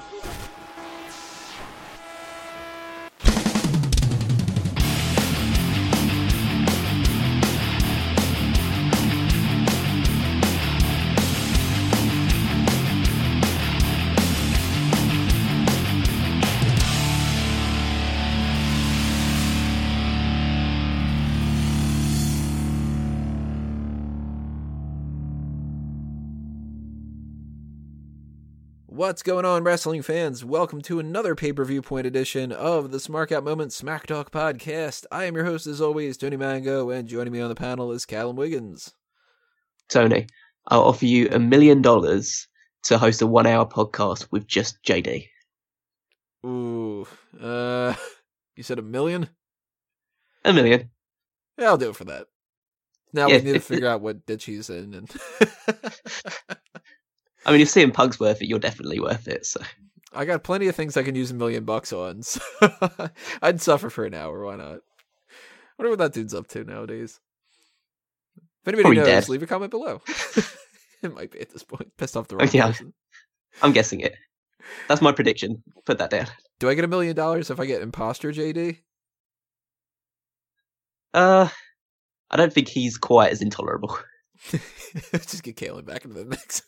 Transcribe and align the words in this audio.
Yeah. 0.00 0.39
What's 29.00 29.22
going 29.22 29.46
on, 29.46 29.64
wrestling 29.64 30.02
fans? 30.02 30.44
Welcome 30.44 30.82
to 30.82 31.00
another 31.00 31.34
pay 31.34 31.54
per 31.54 31.64
view 31.64 31.80
point 31.80 32.06
edition 32.06 32.52
of 32.52 32.90
the 32.90 32.98
Smark 32.98 33.32
Out 33.32 33.42
Moment 33.42 33.72
Smack 33.72 34.06
Talk 34.06 34.30
podcast. 34.30 35.06
I 35.10 35.24
am 35.24 35.34
your 35.34 35.46
host, 35.46 35.66
as 35.66 35.80
always, 35.80 36.18
Tony 36.18 36.36
Mango, 36.36 36.90
and 36.90 37.08
joining 37.08 37.32
me 37.32 37.40
on 37.40 37.48
the 37.48 37.54
panel 37.54 37.92
is 37.92 38.04
Callum 38.04 38.36
Wiggins. 38.36 38.92
Tony, 39.88 40.26
I'll 40.66 40.82
offer 40.82 41.06
you 41.06 41.30
a 41.32 41.38
million 41.38 41.80
dollars 41.80 42.46
to 42.82 42.98
host 42.98 43.22
a 43.22 43.26
one 43.26 43.46
hour 43.46 43.64
podcast 43.64 44.28
with 44.30 44.46
just 44.46 44.82
JD. 44.84 45.28
Ooh, 46.44 47.06
uh, 47.40 47.94
you 48.54 48.62
said 48.62 48.78
a 48.78 48.82
million? 48.82 49.30
A 50.44 50.52
million. 50.52 50.90
Yeah, 51.56 51.68
I'll 51.68 51.78
do 51.78 51.88
it 51.88 51.96
for 51.96 52.04
that. 52.04 52.26
Now 53.14 53.28
Yeah. 53.28 53.38
we 53.38 53.44
need 53.44 53.52
to 53.54 53.60
figure 53.60 53.88
out 53.88 54.02
what 54.02 54.26
ditch 54.26 54.44
he's 54.44 54.68
in. 54.68 54.92
And 54.92 55.10
I 57.46 57.52
mean, 57.52 57.60
if 57.60 57.68
CM 57.68 57.92
Punk's 57.92 58.20
worth 58.20 58.42
it, 58.42 58.46
you're 58.48 58.58
definitely 58.58 59.00
worth 59.00 59.26
it. 59.28 59.46
So 59.46 59.60
I 60.12 60.24
got 60.24 60.44
plenty 60.44 60.68
of 60.68 60.74
things 60.76 60.96
I 60.96 61.02
can 61.02 61.14
use 61.14 61.30
a 61.30 61.34
million 61.34 61.64
bucks 61.64 61.92
on. 61.92 62.22
So 62.22 62.40
I'd 63.42 63.60
suffer 63.60 63.90
for 63.90 64.04
an 64.04 64.14
hour. 64.14 64.44
Why 64.44 64.56
not? 64.56 64.80
I 64.80 65.82
wonder 65.82 65.90
what 65.90 65.98
that 66.00 66.12
dude's 66.12 66.34
up 66.34 66.46
to 66.48 66.64
nowadays. 66.64 67.18
If 68.36 68.68
anybody 68.68 68.82
Probably 68.82 68.96
knows, 68.98 69.06
dead. 69.06 69.28
leave 69.30 69.42
a 69.42 69.46
comment 69.46 69.70
below. 69.70 70.02
it 71.02 71.14
might 71.14 71.30
be 71.30 71.40
at 71.40 71.48
this 71.50 71.62
point. 71.64 71.96
Pissed 71.96 72.16
off 72.16 72.28
the 72.28 72.36
wrong 72.36 72.48
Yeah. 72.52 72.66
person. 72.66 72.92
I'm 73.62 73.72
guessing 73.72 74.00
it. 74.00 74.14
That's 74.88 75.00
my 75.00 75.12
prediction. 75.12 75.62
Put 75.86 75.96
that 75.98 76.10
down. 76.10 76.26
Do 76.58 76.68
I 76.68 76.74
get 76.74 76.84
a 76.84 76.88
million 76.88 77.16
dollars 77.16 77.50
if 77.50 77.58
I 77.58 77.64
get 77.64 77.80
imposter 77.80 78.30
JD? 78.32 78.76
Uh, 81.14 81.48
I 82.30 82.36
don't 82.36 82.52
think 82.52 82.68
he's 82.68 82.98
quite 82.98 83.32
as 83.32 83.42
intolerable. 83.42 83.98
Let's 85.12 85.26
just 85.30 85.42
get 85.42 85.56
Kalen 85.56 85.86
back 85.86 86.04
into 86.04 86.18
the 86.18 86.24
mix. 86.26 86.62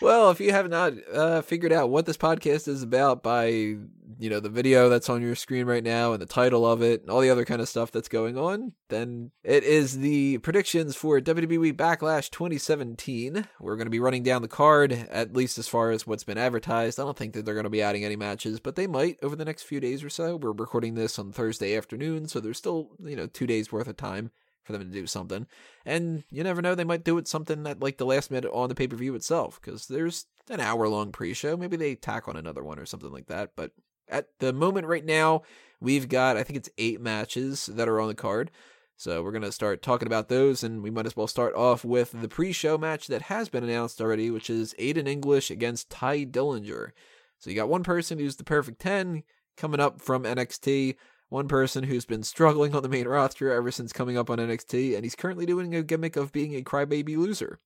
Well, 0.00 0.30
if 0.30 0.40
you 0.40 0.52
have 0.52 0.68
not 0.68 0.92
uh, 1.12 1.42
figured 1.42 1.72
out 1.72 1.90
what 1.90 2.06
this 2.06 2.16
podcast 2.16 2.68
is 2.68 2.82
about 2.82 3.22
by 3.22 3.76
you 4.18 4.30
know 4.30 4.40
the 4.40 4.48
video 4.48 4.88
that's 4.88 5.10
on 5.10 5.20
your 5.20 5.34
screen 5.34 5.66
right 5.66 5.84
now 5.84 6.12
and 6.12 6.22
the 6.22 6.26
title 6.26 6.66
of 6.66 6.82
it 6.82 7.02
and 7.02 7.10
all 7.10 7.20
the 7.20 7.30
other 7.30 7.44
kind 7.44 7.60
of 7.60 7.68
stuff 7.68 7.90
that's 7.90 8.08
going 8.08 8.38
on, 8.38 8.72
then 8.88 9.30
it 9.44 9.62
is 9.64 9.98
the 9.98 10.38
predictions 10.38 10.96
for 10.96 11.20
WWE 11.20 11.72
Backlash 11.74 12.30
2017. 12.30 13.46
We're 13.60 13.76
going 13.76 13.86
to 13.86 13.90
be 13.90 14.00
running 14.00 14.22
down 14.22 14.42
the 14.42 14.48
card 14.48 14.92
at 14.92 15.34
least 15.34 15.58
as 15.58 15.68
far 15.68 15.90
as 15.90 16.06
what's 16.06 16.24
been 16.24 16.38
advertised. 16.38 16.98
I 16.98 17.04
don't 17.04 17.16
think 17.16 17.34
that 17.34 17.44
they're 17.44 17.54
going 17.54 17.64
to 17.64 17.70
be 17.70 17.82
adding 17.82 18.04
any 18.04 18.16
matches, 18.16 18.60
but 18.60 18.76
they 18.76 18.86
might 18.86 19.18
over 19.22 19.36
the 19.36 19.44
next 19.44 19.64
few 19.64 19.80
days 19.80 20.02
or 20.02 20.10
so. 20.10 20.36
We're 20.36 20.52
recording 20.52 20.94
this 20.94 21.18
on 21.18 21.32
Thursday 21.32 21.76
afternoon, 21.76 22.28
so 22.28 22.40
there's 22.40 22.58
still 22.58 22.90
you 23.02 23.16
know 23.16 23.26
two 23.26 23.46
days 23.46 23.72
worth 23.72 23.88
of 23.88 23.96
time 23.96 24.30
for 24.66 24.72
them 24.72 24.82
to 24.82 24.86
do 24.88 25.06
something. 25.06 25.46
And 25.84 26.24
you 26.30 26.42
never 26.44 26.60
know, 26.60 26.74
they 26.74 26.84
might 26.84 27.04
do 27.04 27.18
it 27.18 27.28
something 27.28 27.66
at 27.66 27.80
like 27.80 27.98
the 27.98 28.06
last 28.06 28.30
minute 28.30 28.50
on 28.52 28.68
the 28.68 28.74
pay 28.74 28.88
per 28.88 28.96
view 28.96 29.14
itself, 29.14 29.60
because 29.60 29.86
there's 29.86 30.26
an 30.50 30.60
hour 30.60 30.88
long 30.88 31.12
pre 31.12 31.32
show. 31.32 31.56
Maybe 31.56 31.76
they 31.76 31.94
tack 31.94 32.28
on 32.28 32.36
another 32.36 32.62
one 32.62 32.78
or 32.78 32.86
something 32.86 33.12
like 33.12 33.26
that. 33.26 33.52
But 33.56 33.72
at 34.08 34.28
the 34.38 34.52
moment 34.52 34.86
right 34.86 35.04
now, 35.04 35.42
we've 35.80 36.08
got 36.08 36.36
I 36.36 36.42
think 36.42 36.56
it's 36.58 36.70
eight 36.78 37.00
matches 37.00 37.66
that 37.66 37.88
are 37.88 38.00
on 38.00 38.08
the 38.08 38.14
card. 38.14 38.50
So 38.98 39.22
we're 39.22 39.32
gonna 39.32 39.52
start 39.52 39.82
talking 39.82 40.06
about 40.06 40.28
those, 40.28 40.64
and 40.64 40.82
we 40.82 40.90
might 40.90 41.06
as 41.06 41.16
well 41.16 41.26
start 41.26 41.54
off 41.54 41.84
with 41.84 42.12
the 42.12 42.28
pre-show 42.28 42.78
match 42.78 43.08
that 43.08 43.22
has 43.22 43.50
been 43.50 43.64
announced 43.64 44.00
already, 44.00 44.30
which 44.30 44.48
is 44.48 44.74
Aiden 44.78 45.06
English 45.06 45.50
against 45.50 45.90
Tye 45.90 46.24
Dillinger. 46.24 46.92
So 47.38 47.50
you 47.50 47.56
got 47.56 47.68
one 47.68 47.82
person 47.82 48.18
who's 48.18 48.36
the 48.36 48.44
perfect 48.44 48.80
ten 48.80 49.22
coming 49.56 49.80
up 49.80 50.00
from 50.00 50.24
NXT, 50.24 50.96
one 51.28 51.48
person 51.48 51.84
who's 51.84 52.04
been 52.04 52.22
struggling 52.22 52.74
on 52.74 52.82
the 52.82 52.88
main 52.88 53.08
roster 53.08 53.52
ever 53.52 53.70
since 53.70 53.92
coming 53.92 54.16
up 54.16 54.30
on 54.30 54.38
NXT, 54.38 54.94
and 54.94 55.04
he's 55.04 55.14
currently 55.14 55.46
doing 55.46 55.74
a 55.74 55.82
gimmick 55.82 56.16
of 56.16 56.32
being 56.32 56.54
a 56.54 56.62
crybaby 56.62 57.16
loser. 57.16 57.58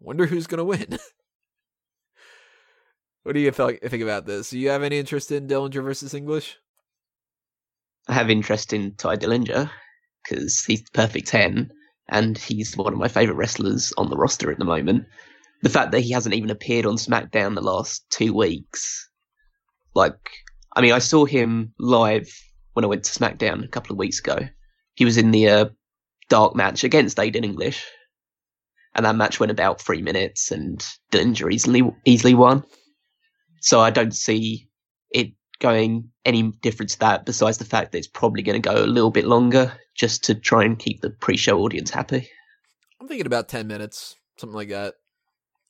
Wonder 0.00 0.26
who's 0.26 0.46
gonna 0.46 0.64
win. 0.64 0.98
what 3.24 3.34
do 3.34 3.40
you 3.40 3.50
think 3.50 3.80
think 3.82 4.02
about 4.02 4.26
this? 4.26 4.50
Do 4.50 4.58
you 4.58 4.70
have 4.70 4.82
any 4.82 4.98
interest 4.98 5.32
in 5.32 5.48
Dillinger 5.48 5.82
versus 5.82 6.14
English? 6.14 6.56
I 8.06 8.14
have 8.14 8.30
interest 8.30 8.72
in 8.72 8.94
Tye 8.94 9.16
Dillinger 9.16 9.70
because 10.22 10.64
he's 10.64 10.82
the 10.82 10.90
perfect 10.92 11.28
10 11.28 11.70
and 12.08 12.38
he's 12.38 12.76
one 12.76 12.92
of 12.92 12.98
my 12.98 13.08
favourite 13.08 13.36
wrestlers 13.36 13.92
on 13.98 14.08
the 14.08 14.16
roster 14.16 14.50
at 14.50 14.58
the 14.58 14.64
moment. 14.64 15.04
The 15.62 15.68
fact 15.68 15.92
that 15.92 16.00
he 16.00 16.12
hasn't 16.12 16.34
even 16.34 16.50
appeared 16.50 16.86
on 16.86 16.96
SmackDown 16.96 17.54
the 17.54 17.60
last 17.60 18.08
two 18.10 18.32
weeks, 18.32 19.08
like, 19.94 20.30
I 20.74 20.80
mean, 20.80 20.92
I 20.92 21.00
saw 21.00 21.24
him 21.24 21.74
live 21.78 22.30
when 22.78 22.84
I 22.84 22.88
went 22.88 23.02
to 23.02 23.18
SmackDown 23.18 23.64
a 23.64 23.68
couple 23.68 23.92
of 23.92 23.98
weeks 23.98 24.20
ago. 24.20 24.38
He 24.94 25.04
was 25.04 25.16
in 25.16 25.32
the 25.32 25.48
uh, 25.48 25.64
dark 26.28 26.54
match 26.54 26.84
against 26.84 27.16
Aiden 27.16 27.42
English, 27.42 27.84
and 28.94 29.04
that 29.04 29.16
match 29.16 29.40
went 29.40 29.50
about 29.50 29.80
three 29.82 30.00
minutes, 30.00 30.52
and 30.52 30.78
Dillinger 31.10 31.52
easily 31.52 31.82
easily 32.04 32.34
won. 32.34 32.62
So 33.60 33.80
I 33.80 33.90
don't 33.90 34.14
see 34.14 34.68
it 35.10 35.32
going 35.58 36.10
any 36.24 36.52
different 36.62 36.90
to 36.90 37.00
that 37.00 37.26
besides 37.26 37.58
the 37.58 37.64
fact 37.64 37.90
that 37.90 37.98
it's 37.98 38.06
probably 38.06 38.44
going 38.44 38.62
to 38.62 38.68
go 38.68 38.84
a 38.84 38.86
little 38.86 39.10
bit 39.10 39.24
longer 39.24 39.72
just 39.96 40.22
to 40.26 40.36
try 40.36 40.62
and 40.62 40.78
keep 40.78 41.00
the 41.00 41.10
pre-show 41.10 41.58
audience 41.58 41.90
happy. 41.90 42.30
I'm 43.00 43.08
thinking 43.08 43.26
about 43.26 43.48
10 43.48 43.66
minutes, 43.66 44.14
something 44.36 44.54
like 44.54 44.68
that. 44.68 44.94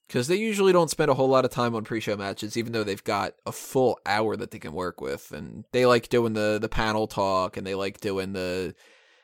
Because 0.09 0.27
they 0.27 0.37
usually 0.37 0.73
don't 0.73 0.89
spend 0.89 1.11
a 1.11 1.13
whole 1.13 1.29
lot 1.29 1.45
of 1.45 1.51
time 1.51 1.75
on 1.75 1.83
pre 1.83 1.99
show 1.99 2.17
matches, 2.17 2.57
even 2.57 2.73
though 2.73 2.83
they've 2.83 3.03
got 3.03 3.35
a 3.45 3.51
full 3.51 3.99
hour 4.07 4.35
that 4.35 4.49
they 4.49 4.57
can 4.57 4.73
work 4.73 5.01
with. 5.01 5.31
And 5.31 5.65
they 5.71 5.85
like 5.85 6.09
doing 6.09 6.33
the, 6.33 6.57
the 6.59 6.67
panel 6.67 7.05
talk 7.05 7.57
and 7.57 7.65
they 7.65 7.75
like 7.75 8.01
doing 8.01 8.33
the 8.33 8.73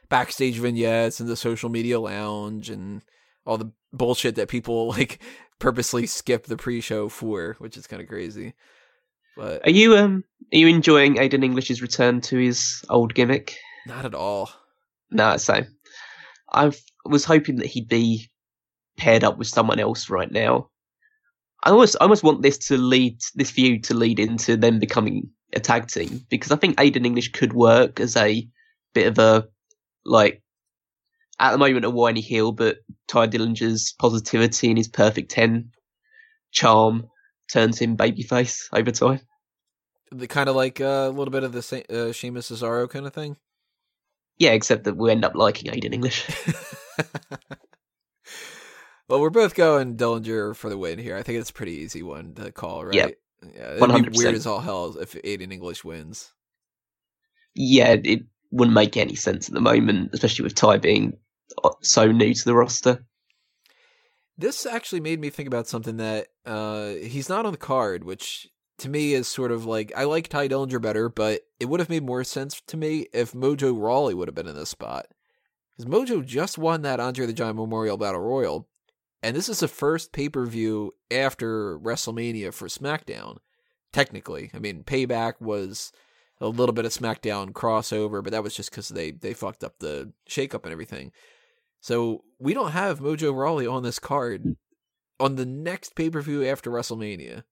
backstage 0.09 0.59
vignettes 0.59 1.19
and 1.19 1.27
the 1.27 1.35
social 1.35 1.69
media 1.69 1.99
lounge 1.99 2.69
and 2.69 3.01
all 3.47 3.57
the 3.57 3.71
bullshit 3.91 4.35
that 4.35 4.47
people 4.47 4.87
like 4.89 5.19
purposely 5.57 6.05
skip 6.05 6.45
the 6.45 6.55
pre 6.55 6.81
show 6.81 7.09
for, 7.09 7.55
which 7.57 7.77
is 7.77 7.87
kind 7.87 8.03
of 8.03 8.07
crazy. 8.07 8.53
But 9.35 9.65
Are 9.67 9.71
you 9.71 9.97
um 9.97 10.23
are 10.53 10.57
you 10.57 10.67
enjoying 10.67 11.15
Aiden 11.15 11.43
English's 11.43 11.81
return 11.81 12.21
to 12.21 12.37
his 12.37 12.85
old 12.89 13.15
gimmick? 13.15 13.57
not 13.87 14.05
at 14.05 14.13
all. 14.13 14.51
No, 15.09 15.35
same. 15.37 15.65
I 16.53 16.71
was 17.05 17.25
hoping 17.25 17.55
that 17.57 17.67
he'd 17.67 17.87
be 17.87 18.29
paired 18.97 19.23
up 19.23 19.37
with 19.37 19.47
someone 19.47 19.79
else 19.79 20.09
right 20.09 20.31
now. 20.31 20.69
I 21.65 21.71
almost 21.71 21.97
I 21.99 22.03
almost 22.03 22.23
want 22.23 22.43
this 22.43 22.59
to 22.69 22.77
lead 22.77 23.19
this 23.33 23.49
feud 23.49 23.85
to 23.85 23.95
lead 23.95 24.19
into 24.19 24.55
them 24.55 24.79
becoming 24.79 25.31
a 25.53 25.59
tag 25.59 25.87
team 25.87 26.25
because 26.29 26.51
I 26.51 26.57
think 26.57 26.77
Aiden 26.77 27.05
English 27.05 27.31
could 27.31 27.53
work 27.53 27.99
as 27.99 28.15
a 28.15 28.47
bit 28.93 29.07
of 29.07 29.17
a 29.17 29.47
like 30.05 30.43
at 31.39 31.51
the 31.51 31.57
moment 31.57 31.85
a 31.85 31.89
whiny 31.89 32.21
heel, 32.21 32.51
but 32.51 32.77
Tye 33.07 33.27
Dillinger's 33.27 33.93
positivity 33.97 34.69
and 34.69 34.77
his 34.77 34.87
perfect 34.87 35.31
ten 35.31 35.71
charm 36.51 37.07
turns 37.51 37.79
him 37.79 37.97
babyface 37.97 38.67
over 38.71 38.91
time. 38.91 39.21
The 40.11 40.27
kind 40.27 40.47
of 40.47 40.55
like 40.55 40.79
uh, 40.79 41.07
a 41.07 41.09
little 41.09 41.31
bit 41.31 41.43
of 41.43 41.51
the 41.51 41.63
Sa- 41.63 41.77
uh, 41.89 42.11
Sheamus 42.11 42.51
Cesaro 42.51 42.87
kind 42.87 43.07
of 43.07 43.13
thing. 43.13 43.37
Yeah, 44.37 44.51
except 44.51 44.83
that 44.83 44.95
we 44.95 45.11
end 45.11 45.25
up 45.25 45.33
liking 45.33 45.71
Aiden 45.71 45.93
English. 45.93 46.27
well, 49.07 49.21
we're 49.21 49.29
both 49.29 49.55
going 49.55 49.97
Dillinger 49.97 50.55
for 50.55 50.69
the 50.69 50.77
win 50.77 50.99
here. 50.99 51.15
I 51.15 51.23
think 51.23 51.39
it's 51.39 51.49
a 51.49 51.53
pretty 51.53 51.73
easy 51.73 52.01
one 52.03 52.33
to 52.35 52.51
call, 52.51 52.85
right? 52.85 52.95
Yep. 52.95 53.13
Yeah, 53.55 53.73
it'd 53.75 53.79
be 53.79 54.09
100%. 54.09 54.17
weird 54.17 54.35
as 54.35 54.47
all 54.47 54.59
hell 54.61 54.97
if 54.99 55.13
Aiden 55.13 55.51
English 55.51 55.83
wins. 55.83 56.33
yeah, 57.53 57.95
it 58.03 58.21
wouldn't 58.51 58.73
make 58.73 58.97
any 58.97 59.15
sense 59.15 59.47
at 59.47 59.53
the 59.53 59.61
moment, 59.61 60.09
especially 60.13 60.43
with 60.43 60.55
Tye 60.55 60.77
being 60.77 61.17
uh, 61.63 61.69
so 61.81 62.11
new 62.11 62.33
to 62.33 62.45
the 62.45 62.55
roster. 62.55 63.05
This 64.37 64.65
actually 64.65 65.01
made 65.01 65.19
me 65.19 65.29
think 65.29 65.47
about 65.47 65.67
something 65.67 65.97
that 65.97 66.27
uh, 66.45 66.89
he's 66.89 67.29
not 67.29 67.45
on 67.45 67.51
the 67.53 67.57
card, 67.57 68.03
which 68.03 68.47
to 68.79 68.89
me 68.89 69.13
is 69.13 69.27
sort 69.27 69.51
of 69.51 69.65
like 69.65 69.93
I 69.95 70.03
like 70.05 70.27
Tye 70.27 70.47
Dillinger 70.47 70.81
better, 70.81 71.07
but 71.09 71.41
it 71.59 71.65
would 71.65 71.79
have 71.79 71.89
made 71.89 72.03
more 72.03 72.23
sense 72.23 72.61
to 72.67 72.77
me 72.77 73.07
if 73.13 73.33
Mojo 73.33 73.79
Rawley 73.79 74.13
would 74.13 74.27
have 74.27 74.35
been 74.35 74.47
in 74.47 74.55
this 74.55 74.69
spot. 74.69 75.05
Because 75.77 75.91
Mojo 75.91 76.25
just 76.25 76.57
won 76.57 76.81
that 76.81 76.99
Andre 76.99 77.25
the 77.25 77.33
Giant 77.33 77.57
Memorial 77.57 77.97
Battle 77.97 78.21
Royal, 78.21 78.67
and 79.23 79.35
this 79.35 79.49
is 79.49 79.59
the 79.59 79.67
first 79.67 80.11
pay 80.11 80.29
per 80.29 80.45
view 80.45 80.93
after 81.11 81.77
WrestleMania 81.79 82.53
for 82.53 82.67
SmackDown. 82.67 83.37
Technically, 83.91 84.51
I 84.53 84.59
mean, 84.59 84.83
Payback 84.83 85.39
was 85.39 85.91
a 86.41 86.47
little 86.47 86.73
bit 86.73 86.85
of 86.85 86.91
SmackDown 86.91 87.51
crossover, 87.51 88.23
but 88.23 88.31
that 88.31 88.43
was 88.43 88.55
just 88.55 88.69
because 88.69 88.89
they 88.89 89.11
they 89.11 89.33
fucked 89.33 89.63
up 89.63 89.79
the 89.79 90.11
shakeup 90.29 90.63
and 90.63 90.71
everything. 90.71 91.11
So 91.79 92.23
we 92.39 92.53
don't 92.53 92.71
have 92.71 92.99
Mojo 92.99 93.33
Rawley 93.35 93.67
on 93.67 93.83
this 93.83 93.99
card 93.99 94.55
on 95.19 95.35
the 95.35 95.45
next 95.45 95.95
pay 95.95 96.09
per 96.09 96.21
view 96.21 96.45
after 96.45 96.69
WrestleMania. 96.69 97.43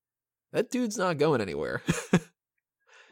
That 0.51 0.69
dude's 0.69 0.98
not 0.98 1.18
going 1.18 1.42
anywhere. 1.42 1.81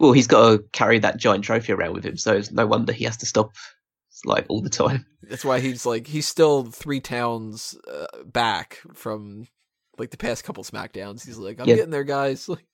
Well, 0.01 0.13
he's 0.13 0.25
got 0.25 0.49
to 0.49 0.63
carry 0.71 0.97
that 0.97 1.17
giant 1.17 1.43
trophy 1.43 1.73
around 1.73 1.93
with 1.93 2.03
him, 2.03 2.17
so 2.17 2.33
it's 2.33 2.51
no 2.51 2.65
wonder 2.65 2.91
he 2.91 3.05
has 3.05 3.17
to 3.17 3.27
stop 3.27 3.51
like 4.25 4.45
all 4.49 4.61
the 4.61 4.69
time. 4.69 5.05
That's 5.23 5.45
why 5.45 5.59
he's 5.59 5.85
like 5.85 6.07
he's 6.07 6.27
still 6.27 6.65
three 6.65 6.99
towns 6.99 7.75
uh, 7.91 8.23
back 8.25 8.79
from 8.93 9.47
like 9.97 10.09
the 10.11 10.17
past 10.17 10.43
couple 10.43 10.63
Smackdowns. 10.63 11.25
He's 11.25 11.37
like, 11.37 11.59
I'm 11.59 11.67
Yeah. 11.67 11.75
getting 11.75 11.91
there, 11.91 12.03
guys. 12.03 12.47
Like, 12.49 12.65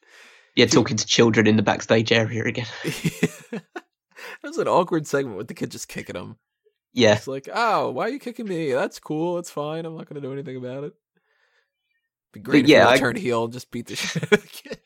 Yeah, 0.55 0.65
talking 0.65 0.97
to 0.97 1.05
children 1.05 1.45
in 1.47 1.55
the 1.55 1.61
backstage 1.63 2.11
area 2.11 2.43
again. 2.45 2.65
that 3.51 3.63
was 4.43 4.57
an 4.57 4.67
awkward 4.67 5.05
segment 5.07 5.37
with 5.37 5.47
the 5.47 5.53
kid 5.53 5.71
just 5.71 5.87
kicking 5.87 6.15
him. 6.15 6.37
Yeah, 6.93 7.15
It's 7.15 7.27
like, 7.27 7.47
oh, 7.53 7.91
why 7.91 8.05
are 8.05 8.09
you 8.09 8.17
kicking 8.19 8.47
me? 8.47 8.71
That's 8.71 8.97
cool. 8.99 9.37
It's 9.37 9.51
fine. 9.51 9.85
I'm 9.85 9.95
not 9.95 10.09
going 10.09 10.19
to 10.19 10.27
do 10.27 10.33
anything 10.33 10.55
about 10.57 10.83
it. 10.85 10.93
Be 12.33 12.39
great 12.39 12.63
if 12.63 12.69
yeah, 12.69 12.87
I- 12.89 12.97
turn 12.97 13.15
heel 13.15 13.43
and 13.43 13.53
just 13.53 13.69
beat 13.69 13.85
the 13.87 13.95
shit 13.95 14.23
out 14.23 14.33
of 14.33 14.41
the 14.41 14.47
kid. 14.47 14.79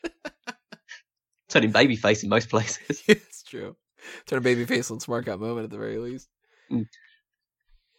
turning 1.48 1.72
babyface 1.72 2.22
in 2.22 2.28
most 2.28 2.50
places. 2.50 3.02
it's 3.08 3.42
true. 3.42 3.76
Turn 4.26 4.38
a 4.38 4.42
baby 4.42 4.64
face 4.66 4.90
on 4.90 5.00
Smart 5.00 5.24
Guy 5.24 5.36
moment 5.36 5.64
at 5.64 5.70
the 5.70 5.78
very 5.78 5.96
least. 5.98 6.28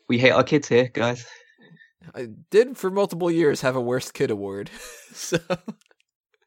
We 0.10 0.20
hate 0.20 0.32
our 0.32 0.44
kids 0.44 0.68
here, 0.68 0.90
guys. 0.94 1.26
I 2.14 2.28
did 2.52 2.78
for 2.78 2.90
multiple 2.92 3.32
years 3.32 3.62
have 3.62 3.76
a 3.76 3.82
worst 3.82 4.14
kid 4.14 4.30
award. 4.30 4.70
so 5.14 5.38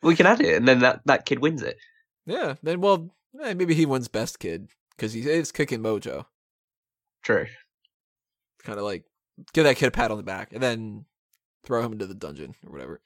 We 0.02 0.14
can 0.14 0.26
add 0.26 0.40
it, 0.40 0.56
and 0.56 0.69
then 0.69 0.81
that, 0.81 1.00
that 1.06 1.25
kid 1.26 1.38
wins 1.38 1.62
it. 1.62 1.78
yeah, 2.26 2.55
then 2.62 2.81
well, 2.81 3.11
eh, 3.43 3.55
maybe 3.55 3.75
he 3.75 3.87
wins 3.87 4.08
best 4.08 4.38
kid 4.38 4.69
because 4.90 5.12
he 5.12 5.23
is 5.23 5.52
kicking 5.52 5.81
Mojo. 5.81 6.26
True. 7.23 7.46
Kind 8.62 8.79
of 8.79 8.84
like 8.84 9.05
give 9.52 9.64
that 9.64 9.76
kid 9.76 9.88
a 9.88 9.90
pat 9.90 10.11
on 10.11 10.17
the 10.17 10.22
back 10.22 10.52
and 10.52 10.62
then 10.62 11.05
throw 11.64 11.82
him 11.82 11.93
into 11.93 12.06
the 12.06 12.14
dungeon 12.14 12.55
or 12.67 12.72
whatever. 12.72 13.00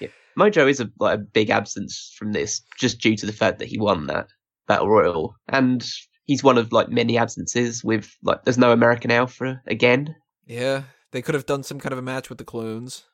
Yeah, 0.00 0.08
Mojo 0.38 0.70
is 0.70 0.80
a 0.80 0.90
like 1.00 1.16
a 1.18 1.22
big 1.22 1.50
absence 1.50 2.14
from 2.16 2.32
this, 2.32 2.62
just 2.78 3.00
due 3.00 3.16
to 3.16 3.26
the 3.26 3.32
fact 3.32 3.58
that 3.58 3.68
he 3.68 3.78
won 3.78 4.06
that 4.06 4.28
battle 4.68 4.88
royal, 4.88 5.34
and 5.48 5.84
he's 6.30 6.44
one 6.44 6.58
of 6.58 6.70
like 6.72 6.88
many 6.88 7.18
absences. 7.18 7.82
With 7.82 8.16
like, 8.22 8.44
there's 8.44 8.56
no 8.58 8.70
American 8.70 9.10
Alpha 9.10 9.60
again. 9.66 10.14
Yeah, 10.46 10.82
they 11.10 11.22
could 11.22 11.34
have 11.34 11.46
done 11.46 11.64
some 11.64 11.80
kind 11.80 11.92
of 11.92 11.98
a 11.98 12.02
match 12.02 12.28
with 12.28 12.38
the 12.38 12.44
clones. 12.44 13.04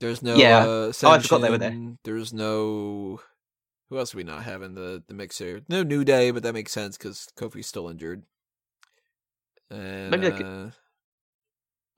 There's 0.00 0.22
no 0.22 0.34
Yeah. 0.36 0.58
uh, 0.64 0.92
Oh, 1.02 1.10
I 1.10 1.18
forgot 1.18 1.40
they 1.42 1.50
were 1.50 1.58
there. 1.58 1.96
There's 2.04 2.32
no 2.32 3.20
who 3.88 3.98
else 3.98 4.12
do 4.12 4.18
we 4.18 4.24
not 4.24 4.44
have 4.44 4.62
in 4.62 4.74
the 4.74 5.02
the 5.08 5.14
mix 5.14 5.38
here? 5.38 5.62
No 5.68 5.82
New 5.82 6.04
Day, 6.04 6.30
but 6.30 6.42
that 6.42 6.54
makes 6.54 6.72
sense 6.72 6.96
because 6.96 7.26
Kofi's 7.36 7.66
still 7.66 7.88
injured. 7.88 8.22
And, 9.70 10.10
Maybe 10.10 10.28
they 10.30 10.36
could- 10.36 10.46
uh, 10.46 10.70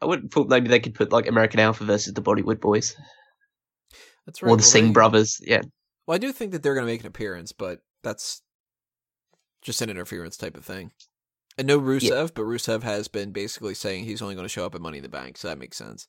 I 0.01 0.07
wouldn't 0.07 0.33
thought 0.33 0.49
maybe 0.49 0.69
they 0.69 0.81
could 0.81 0.95
put 0.95 1.13
like 1.13 1.29
American 1.29 1.61
Alpha 1.61 1.85
versus 1.85 2.13
the 2.13 2.23
Bollywood 2.23 2.61
Boys 2.61 2.97
that's 4.27 4.43
right. 4.43 4.49
or 4.51 4.57
the 4.57 4.61
well, 4.63 4.69
Singh 4.71 4.87
they- 4.87 4.93
brothers. 4.93 5.41
Yeah, 5.41 5.63
Well, 6.07 6.17
I 6.17 6.19
do 6.19 6.33
think 6.33 6.51
that 6.53 6.63
they're 6.63 6.75
going 6.75 6.87
to 6.87 6.93
make 6.93 7.03
an 7.03 7.07
appearance, 7.07 7.53
but 7.53 7.79
that's 8.03 8.43
just 9.63 9.81
an 9.81 9.91
interference 9.91 10.37
type 10.37 10.57
of 10.57 10.65
thing. 10.65 10.93
And 11.59 11.67
no 11.67 11.81
Rusev, 11.81 12.33
but 12.35 12.43
Rusev 12.43 12.83
has 12.83 13.09
been 13.09 13.31
basically 13.31 13.75
saying 13.75 14.05
he's 14.05 14.23
only 14.23 14.35
going 14.35 14.47
to 14.47 14.53
show 14.53 14.65
up 14.65 14.75
at 14.75 14.81
Money 14.81 14.99
in 14.99 15.03
the 15.03 15.09
Bank, 15.09 15.37
so 15.37 15.49
that 15.49 15.59
makes 15.59 15.77
sense. 15.77 16.09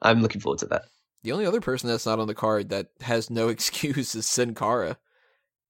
I'm 0.00 0.22
looking 0.22 0.40
forward 0.40 0.58
to 0.60 0.66
that. 0.66 0.84
The 1.22 1.32
only 1.32 1.46
other 1.46 1.60
person 1.60 1.88
that's 1.88 2.06
not 2.06 2.18
on 2.18 2.26
the 2.26 2.34
card 2.34 2.70
that 2.70 2.88
has 3.00 3.30
no 3.30 3.48
excuse 3.50 4.14
is 4.14 4.26
Sin 4.26 4.54
Cara, 4.54 4.98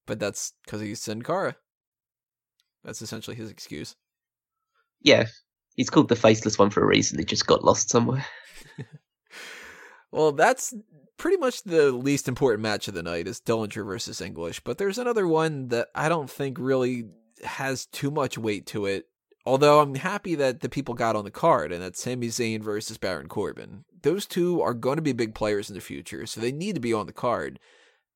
but 0.06 0.18
that's 0.18 0.52
because 0.64 0.80
he's 0.80 1.02
Sin 1.02 1.22
Cara. 1.22 1.56
That's 2.84 3.02
essentially 3.02 3.36
his 3.36 3.50
excuse. 3.50 3.96
Yeah, 5.00 5.26
he's 5.74 5.90
called 5.90 6.08
the 6.08 6.16
faceless 6.16 6.58
one 6.58 6.70
for 6.70 6.82
a 6.82 6.86
reason. 6.86 7.18
He 7.18 7.24
just 7.24 7.46
got 7.46 7.64
lost 7.64 7.90
somewhere. 7.90 8.24
Well, 10.14 10.30
that's 10.30 10.72
pretty 11.24 11.38
much 11.38 11.62
the 11.62 11.90
least 11.90 12.28
important 12.28 12.60
match 12.60 12.86
of 12.86 12.92
the 12.92 13.02
night 13.02 13.26
is 13.26 13.40
Dillinger 13.40 13.86
versus 13.86 14.20
English, 14.20 14.60
but 14.60 14.76
there's 14.76 14.98
another 14.98 15.26
one 15.26 15.68
that 15.68 15.88
I 15.94 16.10
don't 16.10 16.28
think 16.28 16.58
really 16.60 17.06
has 17.42 17.86
too 17.86 18.10
much 18.10 18.36
weight 18.36 18.66
to 18.66 18.84
it. 18.84 19.06
Although 19.46 19.80
I'm 19.80 19.94
happy 19.94 20.34
that 20.34 20.60
the 20.60 20.68
people 20.68 20.92
got 20.92 21.16
on 21.16 21.24
the 21.24 21.30
card, 21.30 21.72
and 21.72 21.82
that's 21.82 22.02
Sami 22.02 22.26
Zayn 22.26 22.60
versus 22.60 22.98
Baron 22.98 23.28
Corbin. 23.28 23.86
Those 24.02 24.26
two 24.26 24.60
are 24.60 24.74
going 24.74 24.96
to 24.96 25.02
be 25.02 25.14
big 25.14 25.34
players 25.34 25.70
in 25.70 25.74
the 25.74 25.80
future, 25.80 26.26
so 26.26 26.42
they 26.42 26.52
need 26.52 26.74
to 26.74 26.80
be 26.82 26.92
on 26.92 27.06
the 27.06 27.12
card. 27.14 27.58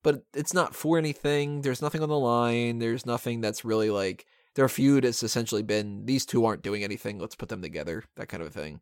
But 0.03 0.21
it's 0.35 0.53
not 0.53 0.75
for 0.75 0.99
anything. 0.99 1.61
There's 1.61 1.81
nothing 1.81 2.03
on 2.03 2.09
the 2.09 2.19
line. 2.19 2.77
There's 2.77 3.07
nothing 3.07 3.41
that's 3.41 3.65
really 3.65 3.89
like 3.89 4.27
their 4.53 4.69
feud 4.69 5.03
has 5.03 5.23
essentially 5.23 5.63
been 5.63 6.05
these 6.05 6.27
two 6.27 6.45
aren't 6.45 6.61
doing 6.61 6.83
anything. 6.83 7.17
Let's 7.17 7.35
put 7.35 7.49
them 7.49 7.63
together, 7.63 8.03
that 8.17 8.29
kind 8.29 8.43
of 8.43 8.49
a 8.49 8.51
thing. 8.51 8.81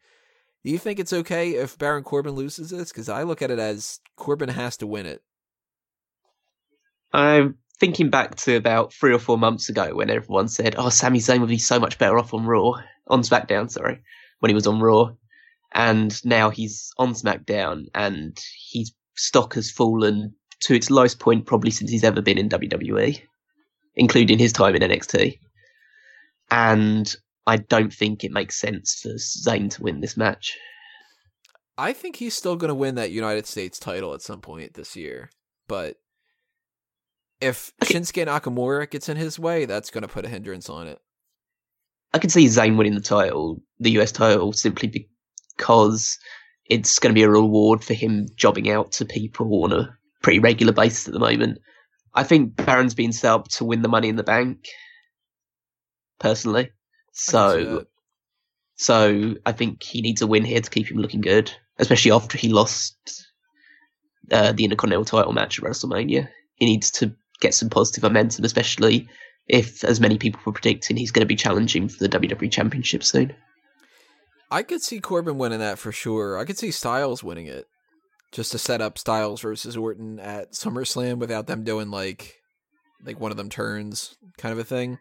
Do 0.63 0.71
you 0.71 0.77
think 0.77 1.00
it's 1.00 1.13
okay 1.13 1.51
if 1.51 1.77
Baron 1.77 2.04
Corbin 2.04 2.33
loses 2.33 2.71
this? 2.71 2.92
Because 2.92 3.09
I 3.09 3.24
look 3.24 3.42
at 3.42 3.51
it 3.51 3.59
as 3.59 4.00
Corbin 4.15 4.50
has 4.50 4.77
to 4.77 4.88
win 4.88 5.06
it. 5.06 5.21
I'm 7.13 7.57
thinking 7.80 8.09
back 8.09 8.36
to 8.36 8.56
about 8.56 8.94
three 8.94 9.13
or 9.13 9.19
four 9.19 9.38
months 9.38 9.69
ago 9.69 9.95
when 9.95 10.09
everyone 10.09 10.48
said, 10.48 10.75
"Oh, 10.77 10.89
Sami 10.89 11.19
Zayn 11.19 11.39
would 11.39 11.50
be 11.50 11.57
so 11.57 11.80
much 11.80 11.98
better 11.98 12.18
off 12.18 12.33
on 12.33 12.45
Raw, 12.45 12.81
on 13.07 13.21
SmackDown." 13.21 13.71
Sorry, 13.71 14.01
when 14.39 14.50
he 14.50 14.56
was 14.56 14.68
on 14.68 14.80
Raw, 14.80 15.12
and 15.74 16.24
now 16.25 16.50
he's 16.50 16.92
on 16.98 17.13
SmackDown, 17.13 17.86
and 17.94 18.38
his 18.71 18.92
stock 19.15 19.54
has 19.54 19.71
fallen 19.71 20.36
to 20.62 20.74
its 20.74 20.89
lowest 20.89 21.19
point 21.19 21.45
probably 21.45 21.71
since 21.71 21.92
he's 21.92 22.04
ever 22.04 22.21
been 22.21 22.38
in 22.38 22.50
WWE, 22.50 23.21
including 23.95 24.39
his 24.39 24.51
time 24.51 24.75
in 24.75 24.81
NXT. 24.81 25.39
And 26.50 27.15
I 27.48 27.56
don't 27.58 27.94
think 27.94 28.24
it 28.24 28.32
makes 28.32 28.60
sense 28.60 29.00
for 29.02 29.14
Zayn 29.14 29.72
to 29.72 29.82
win 29.82 30.02
this 30.02 30.18
match. 30.18 30.58
I 31.78 31.94
think 31.94 32.18
he's 32.18 32.36
still 32.36 32.58
going 32.58 32.70
to 32.70 32.76
win 32.76 32.96
that 32.96 33.12
United 33.12 33.48
States 33.48 33.80
title 33.80 34.14
at 34.14 34.22
some 34.22 34.42
point 34.42 34.74
this 34.74 34.96
year. 34.98 35.30
But 35.68 35.96
if 37.40 37.72
Okay. 37.82 37.94
Shinsuke 37.94 38.26
Nakamura 38.28 38.90
gets 38.90 39.08
in 39.08 39.16
his 39.16 39.40
way, 39.40 39.66
that's 39.66 39.90
going 39.90 40.02
to 40.02 40.08
put 40.08 40.26
a 40.26 40.30
hindrance 40.30 40.70
on 40.70 40.88
it. 40.88 41.00
I 42.14 42.20
can 42.20 42.30
see 42.30 42.48
Zayn 42.48 42.78
winning 42.78 42.96
the 42.96 43.02
title, 43.02 43.62
the 43.80 43.92
US 43.92 44.12
title, 44.12 44.52
simply 44.52 45.08
because 45.56 46.18
it's 46.66 47.00
going 47.00 47.14
to 47.14 47.18
be 47.18 47.24
a 47.24 47.30
reward 47.30 47.84
for 47.84 47.94
him 47.94 48.28
jobbing 48.36 48.70
out 48.70 48.92
to 48.94 49.06
people 49.06 49.64
on 49.64 49.72
a 49.72 49.96
pretty 50.22 50.40
regular 50.40 50.74
basis 50.74 51.08
at 51.08 51.14
the 51.14 51.20
moment. 51.20 51.60
I 52.14 52.24
think 52.24 52.56
Baron's 52.56 52.96
been 52.96 53.14
set 53.14 53.32
up 53.32 53.48
to 53.50 53.66
win 53.66 53.84
the 53.84 53.88
Money 53.88 54.10
in 54.10 54.16
the 54.16 54.24
Bank, 54.24 54.66
personally. 56.20 56.72
I 57.18 57.31
can 57.31 57.58
see 57.58 57.64
So, 57.66 57.75
that. 57.78 57.88
so 58.75 59.36
I 59.46 59.52
think 59.52 59.84
he 59.84 60.02
needs 60.02 60.22
a 60.22 60.28
win 60.28 60.44
here 60.46 60.62
to 60.62 60.69
keep 60.69 60.90
him 60.92 60.98
looking 60.98 61.22
good, 61.22 61.52
especially 61.80 62.12
after 62.12 62.38
he 62.38 62.50
lost 62.50 62.96
uh, 64.31 64.52
the 64.52 64.64
Intercontinental 64.66 65.06
title 65.06 65.33
match 65.33 65.57
at 65.59 65.66
WrestleMania. 65.66 66.28
He 66.56 66.66
needs 66.66 66.92
to 66.92 67.16
get 67.42 67.54
some 67.54 67.69
positive 67.69 68.04
momentum, 68.04 68.45
especially 68.45 69.07
if, 69.47 69.83
as 69.83 70.00
many 70.00 70.18
people 70.18 70.42
were 70.45 70.52
predicting, 70.52 70.97
he's 70.97 71.12
going 71.12 71.21
to 71.21 71.28
be 71.28 71.36
challenging 71.36 71.88
for 71.88 72.00
the 72.06 72.09
WWE 72.09 72.52
Championship 72.52 73.04
soon. 73.04 73.33
I 74.50 74.64
could 74.64 74.81
see 74.81 75.00
Corbin 75.00 75.38
winning 75.38 75.59
that 75.59 75.80
for 75.80 75.92
sure. 75.92 76.38
I 76.38 76.45
could 76.45 76.57
see 76.57 76.71
Styles 76.71 77.24
winning 77.24 77.47
it. 77.47 77.66
Just 78.33 78.52
to 78.52 78.57
set 78.57 78.81
up 78.81 78.97
Styles 78.97 79.42
versus 79.42 79.78
Orton 79.78 80.19
at 80.19 80.52
SummerSlam 80.52 81.18
without 81.18 81.47
them 81.47 81.64
doing 81.64 81.90
like 81.90 82.36
like 83.06 83.19
one 83.21 83.31
of 83.31 83.38
them 83.38 83.50
turns 83.50 84.18
kind 84.38 84.52
of 84.52 84.59
a 84.59 84.66
thing. 84.66 85.00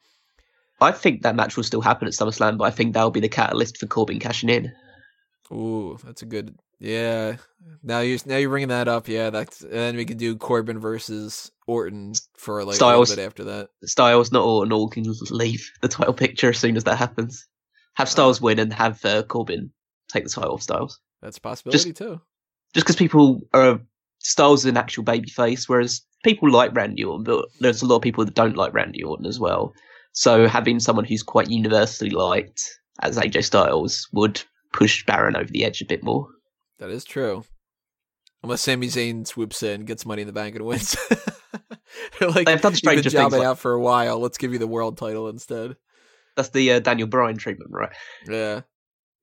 I 0.80 0.92
think 0.92 1.22
that 1.22 1.36
match 1.36 1.56
will 1.56 1.64
still 1.64 1.80
happen 1.80 2.06
at 2.06 2.14
SummerSlam, 2.14 2.58
but 2.58 2.64
I 2.64 2.70
think 2.70 2.92
that'll 2.92 3.10
be 3.10 3.20
the 3.20 3.28
catalyst 3.28 3.78
for 3.78 3.86
Corbin 3.86 4.18
cashing 4.18 4.50
in. 4.50 4.72
Ooh, 5.52 5.98
that's 6.04 6.22
a 6.22 6.26
good. 6.26 6.54
Yeah. 6.78 7.36
Now 7.82 8.00
you 8.00 8.18
now 8.26 8.36
you're 8.36 8.50
bringing 8.50 8.68
that 8.68 8.88
up. 8.88 9.08
Yeah, 9.08 9.30
that's 9.30 9.62
and 9.62 9.72
then 9.72 9.96
we 9.96 10.04
could 10.04 10.18
do 10.18 10.36
Corbin 10.36 10.78
versus 10.78 11.50
Orton 11.66 12.12
for 12.36 12.64
like 12.64 12.74
a 12.74 12.76
Styles. 12.76 13.10
little 13.10 13.22
bit 13.22 13.26
after 13.26 13.44
that. 13.44 13.68
Styles, 13.84 14.32
not 14.32 14.44
Orton, 14.44 14.72
all 14.72 14.88
can 14.88 15.04
leave 15.30 15.70
the 15.80 15.88
title 15.88 16.12
picture 16.12 16.50
as 16.50 16.58
soon 16.58 16.76
as 16.76 16.84
that 16.84 16.98
happens. 16.98 17.46
Have 17.94 18.08
Styles 18.08 18.40
win 18.40 18.58
and 18.58 18.72
have 18.72 19.02
uh, 19.04 19.22
Corbin 19.22 19.70
take 20.08 20.24
the 20.24 20.30
title 20.30 20.54
off 20.54 20.62
Styles. 20.62 21.00
That's 21.22 21.38
a 21.38 21.40
possibility 21.40 21.92
too. 21.92 22.20
Just 22.74 22.86
because 22.86 22.96
people 22.96 23.40
are 23.54 23.80
Styles 24.18 24.60
is 24.60 24.66
an 24.66 24.76
actual 24.76 25.04
babyface, 25.04 25.68
whereas 25.68 26.02
people 26.24 26.50
like 26.50 26.74
Randy 26.74 27.04
Orton, 27.04 27.24
but 27.24 27.46
there's 27.60 27.82
a 27.82 27.86
lot 27.86 27.96
of 27.96 28.02
people 28.02 28.24
that 28.24 28.34
don't 28.34 28.56
like 28.56 28.74
Randy 28.74 29.02
Orton 29.02 29.26
as 29.26 29.40
well. 29.40 29.72
So 30.16 30.48
having 30.48 30.80
someone 30.80 31.04
who's 31.04 31.22
quite 31.22 31.50
universally 31.50 32.08
liked 32.08 32.62
as 33.02 33.18
AJ 33.18 33.44
Styles 33.44 34.08
would 34.14 34.42
push 34.72 35.04
Baron 35.04 35.36
over 35.36 35.50
the 35.50 35.62
edge 35.62 35.82
a 35.82 35.84
bit 35.84 36.02
more. 36.02 36.26
That 36.78 36.88
is 36.88 37.04
true. 37.04 37.44
Unless 38.42 38.62
Sami 38.62 38.86
Zayn 38.86 39.26
swoops 39.26 39.62
in, 39.62 39.84
gets 39.84 40.06
money 40.06 40.22
in 40.22 40.26
the 40.26 40.32
bank, 40.32 40.56
and 40.56 40.64
wins. 40.64 40.96
They're 42.18 42.30
like 42.30 42.46
They've 42.46 42.60
done 42.60 42.72
you've 42.72 42.78
stranger 42.78 43.02
been 43.02 43.12
jobbing 43.12 43.40
like- 43.40 43.46
out 43.46 43.58
for 43.58 43.72
a 43.72 43.80
while. 43.80 44.18
Let's 44.18 44.38
give 44.38 44.54
you 44.54 44.58
the 44.58 44.66
world 44.66 44.96
title 44.96 45.28
instead. 45.28 45.76
That's 46.34 46.48
the 46.48 46.72
uh, 46.72 46.80
Daniel 46.80 47.08
Bryan 47.08 47.36
treatment, 47.36 47.70
right? 47.72 47.92
Yeah. 48.26 48.62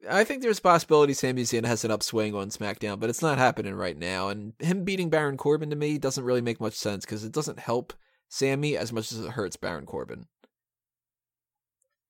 I 0.07 0.23
think 0.25 0.43
there's 0.43 0.59
a 0.59 0.63
possibility 0.63 1.13
Sami 1.13 1.41
Zayn 1.41 1.65
has 1.65 1.83
an 1.83 1.89
upswing 1.91 2.35
on 2.35 2.49
SmackDown, 2.49 2.99
but 2.99 3.09
it's 3.09 3.21
not 3.23 3.39
happening 3.39 3.73
right 3.73 3.97
now. 3.97 4.29
And 4.29 4.53
him 4.59 4.83
beating 4.83 5.09
Baron 5.09 5.37
Corbin 5.37 5.71
to 5.71 5.75
me 5.75 5.97
doesn't 5.97 6.23
really 6.23 6.41
make 6.41 6.61
much 6.61 6.75
sense 6.75 7.03
because 7.03 7.23
it 7.23 7.31
doesn't 7.31 7.59
help 7.59 7.93
Sami 8.29 8.77
as 8.77 8.93
much 8.93 9.11
as 9.11 9.19
it 9.19 9.31
hurts 9.31 9.55
Baron 9.55 9.87
Corbin. 9.87 10.27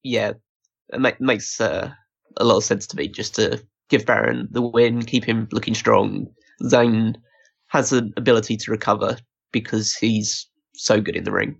Yeah, 0.03 0.33
it 0.89 0.99
ma- 0.99 1.11
makes 1.19 1.59
uh, 1.59 1.91
a 2.37 2.43
lot 2.43 2.57
of 2.57 2.63
sense 2.63 2.87
to 2.87 2.97
me 2.97 3.07
just 3.07 3.35
to 3.35 3.63
give 3.89 4.05
Baron 4.05 4.47
the 4.51 4.61
win, 4.61 5.03
keep 5.03 5.23
him 5.23 5.47
looking 5.51 5.73
strong. 5.73 6.27
Zayn 6.63 7.15
has 7.67 7.91
an 7.91 8.13
ability 8.17 8.57
to 8.57 8.71
recover 8.71 9.17
because 9.51 9.95
he's 9.95 10.47
so 10.75 11.01
good 11.01 11.15
in 11.15 11.23
the 11.23 11.31
ring. 11.31 11.57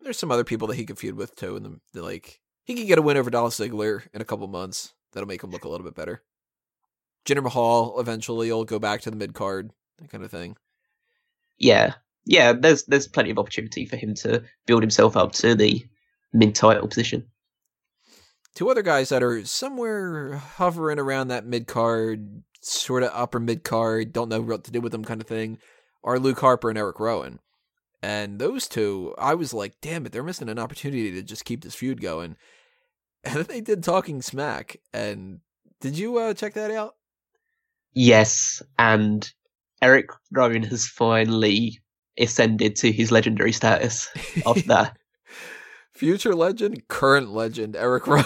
There's 0.00 0.18
some 0.18 0.32
other 0.32 0.44
people 0.44 0.66
that 0.68 0.76
he 0.76 0.84
could 0.84 0.98
feud 0.98 1.16
with 1.16 1.36
too, 1.36 1.56
and 1.56 1.80
the 1.92 2.02
like 2.02 2.40
he 2.64 2.74
could 2.74 2.86
get 2.86 2.98
a 2.98 3.02
win 3.02 3.16
over 3.16 3.30
Dolph 3.30 3.54
Ziggler 3.54 4.02
in 4.12 4.20
a 4.20 4.24
couple 4.24 4.46
months. 4.48 4.94
That'll 5.12 5.28
make 5.28 5.44
him 5.44 5.50
look 5.50 5.64
a 5.64 5.68
little 5.68 5.84
bit 5.84 5.94
better. 5.94 6.22
Jinder 7.24 7.42
Mahal 7.42 8.00
eventually 8.00 8.50
will 8.50 8.64
go 8.64 8.78
back 8.78 9.02
to 9.02 9.10
the 9.10 9.16
mid 9.16 9.34
card, 9.34 9.70
that 9.98 10.10
kind 10.10 10.24
of 10.24 10.30
thing. 10.30 10.56
Yeah, 11.58 11.94
yeah. 12.24 12.52
There's 12.52 12.84
there's 12.84 13.06
plenty 13.06 13.30
of 13.30 13.38
opportunity 13.38 13.86
for 13.86 13.96
him 13.96 14.14
to 14.16 14.42
build 14.66 14.82
himself 14.82 15.16
up 15.16 15.32
to 15.32 15.54
the 15.54 15.84
mid 16.32 16.54
title 16.54 16.88
position. 16.88 17.24
Two 18.54 18.70
other 18.70 18.82
guys 18.82 19.08
that 19.08 19.22
are 19.22 19.44
somewhere 19.44 20.36
hovering 20.36 20.98
around 20.98 21.28
that 21.28 21.46
mid 21.46 21.66
card, 21.66 22.42
sort 22.60 23.02
of 23.02 23.10
upper 23.14 23.40
mid 23.40 23.64
card, 23.64 24.12
don't 24.12 24.28
know 24.28 24.40
what 24.40 24.64
to 24.64 24.70
do 24.70 24.80
with 24.80 24.92
them 24.92 25.04
kind 25.04 25.20
of 25.20 25.26
thing, 25.26 25.58
are 26.04 26.18
Luke 26.18 26.40
Harper 26.40 26.68
and 26.68 26.78
Eric 26.78 27.00
Rowan. 27.00 27.38
And 28.02 28.38
those 28.38 28.66
two, 28.68 29.14
I 29.16 29.34
was 29.34 29.54
like, 29.54 29.80
damn 29.80 30.04
it, 30.04 30.12
they're 30.12 30.24
missing 30.24 30.48
an 30.48 30.58
opportunity 30.58 31.12
to 31.12 31.22
just 31.22 31.44
keep 31.44 31.62
this 31.62 31.74
feud 31.74 32.00
going. 32.00 32.36
And 33.24 33.36
then 33.36 33.44
they 33.44 33.60
did 33.60 33.84
Talking 33.84 34.20
Smack. 34.20 34.78
And 34.92 35.38
did 35.80 35.96
you 35.96 36.18
uh, 36.18 36.34
check 36.34 36.54
that 36.54 36.72
out? 36.72 36.96
Yes, 37.92 38.60
and 38.80 39.30
Eric 39.80 40.06
Rowan 40.32 40.64
has 40.64 40.88
finally 40.88 41.78
ascended 42.18 42.74
to 42.76 42.90
his 42.90 43.12
legendary 43.12 43.52
status 43.52 44.08
after 44.46 44.62
that. 44.66 44.96
Future 45.92 46.34
legend, 46.34 46.88
current 46.88 47.32
legend, 47.32 47.76
Eric 47.76 48.06
Rowan. 48.08 48.24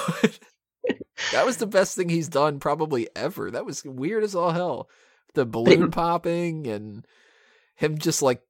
that 1.32 1.44
was 1.44 1.56
the 1.56 1.66
best 1.66 1.96
thing 1.96 2.08
he's 2.08 2.28
done 2.28 2.60
probably 2.60 3.08
ever. 3.16 3.50
That 3.50 3.66
was 3.66 3.84
weird 3.84 4.24
as 4.24 4.34
all 4.34 4.52
hell. 4.52 4.88
The 5.34 5.44
balloon 5.44 5.84
it, 5.84 5.90
popping 5.92 6.66
and 6.66 7.06
him 7.74 7.98
just 7.98 8.22
like 8.22 8.42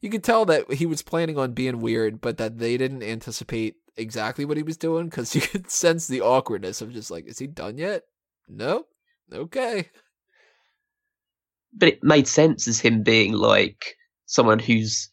you 0.00 0.10
could 0.10 0.24
tell 0.24 0.44
that 0.46 0.70
he 0.72 0.86
was 0.86 1.02
planning 1.02 1.38
on 1.38 1.52
being 1.52 1.80
weird, 1.80 2.20
but 2.20 2.36
that 2.38 2.58
they 2.58 2.76
didn't 2.76 3.02
anticipate 3.02 3.76
exactly 3.96 4.44
what 4.44 4.56
he 4.56 4.62
was 4.62 4.76
doing 4.76 5.08
because 5.08 5.34
you 5.34 5.40
could 5.42 5.70
sense 5.70 6.06
the 6.06 6.20
awkwardness 6.20 6.82
of 6.82 6.92
just 6.92 7.10
like, 7.10 7.26
is 7.26 7.38
he 7.38 7.46
done 7.46 7.78
yet? 7.78 8.02
Nope. 8.48 8.88
Okay 9.32 9.88
but 11.74 11.88
it 11.88 12.04
made 12.04 12.28
sense 12.28 12.68
as 12.68 12.78
him 12.80 13.02
being 13.02 13.32
like 13.32 13.96
someone 14.26 14.58
who's 14.58 15.10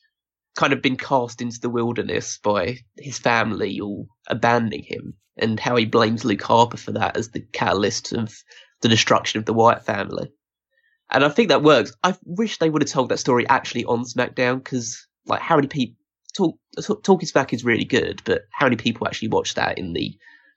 kind 0.55 0.73
of 0.73 0.81
been 0.81 0.97
cast 0.97 1.41
into 1.41 1.59
the 1.59 1.69
wilderness 1.69 2.39
by 2.43 2.77
his 2.97 3.17
family 3.17 3.79
or 3.79 4.05
abandoning 4.27 4.83
him, 4.83 5.13
and 5.37 5.59
how 5.59 5.75
he 5.75 5.85
blames 5.85 6.25
Luke 6.25 6.41
Harper 6.41 6.77
for 6.77 6.91
that 6.91 7.17
as 7.17 7.29
the 7.29 7.41
catalyst 7.53 8.13
of 8.13 8.33
the 8.81 8.89
destruction 8.89 9.39
of 9.39 9.45
the 9.45 9.53
Wyatt 9.53 9.85
family. 9.85 10.31
And 11.11 11.23
I 11.25 11.29
think 11.29 11.49
that 11.49 11.63
works. 11.63 11.93
I 12.03 12.15
wish 12.25 12.57
they 12.57 12.69
would 12.69 12.81
have 12.81 12.89
told 12.89 13.09
that 13.09 13.19
story 13.19 13.47
actually 13.49 13.85
on 13.85 14.05
SmackDown 14.05 14.63
because, 14.63 15.05
like, 15.25 15.41
how 15.41 15.55
many 15.55 15.67
people 15.67 15.95
talk, 16.35 16.55
talk 16.81 17.03
talking 17.03 17.27
Smack 17.27 17.53
is 17.53 17.65
really 17.65 17.83
good, 17.83 18.21
but 18.23 18.43
how 18.51 18.65
many 18.65 18.77
people 18.77 19.07
actually 19.07 19.27
watch 19.27 19.55
that 19.55 19.77
in 19.77 19.93
the 19.93 20.15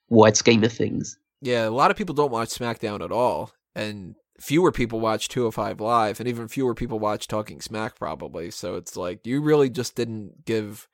wide 0.08 0.36
scheme 0.36 0.62
of 0.62 0.72
things? 0.72 1.18
Yeah, 1.40 1.68
a 1.68 1.70
lot 1.70 1.90
of 1.90 1.96
people 1.96 2.14
don't 2.14 2.30
watch 2.30 2.50
SmackDown 2.50 3.04
at 3.04 3.12
all, 3.12 3.52
and 3.74 4.14
fewer 4.40 4.72
people 4.72 5.00
watch 5.00 5.28
205 5.28 5.80
live 5.80 6.20
and 6.20 6.28
even 6.28 6.48
fewer 6.48 6.74
people 6.74 6.98
watch 6.98 7.28
talking 7.28 7.60
smack 7.60 7.96
probably. 7.96 8.50
So 8.50 8.76
it's 8.76 8.96
like 8.96 9.26
you 9.26 9.40
really 9.40 9.70
just 9.70 9.94
didn't 9.94 10.44
give 10.44 10.88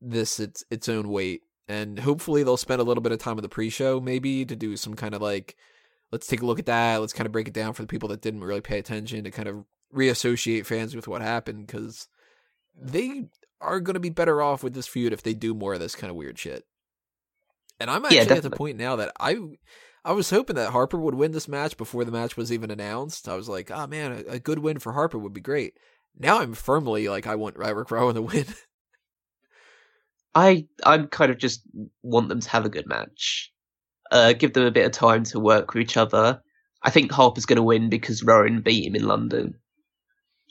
this 0.00 0.40
its 0.40 0.64
its 0.70 0.88
own 0.88 1.08
weight. 1.08 1.42
And 1.68 1.98
hopefully 1.98 2.42
they'll 2.42 2.56
spend 2.56 2.80
a 2.80 2.84
little 2.84 3.02
bit 3.02 3.12
of 3.12 3.18
time 3.18 3.36
in 3.36 3.42
the 3.42 3.48
pre-show 3.48 4.00
maybe 4.00 4.46
to 4.46 4.56
do 4.56 4.76
some 4.76 4.94
kind 4.94 5.14
of 5.14 5.20
like 5.20 5.56
let's 6.10 6.26
take 6.26 6.40
a 6.40 6.46
look 6.46 6.58
at 6.58 6.66
that. 6.66 7.00
Let's 7.00 7.12
kind 7.12 7.26
of 7.26 7.32
break 7.32 7.48
it 7.48 7.54
down 7.54 7.74
for 7.74 7.82
the 7.82 7.88
people 7.88 8.08
that 8.08 8.22
didn't 8.22 8.44
really 8.44 8.62
pay 8.62 8.78
attention 8.78 9.24
to 9.24 9.30
kind 9.30 9.48
of 9.48 9.64
reassociate 9.92 10.66
fans 10.66 10.96
with 10.96 11.08
what 11.08 11.20
happened 11.20 11.66
because 11.66 12.08
they 12.74 13.26
are 13.60 13.80
going 13.80 13.94
to 13.94 14.00
be 14.00 14.10
better 14.10 14.40
off 14.40 14.62
with 14.62 14.74
this 14.74 14.86
feud 14.86 15.12
if 15.12 15.22
they 15.22 15.34
do 15.34 15.54
more 15.54 15.74
of 15.74 15.80
this 15.80 15.94
kind 15.94 16.10
of 16.10 16.16
weird 16.16 16.38
shit. 16.38 16.64
And 17.80 17.90
i'm 17.90 18.04
actually 18.04 18.18
yeah, 18.18 18.34
at 18.34 18.42
the 18.42 18.50
point 18.50 18.76
now 18.76 18.96
that 18.96 19.12
i 19.20 19.36
I 20.04 20.12
was 20.12 20.30
hoping 20.30 20.56
that 20.56 20.70
Harper 20.70 20.98
would 20.98 21.14
win 21.14 21.32
this 21.32 21.48
match 21.48 21.76
before 21.76 22.04
the 22.04 22.12
match 22.12 22.36
was 22.36 22.52
even 22.52 22.70
announced. 22.70 23.28
I 23.28 23.36
was 23.36 23.48
like, 23.48 23.70
oh 23.70 23.86
man, 23.86 24.24
a, 24.28 24.32
a 24.32 24.38
good 24.38 24.60
win 24.60 24.78
for 24.78 24.92
Harper 24.92 25.18
would 25.18 25.32
be 25.32 25.40
great. 25.40 25.74
Now 26.18 26.40
I'm 26.40 26.54
firmly 26.54 27.08
like, 27.08 27.26
I 27.26 27.34
want 27.34 27.56
Eric 27.62 27.90
Rowan 27.90 28.14
to 28.14 28.22
win. 28.22 28.46
I 30.34 30.66
I 30.84 30.98
kind 30.98 31.30
of 31.30 31.38
just 31.38 31.62
want 32.02 32.28
them 32.28 32.40
to 32.40 32.50
have 32.50 32.64
a 32.64 32.70
good 32.70 32.86
match. 32.86 33.52
Uh, 34.10 34.32
give 34.32 34.52
them 34.52 34.66
a 34.66 34.70
bit 34.70 34.86
of 34.86 34.92
time 34.92 35.24
to 35.24 35.40
work 35.40 35.74
with 35.74 35.82
each 35.82 35.96
other. 35.96 36.40
I 36.82 36.90
think 36.90 37.10
Harper's 37.10 37.44
going 37.44 37.56
to 37.56 37.62
win 37.62 37.90
because 37.90 38.22
Rowan 38.22 38.62
beat 38.62 38.86
him 38.86 38.94
in 38.94 39.06
London. 39.06 39.54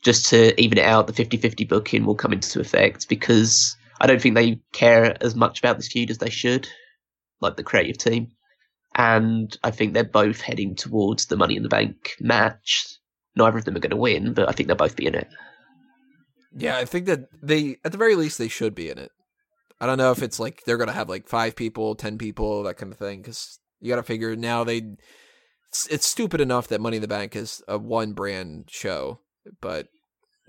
Just 0.04 0.30
to 0.30 0.60
even 0.62 0.77
it 0.77 0.86
out, 0.86 1.08
the 1.08 1.13
50-50 1.13 1.68
booking 1.68 2.06
will 2.06 2.16
come 2.16 2.34
into 2.34 2.60
effect 2.60 3.10
because 3.10 3.75
I 4.00 4.06
don't 4.06 4.22
think 4.22 4.36
they 4.36 4.60
care 4.74 5.18
as 5.22 5.36
much 5.36 5.60
about 5.60 5.77
this 5.77 5.88
feud 5.88 6.12
as 6.12 6.20
they 6.20 6.30
should, 6.30 6.68
like 7.42 7.56
the 7.56 7.63
creative 7.63 7.98
team 7.98 8.32
and 8.98 9.56
I 9.63 9.70
think 9.70 9.94
they're 9.94 10.04
both 10.04 10.42
heading 10.42 10.75
towards 10.75 11.27
the 11.27 11.38
Money 11.38 11.56
in 11.56 11.63
the 11.63 11.70
Bank 11.70 12.16
match. 12.20 12.98
Neither 13.36 13.60
of 13.60 13.66
them 13.66 13.75
are 13.75 13.80
going 13.80 13.92
to 13.92 13.96
win, 13.96 14.34
but 14.34 14.50
I 14.50 14.51
think 14.51 14.68
they'll 14.68 14.75
both 14.75 14.96
be 14.96 15.06
in 15.06 15.13
it. 15.13 15.30
Yeah, 16.56 16.77
I 16.77 16.86
think 16.86 17.06
that 17.06 17.27
they, 17.44 17.77
at 17.86 17.92
the 17.92 18.00
very 18.00 18.16
least, 18.16 18.39
they 18.39 18.48
should 18.48 18.74
be 18.74 18.89
in 18.89 18.98
it. 18.98 19.12
I 19.80 19.86
don't 19.86 20.00
know 20.00 20.12
if 20.12 20.24
it's 20.24 20.39
like 20.39 20.63
they're 20.66 20.77
going 20.77 20.88
to 20.88 20.94
have 20.94 21.10
like 21.10 21.27
five 21.27 21.56
people, 21.56 21.94
ten 21.94 22.18
people, 22.18 22.63
that 22.63 22.77
kind 22.77 22.92
of 22.92 22.98
thing, 22.98 23.22
because 23.22 23.60
you 23.80 23.89
got 23.89 23.98
to 23.98 24.04
figure 24.04 24.36
now 24.36 24.63
they. 24.63 24.82
It's, 25.70 25.86
it's 25.88 26.08
stupid 26.08 26.42
enough 26.42 26.70
that 26.70 26.82
Money 26.82 26.98
in 26.98 27.01
the 27.01 27.08
Bank 27.08 27.36
is 27.36 27.62
a 27.68 27.77
one 27.77 28.13
brand 28.13 28.66
show, 28.70 29.20
but 29.62 29.89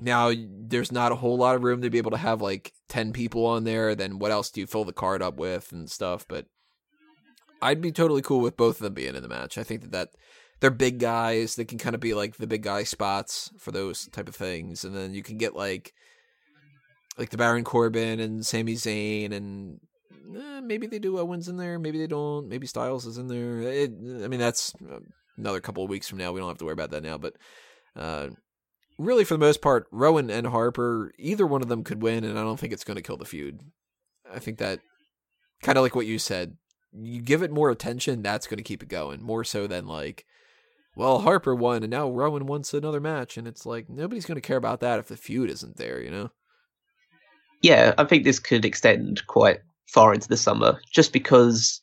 now 0.01 0.33
there's 0.35 0.93
not 0.93 1.13
a 1.13 1.17
whole 1.17 1.37
lot 1.37 1.57
of 1.57 1.63
room 1.63 1.83
to 1.83 1.91
be 1.91 1.99
able 1.99 2.13
to 2.13 2.17
have 2.17 2.41
like 2.41 2.73
10 2.89 3.13
people 3.13 3.45
on 3.45 3.65
there 3.65 3.97
then 3.97 4.21
what 4.21 4.31
else 4.31 4.49
do 4.49 4.61
you 4.61 4.67
fill 4.67 4.85
the 4.85 4.93
card 4.93 5.21
up 5.21 5.37
with 5.37 5.73
and 5.73 5.91
stuff 5.91 6.25
but 6.29 6.47
I'd 7.61 7.81
be 7.81 7.93
totally 7.93 8.23
cool 8.23 8.41
with 8.41 8.57
both 8.57 8.77
of 8.77 8.83
them 8.83 8.95
being 8.95 9.15
in 9.15 9.23
the 9.23 9.29
match. 9.29 9.59
I 9.59 9.65
think 9.65 9.83
that, 9.83 9.93
that 9.93 10.09
they're 10.61 10.71
big 10.71 10.99
guys. 10.99 11.57
They 11.57 11.65
can 11.65 11.79
kind 11.79 11.95
of 11.95 12.01
be 12.01 12.15
like 12.15 12.37
the 12.37 12.47
big 12.47 12.63
guy 12.63 12.85
spots 12.85 13.51
for 13.59 13.73
those 13.73 14.07
type 14.09 14.29
of 14.29 14.37
things, 14.37 14.85
and 14.85 14.95
then 14.95 15.15
you 15.15 15.23
can 15.23 15.39
get 15.39 15.55
like 15.55 15.95
like 17.17 17.31
the 17.31 17.37
Baron 17.37 17.65
Corbin 17.65 18.21
and 18.21 18.47
Sami 18.47 18.75
Zayn, 18.75 19.33
and 19.33 19.81
eh, 20.37 20.61
maybe 20.61 20.87
they 20.87 20.99
do 20.99 21.19
Owens 21.19 21.49
in 21.49 21.57
there, 21.57 21.79
maybe 21.79 21.99
they 21.99 22.07
don't. 22.07 22.49
Maybe 22.49 22.67
Styles 22.67 23.07
is 23.07 23.19
in 23.19 23.29
there. 23.29 23.61
It, 23.63 23.91
I 24.25 24.29
mean, 24.29 24.41
that's 24.41 24.73
another 25.37 25.61
couple 25.61 25.83
of 25.83 25.91
weeks 25.91 26.09
from 26.09 26.19
now. 26.19 26.33
We 26.33 26.41
don't 26.41 26.49
have 26.49 26.59
to 26.59 26.65
worry 26.65 26.73
about 26.75 26.91
that 26.91 27.03
now, 27.03 27.19
but. 27.19 27.35
Uh, 27.97 28.29
really, 28.97 29.25
for 29.25 29.35
the 29.35 29.39
most 29.39 29.61
part, 29.61 29.89
Rowan 29.91 30.31
and 30.31 30.47
Harper, 30.47 31.13
either 31.19 31.47
one 31.47 31.63
of 31.63 31.69
them 31.69 31.83
could 31.83 32.03
win, 32.03 32.23
and 32.23 32.39
I 32.39 32.43
don't 32.43 32.61
think 32.61 32.73
it's 32.73 32.85
going 32.85 32.97
to 32.97 33.03
kill 33.03 33.17
the 33.17 33.25
feud. 33.25 33.61
I 34.33 34.39
think 34.39 34.59
that 34.59 34.81
kind 35.63 35.79
of 35.79 35.83
like 35.83 35.97
what 35.97 36.07
you 36.07 36.19
said 36.19 36.57
you 36.93 37.21
give 37.21 37.43
it 37.43 37.51
more 37.51 37.71
attention, 37.71 38.23
that's 38.23 38.47
going 38.47 38.59
to 38.59 38.65
keep 38.65 38.83
it 38.83 38.89
going 38.89 39.23
more 39.23 39.45
so 39.45 39.67
than 39.67 39.87
like, 39.87 40.25
well, 40.97 41.21
Harper 41.21 41.55
won 41.55 41.83
and 41.83 41.91
now 41.91 42.11
Rowan 42.11 42.47
wants 42.47 42.75
another 42.75 43.01
match, 43.01 43.37
and 43.37 43.47
it's 43.47 43.65
like 43.65 43.89
nobody's 43.89 44.27
going 44.27 44.37
to 44.37 44.47
care 44.47 44.57
about 44.57 44.81
that 44.81 44.99
if 44.99 45.09
the 45.09 45.17
feud 45.17 45.51
isn't 45.51 45.77
there, 45.77 46.01
you 46.03 46.11
know? 46.11 46.31
Yeah, 47.63 47.95
I 47.99 48.05
think 48.05 48.25
this 48.25 48.39
could 48.39 48.65
extend 48.65 49.27
quite 49.27 49.59
far 49.89 50.15
into 50.15 50.29
the 50.29 50.37
summer, 50.37 50.81
just 50.93 51.13
because 51.13 51.81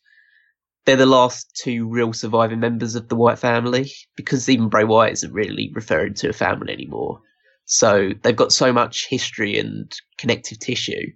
they're 0.86 0.96
the 0.96 1.06
last 1.06 1.60
two 1.62 1.88
real 1.88 2.14
surviving 2.14 2.60
members 2.60 2.96
of 2.96 3.10
the 3.10 3.16
Wyatt 3.16 3.40
family. 3.40 3.92
Because 4.16 4.48
even 4.48 4.70
Bray 4.70 4.84
Wyatt 4.84 5.14
isn't 5.14 5.34
really 5.34 5.72
referring 5.74 6.14
to 6.16 6.30
a 6.30 6.34
family 6.34 6.74
anymore, 6.74 7.20
so 7.66 8.12
they've 8.22 8.36
got 8.36 8.54
so 8.54 8.72
much 8.72 9.08
history 9.10 9.58
and 9.58 9.92
connective 10.18 10.60
tissue 10.60 11.12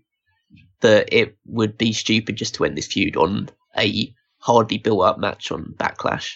that 0.82 1.08
it 1.12 1.38
would 1.46 1.78
be 1.78 1.94
stupid 1.94 2.36
just 2.36 2.56
to 2.56 2.66
end 2.66 2.78
this 2.78 2.88
feud 2.88 3.16
on 3.16 3.50
a 3.78 4.14
hardly 4.40 4.78
built 4.78 5.04
up 5.04 5.18
match 5.20 5.52
on 5.52 5.76
Backlash. 5.78 6.36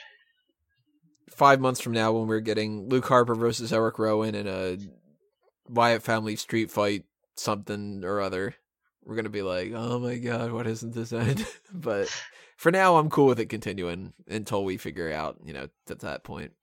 Five 1.30 1.60
months 1.60 1.82
from 1.82 1.94
now, 1.94 2.12
when 2.12 2.28
we're 2.28 2.42
getting 2.42 2.90
Luke 2.90 3.08
Harper 3.08 3.36
versus 3.36 3.74
Eric 3.74 3.98
Rowan 3.98 4.36
in 4.36 4.48
a 4.48 4.78
Wyatt 5.68 6.04
family 6.04 6.36
street 6.36 6.70
fight, 6.70 7.06
something 7.36 8.04
or 8.04 8.22
other, 8.22 8.56
we're 9.04 9.16
gonna 9.16 9.30
be 9.30 9.42
like, 9.42 9.72
"Oh 9.74 10.00
my 10.00 10.18
god, 10.18 10.52
what 10.52 10.68
isn't 10.68 10.94
this 10.94 11.12
end?" 11.12 11.46
but 11.74 12.08
for 12.58 12.72
now, 12.72 12.98
I'm 12.98 13.10
cool 13.10 13.26
with 13.28 13.40
it 13.40 13.48
continuing 13.48 14.14
until 14.28 14.64
we 14.64 14.78
figure 14.78 15.12
out, 15.12 15.38
you 15.44 15.54
know, 15.54 15.70
at 15.90 16.00
that 16.00 16.24
point. 16.24 16.54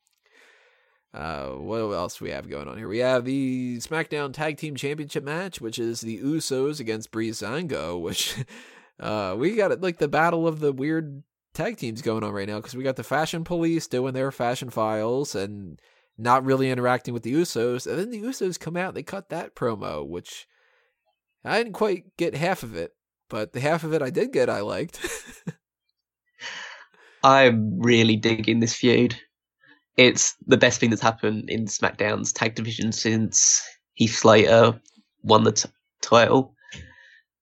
Uh, 1.12 1.48
what 1.48 1.78
else 1.78 2.20
we 2.20 2.30
have 2.30 2.48
going 2.48 2.68
on 2.68 2.78
here? 2.78 2.88
We 2.88 2.98
have 2.98 3.24
the 3.24 3.78
SmackDown 3.78 4.32
Tag 4.32 4.56
Team 4.56 4.76
Championship 4.76 5.24
match, 5.24 5.60
which 5.60 5.78
is 5.78 6.00
the 6.00 6.20
Usos 6.20 6.78
against 6.78 7.10
Breezango, 7.10 8.00
which 8.00 8.36
uh, 9.00 9.34
we 9.36 9.56
got 9.56 9.80
like 9.80 9.98
the 9.98 10.08
battle 10.08 10.46
of 10.46 10.60
the 10.60 10.72
weird 10.72 11.22
tag 11.54 11.76
teams 11.76 12.02
going 12.02 12.22
on 12.22 12.32
right 12.32 12.48
now 12.48 12.56
because 12.58 12.76
we 12.76 12.84
got 12.84 12.96
the 12.96 13.02
Fashion 13.02 13.44
Police 13.44 13.86
doing 13.86 14.14
their 14.14 14.30
fashion 14.30 14.70
files 14.70 15.34
and 15.34 15.80
not 16.18 16.44
really 16.44 16.70
interacting 16.70 17.14
with 17.14 17.22
the 17.22 17.32
Usos, 17.32 17.86
and 17.86 17.98
then 17.98 18.10
the 18.10 18.22
Usos 18.22 18.60
come 18.60 18.76
out. 18.76 18.88
and 18.88 18.96
They 18.96 19.02
cut 19.02 19.30
that 19.30 19.54
promo, 19.54 20.06
which 20.06 20.46
I 21.44 21.58
didn't 21.58 21.72
quite 21.72 22.16
get 22.16 22.34
half 22.34 22.62
of 22.62 22.76
it, 22.76 22.92
but 23.28 23.52
the 23.52 23.60
half 23.60 23.84
of 23.84 23.94
it 23.94 24.02
I 24.02 24.10
did 24.10 24.32
get, 24.32 24.50
I 24.50 24.60
liked. 24.60 25.00
I'm 27.22 27.80
really 27.80 28.16
digging 28.16 28.60
this 28.60 28.74
feud. 28.74 29.16
It's 29.96 30.34
the 30.46 30.56
best 30.56 30.80
thing 30.80 30.90
that's 30.90 31.02
happened 31.02 31.50
in 31.50 31.66
SmackDown's 31.66 32.32
tag 32.32 32.54
division 32.54 32.92
since 32.92 33.62
Heath 33.94 34.16
Slater 34.16 34.80
won 35.22 35.44
the 35.44 35.52
t- 35.52 35.68
title, 36.00 36.54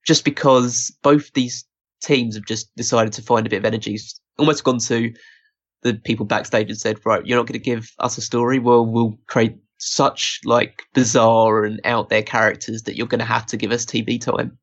just 0.09 0.25
because 0.25 0.91
both 1.03 1.31
these 1.35 1.67
teams 2.03 2.35
have 2.35 2.47
just 2.47 2.75
decided 2.77 3.13
to 3.13 3.21
find 3.21 3.47
a 3.47 3.51
bit 3.51 3.59
of 3.59 3.67
energy, 3.67 3.99
almost 4.39 4.65
gone 4.65 4.79
to 4.79 5.13
the 5.83 5.93
people 5.93 6.25
backstage 6.25 6.71
and 6.71 6.79
said, 6.79 6.99
right, 7.05 7.27
you're 7.27 7.37
not 7.37 7.47
going 7.47 7.61
to 7.61 7.71
give 7.71 7.91
us 7.99 8.17
a 8.17 8.23
story. 8.23 8.59
Well, 8.59 8.87
we'll 8.87 9.19
create 9.27 9.57
such 9.77 10.41
like 10.47 10.81
bizarre 10.95 11.63
and 11.63 11.79
out 11.85 12.09
there 12.09 12.23
characters 12.23 12.85
that 12.85 12.97
you're 12.97 13.07
going 13.07 13.19
to 13.19 13.27
have 13.27 13.45
to 13.49 13.59
give 13.59 13.71
us 13.71 13.85
TV 13.85 14.19
time. 14.19 14.57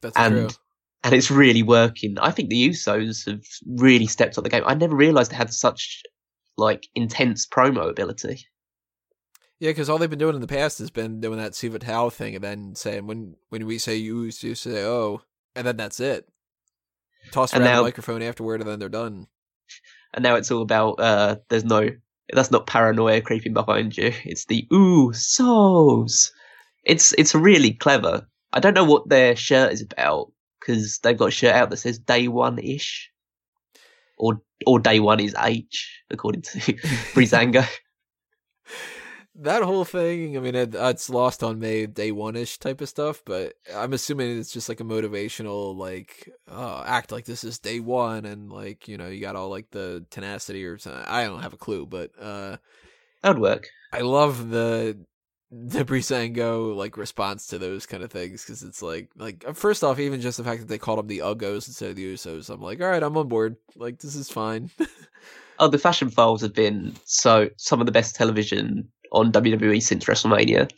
That's 0.00 0.16
and 0.16 0.48
true. 0.48 0.58
and 1.04 1.14
it's 1.14 1.30
really 1.30 1.62
working. 1.62 2.16
I 2.18 2.30
think 2.30 2.48
the 2.48 2.70
Usos 2.70 3.26
have 3.26 3.44
really 3.66 4.06
stepped 4.06 4.38
up 4.38 4.44
the 4.44 4.50
game. 4.50 4.62
I 4.64 4.72
never 4.72 4.96
realized 4.96 5.32
they 5.32 5.36
had 5.36 5.52
such 5.52 6.02
like 6.56 6.88
intense 6.94 7.46
promo 7.46 7.90
ability. 7.90 8.46
Yeah, 9.58 9.70
because 9.70 9.88
all 9.88 9.98
they've 9.98 10.10
been 10.10 10.18
doing 10.18 10.34
in 10.34 10.42
the 10.42 10.46
past 10.46 10.78
has 10.80 10.90
been 10.90 11.20
doing 11.20 11.38
that 11.38 11.54
Siva 11.54 11.78
Tau 11.78 12.10
thing, 12.10 12.34
and 12.34 12.44
then 12.44 12.74
saying 12.74 13.06
when 13.06 13.36
when 13.48 13.66
we 13.66 13.78
say 13.78 13.96
you, 13.96 14.24
you 14.24 14.30
say 14.30 14.84
oh, 14.84 15.22
and 15.54 15.66
then 15.66 15.76
that's 15.76 16.00
it. 16.00 16.28
Toss 17.32 17.54
around 17.54 17.64
now- 17.64 17.76
the 17.78 17.84
microphone 17.84 18.22
afterward, 18.22 18.60
and 18.60 18.68
then 18.70 18.78
they're 18.78 18.88
done. 18.88 19.26
And 20.12 20.22
now 20.22 20.36
it's 20.36 20.50
all 20.50 20.62
about 20.62 21.00
uh 21.00 21.36
there's 21.48 21.64
no 21.64 21.88
that's 22.32 22.50
not 22.50 22.66
paranoia 22.66 23.20
creeping 23.20 23.54
behind 23.54 23.96
you. 23.96 24.12
It's 24.24 24.46
the 24.46 24.66
Usos. 24.70 26.30
It's 26.84 27.12
it's 27.14 27.34
really 27.34 27.72
clever. 27.72 28.26
I 28.52 28.60
don't 28.60 28.74
know 28.74 28.84
what 28.84 29.08
their 29.08 29.36
shirt 29.36 29.72
is 29.72 29.82
about 29.82 30.32
because 30.60 30.98
they've 30.98 31.16
got 31.16 31.28
a 31.28 31.32
shirt 31.32 31.54
out 31.54 31.70
that 31.70 31.78
says 31.78 31.98
day 31.98 32.28
one 32.28 32.58
ish. 32.58 33.10
Or 34.18 34.40
or 34.66 34.78
day 34.80 35.00
one 35.00 35.20
is 35.20 35.34
H, 35.38 36.02
according 36.10 36.42
to 36.42 36.58
Breezango. 37.14 37.66
That 39.38 39.62
whole 39.62 39.84
thing, 39.84 40.34
I 40.36 40.40
mean, 40.40 40.54
it, 40.54 40.74
it's 40.74 41.10
lost 41.10 41.42
on 41.42 41.58
me, 41.58 41.86
day 41.86 42.10
one 42.10 42.36
ish 42.36 42.56
type 42.58 42.80
of 42.80 42.88
stuff, 42.88 43.22
but 43.26 43.52
I'm 43.74 43.92
assuming 43.92 44.38
it's 44.38 44.50
just 44.50 44.68
like 44.70 44.80
a 44.80 44.84
motivational, 44.84 45.76
like, 45.76 46.30
oh, 46.48 46.82
act 46.86 47.12
like 47.12 47.26
this 47.26 47.44
is 47.44 47.58
day 47.58 47.78
one, 47.78 48.24
and 48.24 48.50
like, 48.50 48.88
you 48.88 48.96
know, 48.96 49.08
you 49.08 49.20
got 49.20 49.36
all 49.36 49.50
like 49.50 49.70
the 49.70 50.06
tenacity 50.08 50.64
or 50.64 50.78
something. 50.78 51.02
I 51.06 51.24
don't 51.24 51.42
have 51.42 51.52
a 51.52 51.58
clue, 51.58 51.84
but 51.84 52.12
uh, 52.18 52.56
that 53.22 53.34
would 53.34 53.38
work. 53.38 53.68
I 53.92 54.00
love 54.00 54.48
the 54.48 54.96
the 55.50 55.84
Breezango 55.84 56.74
like 56.74 56.96
response 56.96 57.46
to 57.48 57.58
those 57.58 57.86
kind 57.86 58.02
of 58.02 58.10
things 58.10 58.42
because 58.42 58.62
it's 58.62 58.82
like 58.82 59.10
like 59.16 59.44
uh, 59.46 59.52
first 59.52 59.84
off, 59.84 59.98
even 59.98 60.22
just 60.22 60.38
the 60.38 60.44
fact 60.44 60.60
that 60.60 60.68
they 60.68 60.78
called 60.78 60.98
them 60.98 61.08
the 61.08 61.18
Uggos 61.18 61.68
instead 61.68 61.90
of 61.90 61.96
the 61.96 62.14
Usos, 62.14 62.48
I'm 62.48 62.62
like, 62.62 62.80
all 62.80 62.88
right, 62.88 63.02
I'm 63.02 63.16
on 63.18 63.28
board. 63.28 63.56
Like 63.76 63.98
this 63.98 64.14
is 64.14 64.30
fine. 64.30 64.70
Oh, 65.58 65.68
the 65.68 65.78
Fashion 65.78 66.10
Files 66.10 66.42
have 66.42 66.52
been 66.52 66.94
so 67.04 67.48
some 67.56 67.80
of 67.80 67.86
the 67.86 67.92
best 67.92 68.14
television 68.14 68.88
on 69.12 69.32
WWE 69.32 69.82
since 69.82 70.04
WrestleMania. 70.04 70.70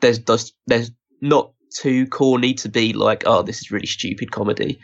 There's 0.00 0.20
there's, 0.20 0.52
there's 0.66 0.90
not 1.20 1.52
too 1.70 2.06
corny 2.06 2.54
to 2.54 2.68
be 2.68 2.92
like, 2.92 3.24
oh, 3.26 3.42
this 3.42 3.60
is 3.60 3.70
really 3.70 3.86
stupid 3.86 4.30
comedy. 4.32 4.80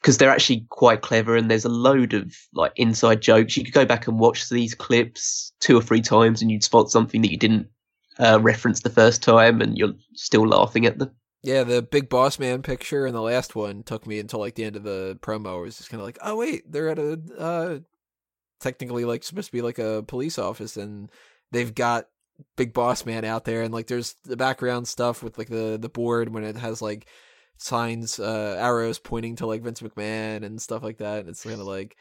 Because 0.00 0.18
they're 0.18 0.30
actually 0.30 0.66
quite 0.68 1.00
clever, 1.00 1.34
and 1.34 1.50
there's 1.50 1.64
a 1.64 1.70
load 1.70 2.12
of 2.12 2.36
like 2.52 2.72
inside 2.76 3.22
jokes. 3.22 3.56
You 3.56 3.64
could 3.64 3.72
go 3.72 3.86
back 3.86 4.06
and 4.06 4.18
watch 4.18 4.50
these 4.50 4.74
clips 4.74 5.52
two 5.60 5.78
or 5.78 5.82
three 5.82 6.02
times, 6.02 6.42
and 6.42 6.50
you'd 6.50 6.62
spot 6.62 6.90
something 6.90 7.22
that 7.22 7.30
you 7.30 7.38
didn't 7.38 7.68
uh, 8.18 8.38
reference 8.42 8.80
the 8.80 8.90
first 8.90 9.22
time, 9.22 9.62
and 9.62 9.78
you're 9.78 9.94
still 10.14 10.46
laughing 10.46 10.84
at 10.84 10.98
them. 10.98 11.10
Yeah, 11.42 11.62
the 11.64 11.82
big 11.82 12.08
boss 12.08 12.38
man 12.38 12.62
picture 12.62 13.06
in 13.06 13.12
the 13.12 13.20
last 13.20 13.54
one 13.54 13.82
took 13.82 14.06
me 14.06 14.18
until 14.18 14.40
like 14.40 14.54
the 14.54 14.64
end 14.64 14.76
of 14.76 14.82
the 14.82 15.18
promo. 15.22 15.58
It 15.58 15.62
was 15.62 15.76
just 15.76 15.90
kind 15.90 16.00
of 16.00 16.06
like, 16.06 16.18
oh 16.22 16.36
wait, 16.36 16.70
they're 16.70 16.88
at 16.88 16.98
a 16.98 17.20
uh, 17.38 17.78
technically 18.60 19.04
like 19.04 19.22
supposed 19.22 19.48
to 19.48 19.52
be 19.52 19.60
like 19.62 19.78
a 19.78 20.02
police 20.06 20.38
office, 20.38 20.76
and 20.76 21.10
they've 21.54 21.74
got 21.74 22.08
big 22.56 22.72
boss 22.72 23.06
man 23.06 23.24
out 23.24 23.44
there, 23.44 23.62
and 23.62 23.72
like 23.72 23.86
there's 23.86 24.16
the 24.24 24.36
background 24.36 24.88
stuff 24.88 25.22
with 25.22 25.38
like 25.38 25.48
the 25.48 25.78
the 25.80 25.88
board 25.88 26.28
when 26.32 26.44
it 26.44 26.56
has 26.56 26.82
like 26.82 27.06
signs, 27.56 28.18
uh, 28.18 28.56
arrows 28.58 28.98
pointing 28.98 29.36
to 29.36 29.46
like 29.46 29.62
Vince 29.62 29.80
McMahon 29.80 30.44
and 30.44 30.60
stuff 30.60 30.82
like 30.82 30.98
that. 30.98 31.20
And 31.20 31.28
it's 31.28 31.44
kind 31.44 31.60
of 31.60 31.66
like 31.66 31.96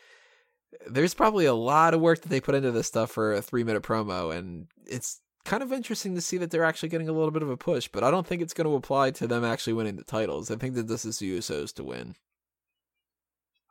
there's 0.89 1.13
probably 1.13 1.45
a 1.45 1.53
lot 1.53 1.93
of 1.93 2.01
work 2.01 2.21
that 2.21 2.29
they 2.29 2.41
put 2.41 2.55
into 2.55 2.71
this 2.71 2.87
stuff 2.87 3.11
for 3.11 3.33
a 3.33 3.41
three 3.41 3.63
minute 3.63 3.83
promo, 3.83 4.35
and 4.35 4.67
it's 4.85 5.21
kind 5.45 5.61
of 5.61 5.73
interesting 5.73 6.15
to 6.15 6.21
see 6.21 6.37
that 6.37 6.51
they're 6.51 6.63
actually 6.63 6.89
getting 6.89 7.09
a 7.09 7.13
little 7.13 7.31
bit 7.31 7.43
of 7.43 7.49
a 7.49 7.57
push, 7.57 7.89
but 7.89 8.03
I 8.03 8.11
don't 8.11 8.25
think 8.25 8.41
it's 8.41 8.53
going 8.53 8.67
to 8.67 8.75
apply 8.75 9.11
to 9.11 9.27
them 9.27 9.43
actually 9.43 9.73
winning 9.73 9.97
the 9.97 10.03
titles. 10.03 10.49
I 10.49 10.55
think 10.55 10.75
that 10.75 10.87
this 10.87 11.03
is 11.03 11.19
the 11.19 11.37
Usos 11.37 11.73
to 11.75 11.83
win. 11.83 12.15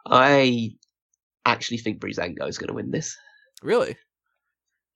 I 0.04 0.72
actually 1.46 1.78
think 1.78 1.98
Breezango 2.00 2.46
is 2.46 2.58
going 2.58 2.68
to 2.68 2.74
win 2.74 2.90
this. 2.90 3.16
Really? 3.62 3.96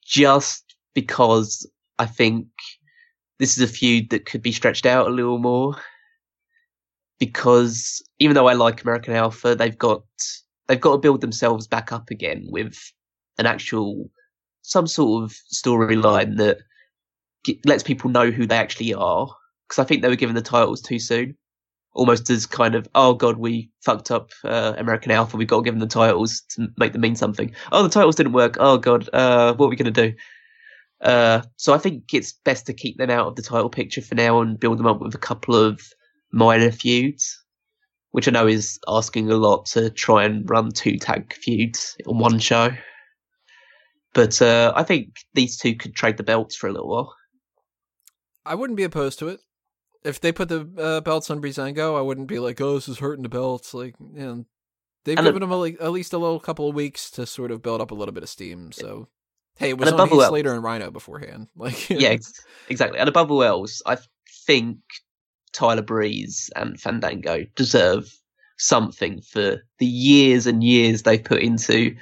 just 0.07 0.76
because 0.97 1.71
I 1.99 2.07
think 2.07 2.47
this 3.39 3.57
is 3.57 3.63
a 3.63 3.73
feud 3.73 4.09
that 4.11 4.25
could 4.25 4.41
be 4.41 4.51
stretched 4.51 4.87
out 4.87 5.07
a 5.07 5.11
little 5.11 5.39
more. 5.39 5.77
Because 7.21 8.03
even 8.19 8.35
though 8.35 8.49
I 8.49 8.55
like 8.55 8.83
American 8.83 9.15
Alpha, 9.15 9.55
they've 9.55 9.77
got 9.77 10.03
they've 10.67 10.81
got 10.81 10.93
to 10.93 10.99
build 10.99 11.21
themselves 11.21 11.67
back 11.67 11.93
up 11.93 12.11
again 12.11 12.47
with 12.49 12.77
an 13.39 13.47
actual 13.47 14.11
some 14.63 14.87
sort 14.87 15.25
of 15.25 15.37
storyline 15.55 16.39
that 16.39 16.59
lets 17.65 17.83
people 17.83 18.11
know 18.11 18.31
who 18.31 18.47
they 18.47 18.57
actually 18.57 18.95
are. 18.95 19.29
Because 19.69 19.79
I 19.79 19.87
think 19.87 20.01
they 20.01 20.09
were 20.09 20.17
given 20.17 20.35
the 20.35 20.43
titles 20.43 20.81
too 20.81 20.99
soon, 20.99 21.37
almost 21.93 22.31
as 22.31 22.47
kind 22.47 22.75
of 22.75 22.89
oh 22.95 23.13
god 23.13 23.37
we 23.37 23.71
fucked 23.85 24.11
up 24.11 24.31
uh, 24.45 24.73
American 24.79 25.13
Alpha, 25.13 25.37
we've 25.37 25.49
got 25.49 25.59
to 25.59 25.63
give 25.63 25.75
them 25.75 25.81
the 25.81 25.87
titles 25.87 26.43
to 26.51 26.69
make 26.79 26.93
them 26.93 27.03
mean 27.03 27.17
something. 27.17 27.55
Oh 27.71 27.83
the 27.83 27.91
titles 27.91 28.17
didn't 28.17 28.33
work. 28.33 28.57
Oh 28.59 28.79
god, 28.79 29.11
uh, 29.13 29.53
what 29.55 29.67
are 29.67 29.69
we 29.69 29.77
gonna 29.77 29.91
do? 29.91 30.15
Uh, 31.01 31.43
so 31.57 31.75
I 31.75 31.79
think 31.79 32.15
it's 32.15 32.33
best 32.33 32.67
to 32.67 32.73
keep 32.73 32.97
them 32.97 33.11
out 33.11 33.27
of 33.27 33.37
the 33.37 33.43
title 33.43 33.69
picture 33.71 34.01
for 34.01 34.15
now 34.15 34.41
and 34.41 34.59
build 34.59 34.79
them 34.79 34.87
up 34.87 35.01
with 35.01 35.15
a 35.15 35.19
couple 35.19 35.55
of 35.55 35.81
minor 36.33 36.71
feuds, 36.71 37.43
which 38.13 38.27
I 38.27 38.31
know 38.31 38.47
is 38.47 38.79
asking 38.89 39.31
a 39.31 39.37
lot 39.37 39.67
to 39.67 39.91
try 39.91 40.25
and 40.25 40.49
run 40.49 40.71
two 40.71 40.97
tag 40.99 41.35
feuds 41.35 41.97
on 42.07 42.19
one 42.19 42.39
show. 42.39 42.71
But 44.15 44.41
uh, 44.41 44.73
I 44.75 44.83
think 44.83 45.17
these 45.35 45.59
two 45.59 45.75
could 45.75 45.95
trade 45.95 46.17
the 46.17 46.23
belts 46.23 46.57
for 46.57 46.69
a 46.69 46.73
little 46.73 46.89
while. 46.89 47.15
I 48.47 48.55
wouldn't 48.55 48.77
be 48.79 48.85
opposed 48.85 49.19
to 49.19 49.29
it. 49.29 49.41
If 50.05 50.21
they 50.21 50.33
put 50.33 50.49
the 50.49 50.69
uh, 50.79 51.01
belts 51.01 51.31
on 51.31 51.43
Breezango, 51.43 51.99
I 51.99 52.01
wouldn't 52.01 52.29
be 52.29 52.39
like, 52.39 52.61
"Oh, 52.61 52.77
this 52.77 52.89
is 52.89 53.01
hurting 53.01 53.25
the 53.25 53.29
belts." 53.29 53.75
Like, 53.75 53.95
you 54.01 54.21
know, 54.25 54.45
they've 55.05 55.19
And 55.19 55.27
given 55.27 55.43
a- 55.43 55.47
them 55.47 55.51
a, 55.53 55.57
like, 55.57 55.77
at 55.81 55.91
least 55.91 56.13
a 56.13 56.19
little 56.19 56.39
couple 56.41 56.69
of 56.69 56.75
weeks 56.75 57.11
to 57.13 57.27
sort 57.27 57.51
of 57.51 57.61
build 57.61 57.81
up 57.81 57.91
a 57.91 57.95
little 57.95 58.15
bit 58.15 58.23
of 58.23 58.29
steam. 58.29 58.71
So, 58.73 59.09
hey, 59.57 59.71
it 59.71 59.79
was 59.79 59.88
And 59.88 60.01
on 60.01 60.07
above 60.09 60.19
Heath 60.19 60.29
Slater 60.29 60.53
and 60.55 60.62
Rhino 60.62 60.90
beforehand. 60.90 61.49
Like, 61.57 61.90
Yeah, 61.90 62.09
ex- 62.09 62.45
exactly. 62.69 62.99
And 62.99 63.09
above 63.09 63.31
all 63.31 63.42
else, 63.42 63.83
I 63.87 63.99
think 64.47 64.79
Tyler 65.53 65.83
Breeze 65.83 66.51
and 66.57 66.81
Fandango 66.81 67.45
deserve 67.57 68.12
something 68.59 69.21
for 69.21 69.62
the 69.79 69.87
years 69.87 70.47
and 70.47 70.62
years 70.64 71.03
they've 71.03 71.23
put 71.23 71.42
into 71.42 71.95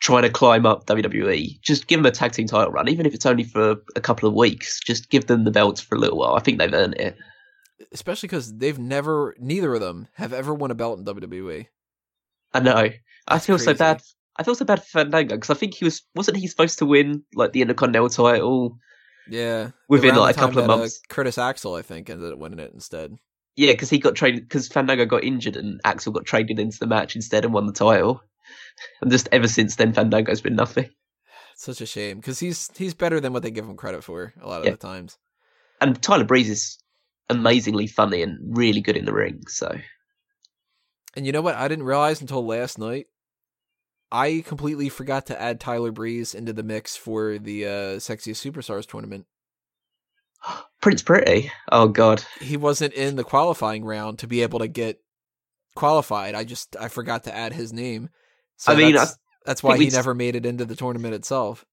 trying 0.00 0.22
to 0.22 0.30
climb 0.30 0.66
up 0.66 0.86
WWE. 0.86 1.60
Just 1.62 1.86
give 1.86 1.98
them 1.98 2.06
a 2.06 2.10
tag 2.10 2.32
team 2.32 2.46
title 2.46 2.72
run, 2.72 2.88
even 2.88 3.06
if 3.06 3.14
it's 3.14 3.26
only 3.26 3.44
for 3.44 3.76
a 3.96 4.00
couple 4.00 4.28
of 4.28 4.34
weeks. 4.34 4.80
Just 4.80 5.08
give 5.08 5.26
them 5.26 5.44
the 5.44 5.50
belts 5.50 5.80
for 5.80 5.94
a 5.94 5.98
little 5.98 6.18
while. 6.18 6.34
I 6.34 6.40
think 6.40 6.58
they've 6.58 6.72
earned 6.72 6.94
it. 6.94 7.16
especially 7.92 8.26
because 8.26 8.54
they've 8.56 8.78
never, 8.78 9.34
neither 9.38 9.74
of 9.74 9.80
them 9.80 10.08
have 10.14 10.32
ever 10.32 10.52
won 10.52 10.70
a 10.70 10.74
belt 10.74 10.98
in. 10.98 11.04
WWE. 11.04 11.66
I 12.52 12.60
know. 12.60 12.90
I 13.26 13.38
feel 13.38 13.58
so 13.58 13.72
bad. 13.74 14.02
I 14.36 14.42
feel 14.42 14.54
so 14.54 14.64
bad 14.64 14.80
for 14.82 15.00
Fandango 15.00 15.36
because 15.36 15.50
I 15.50 15.54
think 15.54 15.74
he 15.74 15.84
was 15.84 16.02
wasn't 16.14 16.38
he 16.38 16.46
supposed 16.48 16.78
to 16.80 16.86
win 16.86 17.24
like 17.34 17.52
the 17.52 17.62
Intercontinental 17.62 18.08
title? 18.08 18.78
Yeah, 19.28 19.70
Within, 19.88 20.16
like, 20.16 20.36
a 20.36 20.38
couple 20.38 20.58
of 20.58 20.68
uh, 20.68 20.76
months. 20.76 21.00
Curtis 21.08 21.38
Axel, 21.38 21.74
I 21.74 21.80
think, 21.82 22.10
ended 22.10 22.30
up 22.30 22.38
winning 22.38 22.58
it 22.58 22.72
instead. 22.74 23.16
Yeah, 23.56 23.72
because 23.72 23.88
he 23.88 23.98
got 23.98 24.14
traded 24.16 24.42
because 24.46 24.68
Fandango 24.68 25.06
got 25.06 25.24
injured 25.24 25.56
and 25.56 25.80
Axel 25.84 26.12
got 26.12 26.26
traded 26.26 26.58
into 26.58 26.78
the 26.78 26.86
match 26.86 27.16
instead 27.16 27.44
and 27.44 27.54
won 27.54 27.66
the 27.66 27.72
title. 27.72 28.20
And 29.00 29.10
just 29.10 29.28
ever 29.32 29.48
since 29.48 29.76
then, 29.76 29.94
Fandango's 29.94 30.42
been 30.42 30.56
nothing. 30.56 30.90
It's 31.54 31.64
such 31.64 31.80
a 31.80 31.86
shame 31.86 32.18
because 32.18 32.40
he's 32.40 32.68
he's 32.76 32.92
better 32.92 33.20
than 33.20 33.32
what 33.32 33.42
they 33.42 33.50
give 33.52 33.64
him 33.64 33.76
credit 33.76 34.04
for 34.04 34.34
a 34.42 34.46
lot 34.48 34.58
of 34.60 34.64
Yeah. 34.66 34.72
the 34.72 34.76
times. 34.76 35.16
And 35.80 36.00
Tyler 36.02 36.24
Breeze 36.24 36.50
is 36.50 36.78
amazingly 37.30 37.86
funny 37.86 38.20
and 38.22 38.36
really 38.58 38.80
good 38.82 38.96
in 38.96 39.04
the 39.06 39.14
ring. 39.14 39.42
So 39.46 39.78
And 41.16 41.24
you 41.24 41.32
know 41.32 41.40
what? 41.40 41.54
I 41.54 41.68
didn't 41.68 41.84
realize 41.86 42.20
until 42.20 42.44
last 42.44 42.78
night. 42.78 43.06
I 44.10 44.44
completely 44.46 44.88
forgot 44.88 45.26
to 45.26 45.40
add 45.40 45.60
Tyler 45.60 45.90
Breeze 45.90 46.34
into 46.34 46.52
the 46.52 46.62
mix 46.62 46.96
for 46.96 47.38
the 47.38 47.66
uh, 47.66 47.70
Sexiest 47.98 48.42
Superstars 48.44 48.86
tournament. 48.86 49.26
Prince 50.80 51.02
Pretty, 51.02 51.50
oh 51.72 51.88
god, 51.88 52.24
He 52.40 52.56
wasn't 52.56 52.94
in 52.94 53.16
the 53.16 53.24
qualifying 53.24 53.84
round 53.84 54.18
to 54.20 54.26
be 54.26 54.42
able 54.42 54.58
to 54.58 54.68
get 54.68 55.00
qualified. 55.74 56.34
I 56.34 56.44
just 56.44 56.76
I 56.78 56.88
forgot 56.88 57.24
to 57.24 57.34
add 57.34 57.52
his 57.52 57.72
name. 57.72 58.10
So 58.56 58.72
I 58.72 58.76
mean, 58.76 58.94
that's, 58.94 59.16
that's 59.44 59.62
why 59.62 59.76
he 59.78 59.88
never 59.88 60.14
made 60.14 60.36
it 60.36 60.46
into 60.46 60.64
the 60.64 60.76
tournament 60.76 61.14
itself. 61.14 61.64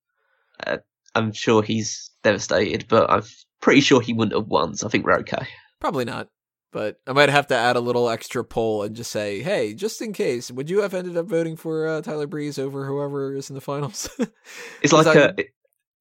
I'm 1.13 1.33
sure 1.33 1.61
he's 1.61 2.09
devastated, 2.23 2.87
but 2.87 3.09
I'm 3.09 3.23
pretty 3.61 3.81
sure 3.81 4.01
he 4.01 4.13
wouldn't 4.13 4.35
have 4.35 4.47
won. 4.47 4.75
So 4.75 4.87
I 4.87 4.89
think 4.89 5.05
we're 5.05 5.19
okay. 5.19 5.45
Probably 5.79 6.05
not. 6.05 6.27
But 6.71 7.01
I 7.05 7.11
might 7.13 7.29
have 7.29 7.47
to 7.47 7.55
add 7.55 7.75
a 7.75 7.81
little 7.81 8.09
extra 8.09 8.45
poll 8.45 8.83
and 8.83 8.95
just 8.95 9.11
say, 9.11 9.41
hey, 9.41 9.73
just 9.73 10.01
in 10.01 10.13
case, 10.13 10.49
would 10.49 10.69
you 10.69 10.81
have 10.81 10.93
ended 10.93 11.17
up 11.17 11.25
voting 11.25 11.57
for 11.57 11.85
uh, 11.87 12.01
Tyler 12.01 12.27
Breeze 12.27 12.57
over 12.57 12.85
whoever 12.85 13.35
is 13.35 13.49
in 13.49 13.55
the 13.55 13.61
finals? 13.61 14.09
it's 14.81 14.93
like 14.93 15.07
I- 15.07 15.19
a 15.19 15.35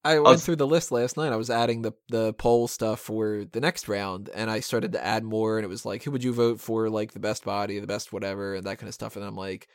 I 0.03 0.13
went 0.15 0.23
was- 0.27 0.45
through 0.45 0.55
the 0.55 0.65
list 0.67 0.91
last 0.91 1.17
night. 1.17 1.33
I 1.33 1.35
was 1.35 1.49
adding 1.49 1.81
the 1.81 1.91
the 2.09 2.33
poll 2.33 2.67
stuff 2.67 2.99
for 3.01 3.43
the 3.51 3.59
next 3.59 3.87
round, 3.87 4.29
and 4.33 4.49
I 4.49 4.61
started 4.61 4.93
to 4.93 5.05
add 5.05 5.23
more. 5.23 5.57
And 5.57 5.65
it 5.65 5.69
was 5.69 5.85
like, 5.85 6.03
who 6.03 6.11
would 6.11 6.23
you 6.23 6.33
vote 6.33 6.59
for? 6.61 6.89
Like 6.89 7.11
the 7.11 7.19
best 7.19 7.43
body, 7.43 7.79
the 7.79 7.85
best 7.87 8.11
whatever, 8.13 8.55
and 8.55 8.65
that 8.65 8.77
kind 8.79 8.87
of 8.87 8.93
stuff. 8.95 9.15
And 9.17 9.25
I'm 9.25 9.35
like, 9.35 9.67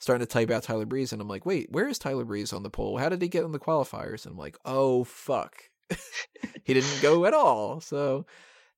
starting 0.00 0.26
to 0.26 0.32
type 0.32 0.50
out 0.50 0.62
Tyler 0.62 0.86
Breeze, 0.86 1.12
and 1.12 1.20
I'm 1.20 1.28
like, 1.28 1.44
wait, 1.46 1.70
where 1.70 1.86
is 1.86 1.98
Tyler 1.98 2.24
Breeze 2.24 2.52
on 2.54 2.62
the 2.62 2.70
poll? 2.70 2.96
How 2.96 3.10
did 3.10 3.20
he 3.22 3.28
get 3.28 3.44
in 3.44 3.52
the 3.52 3.58
qualifiers? 3.60 4.24
And 4.24 4.32
I'm 4.32 4.38
like, 4.38 4.56
oh 4.64 5.04
fuck, 5.04 5.56
he 6.64 6.72
didn't 6.74 6.98
go 7.02 7.26
at 7.26 7.34
all. 7.34 7.80
So 7.80 8.24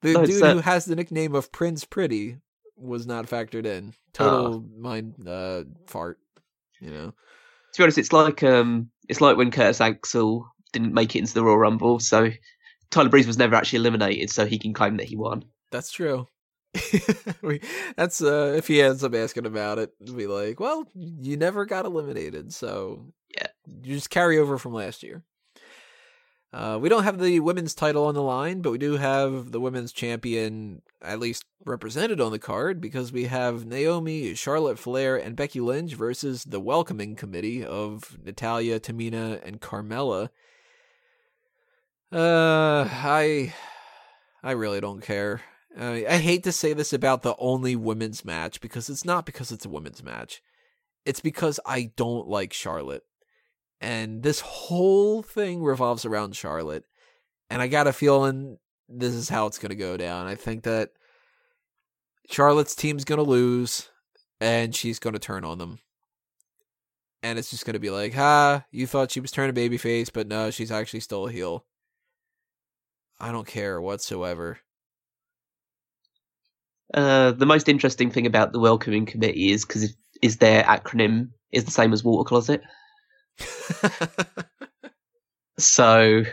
the 0.03 0.13
No, 0.13 0.27
dude 0.27 0.43
that- 0.43 0.55
who 0.55 0.61
has 0.61 0.85
the 0.85 0.97
nickname 0.97 1.35
of 1.35 1.51
Prince 1.53 1.85
Pretty 1.85 2.39
was 2.77 3.07
not 3.07 3.27
factored 3.27 3.65
in. 3.67 3.95
Total 4.13 4.61
mind 4.79 5.15
uh, 5.27 5.65
fart. 5.87 6.19
You 6.81 6.91
know. 6.91 7.07
To 7.75 7.79
be 7.79 7.83
honest, 7.85 7.99
it's 7.99 8.13
like 8.13 8.43
um, 8.43 8.91
it's 9.09 9.21
like 9.21 9.37
when 9.37 9.51
Curtis 9.51 9.81
Axel 9.81 10.47
didn't 10.73 10.93
make 10.95 11.15
it 11.17 11.21
into 11.21 11.35
the 11.35 11.43
Royal 11.45 11.59
Rumble, 11.59 12.01
so 12.01 12.31
Tyler 12.91 13.09
Breeze 13.09 13.27
was 13.27 13.39
never 13.39 13.55
actually 13.55 13.79
eliminated, 13.79 14.29
so 14.31 14.45
he 14.45 14.59
can 14.59 14.75
claim 14.75 14.97
that 14.99 15.07
he 15.07 15.17
won. 15.17 15.45
That's 15.71 15.91
true. 15.91 16.27
we, 17.43 17.61
that's 17.97 18.23
uh, 18.23 18.55
if 18.57 18.67
he 18.67 18.81
ends 18.83 19.05
up 19.05 19.15
asking 19.15 19.47
about 19.47 19.79
it, 19.79 19.91
be 20.17 20.27
like, 20.27 20.59
well, 20.61 20.87
you 20.95 21.37
never 21.37 21.65
got 21.67 21.85
eliminated, 21.85 22.53
so 22.53 23.13
Yeah. 23.37 23.47
you 23.83 23.95
just 23.95 24.11
carry 24.11 24.39
over 24.39 24.57
from 24.59 24.73
last 24.73 25.03
year. 25.03 25.23
Uh, 26.53 26.79
we 26.79 26.91
don't 26.91 27.05
have 27.05 27.19
the 27.19 27.41
women's 27.41 27.75
title 27.75 28.05
on 28.05 28.15
the 28.15 28.23
line, 28.23 28.61
but 28.61 28.73
we 28.73 28.79
do 28.79 28.99
have 28.99 29.53
the 29.53 29.61
women's 29.61 29.91
champion 29.91 30.83
at 31.01 31.19
least 31.19 31.47
represented 31.65 32.21
on 32.21 32.31
the 32.31 32.39
card 32.39 32.79
because 32.79 33.11
we 33.11 33.25
have 33.25 33.65
Naomi, 33.65 34.35
Charlotte 34.35 34.79
Flair, 34.79 35.17
and 35.17 35.35
Becky 35.35 35.61
Lynch 35.61 35.95
versus 35.95 36.45
the 36.45 36.61
welcoming 36.61 37.17
committee 37.17 37.65
of 37.65 38.19
Natalya, 38.23 38.79
Tamina, 38.79 39.43
and 39.47 39.63
Carmella. 39.63 40.29
Uh, 42.13 42.87
I, 42.91 43.55
I 44.43 44.51
really 44.51 44.83
don't 44.83 45.01
care. 45.01 45.41
I, 45.79 46.05
I 46.07 46.19
hate 46.19 46.45
to 46.45 46.53
say 46.53 46.75
this 46.75 46.93
about 46.93 47.23
the 47.23 47.35
only 47.39 47.77
women's 47.77 48.27
match 48.27 48.61
because 48.61 48.91
it's 48.91 49.07
not 49.07 49.25
because 49.25 49.53
it's 49.53 49.65
a 49.65 49.71
women's 49.71 50.03
match. 50.03 50.43
It's 51.07 51.21
because 51.21 51.59
I 51.65 51.93
don't 51.97 52.29
like 52.29 52.53
Charlotte. 52.53 53.05
And 53.83 54.23
this 54.23 54.41
whole 54.41 55.23
thing 55.23 55.63
revolves 55.63 56.05
around 56.05 56.37
Charlotte. 56.37 56.85
And 57.51 57.61
I 57.61 57.67
got 57.67 57.89
a 57.89 57.93
feeling 57.93 58.59
this 58.89 59.13
is 59.13 59.29
how 59.29 59.47
it's 59.47 59.59
going 59.59 59.71
to 59.71 59.77
go 59.77 59.97
down. 59.97 60.27
I 60.27 60.37
think 60.37 60.63
that 60.63 60.91
Charlotte's 62.31 62.77
team's 62.77 63.05
going 63.05 63.19
to 63.23 63.29
lose 63.29 63.91
and 64.41 64.75
she's 64.75 65.01
going 65.01 65.15
to 65.15 65.19
turn 65.19 65.45
on 65.45 65.59
them. 65.59 65.81
And 67.25 67.39
it's 67.39 67.51
just 67.51 67.65
going 67.65 67.75
to 67.75 67.81
be 67.81 67.91
like, 67.91 68.15
ha, 68.15 68.65
you 68.71 68.87
thought 68.87 69.11
she 69.11 69.21
was 69.21 69.31
turning 69.31 69.55
babyface, 69.55 70.11
but 70.13 70.29
no, 70.29 70.51
she's 70.51 70.73
actually 70.73 71.01
still 71.01 71.27
a 71.27 71.33
heel. 71.33 71.65
I 73.21 73.33
don't 73.33 73.47
care 73.47 73.81
whatsoever. 73.81 74.59
Uh, 76.95 77.33
the 77.33 77.47
most 77.47 77.69
interesting 77.69 78.11
thing 78.11 78.27
about 78.27 78.53
the 78.53 78.61
welcoming 78.61 79.07
committee 79.07 79.51
is 79.51 79.65
because 79.65 79.95
is 80.21 80.37
their 80.37 80.63
acronym 80.65 81.31
is 81.51 81.65
the 81.65 81.71
same 81.71 81.93
as 81.93 82.05
Water 82.05 82.29
Closet. 82.29 82.63
So 85.59 86.25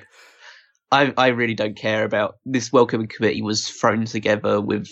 I 0.91 1.13
I 1.17 1.27
really 1.27 1.53
don't 1.53 1.77
care 1.77 2.03
about 2.03 2.35
this 2.45 2.71
welcoming 2.71 3.07
committee 3.07 3.41
was 3.41 3.67
thrown 3.67 4.05
together 4.05 4.59
with 4.61 4.89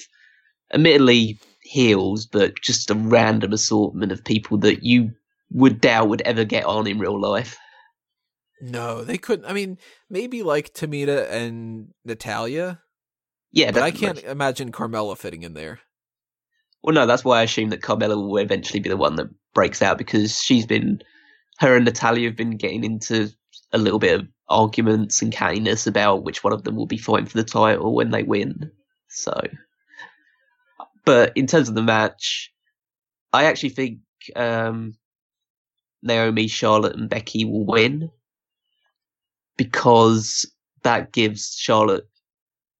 admittedly 0.73 1.39
heels, 1.61 2.25
but 2.25 2.53
just 2.61 2.91
a 2.91 2.95
random 2.95 3.53
assortment 3.53 4.11
of 4.11 4.23
people 4.23 4.57
that 4.59 4.83
you 4.83 5.11
would 5.51 5.81
doubt 5.81 6.09
would 6.09 6.21
ever 6.21 6.43
get 6.43 6.65
on 6.65 6.87
in 6.87 6.99
real 6.99 7.19
life. 7.19 7.57
no, 8.61 9.03
they 9.03 9.17
couldn't. 9.17 9.45
I 9.45 9.53
mean, 9.53 9.77
maybe 10.09 10.43
like 10.43 10.73
Tamina 10.73 11.29
and 11.31 11.93
Natalya, 12.05 12.81
Yeah, 13.51 13.71
but 13.71 13.81
I 13.83 13.91
can't 13.91 14.21
imagine 14.23 14.71
Carmella 14.71 15.17
fitting 15.17 15.43
in 15.43 15.53
there. 15.53 15.79
Well, 16.83 16.93
no, 16.93 17.05
that's 17.05 17.23
why 17.25 17.39
I 17.39 17.43
assume 17.43 17.69
that 17.69 17.81
Carmella 17.81 18.15
will 18.15 18.37
eventually 18.37 18.79
be 18.79 18.89
the 18.89 18.97
one 18.97 19.15
that 19.15 19.27
breaks 19.53 19.81
out 19.81 19.97
because 19.97 20.41
she's 20.41 20.65
been, 20.65 21.01
her 21.59 21.75
and 21.75 21.85
Natalya 21.85 22.27
have 22.29 22.35
been 22.35 22.57
getting 22.57 22.83
into 22.83 23.29
a 23.71 23.77
little 23.77 23.99
bit 23.99 24.19
of 24.19 24.27
arguments 24.47 25.21
and 25.21 25.33
cattiness 25.33 25.87
about 25.87 26.23
which 26.23 26.43
one 26.43 26.53
of 26.53 26.63
them 26.63 26.75
will 26.75 26.85
be 26.85 26.97
fighting 26.97 27.25
for 27.25 27.37
the 27.37 27.43
title 27.43 27.93
when 27.93 28.11
they 28.11 28.23
win. 28.23 28.71
So, 29.09 29.33
but 31.05 31.33
in 31.35 31.47
terms 31.47 31.69
of 31.69 31.75
the 31.75 31.83
match, 31.83 32.53
I 33.33 33.45
actually 33.45 33.69
think 33.69 33.99
um, 34.35 34.95
Naomi, 36.03 36.47
Charlotte, 36.47 36.95
and 36.95 37.09
Becky 37.09 37.45
will 37.45 37.65
win 37.65 38.11
because 39.57 40.45
that 40.83 41.11
gives 41.11 41.55
Charlotte 41.55 42.07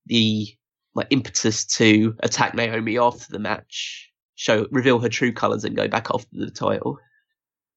the 0.05 0.47
like 0.93 1.07
impetus 1.09 1.65
to 1.65 2.15
attack 2.19 2.55
Naomi 2.55 2.97
after 2.97 3.25
the 3.29 3.39
match, 3.39 4.11
show 4.35 4.67
reveal 4.71 4.99
her 4.99 5.09
true 5.09 5.31
colors, 5.31 5.63
and 5.63 5.75
go 5.75 5.87
back 5.87 6.07
after 6.13 6.29
the 6.31 6.49
title. 6.51 6.97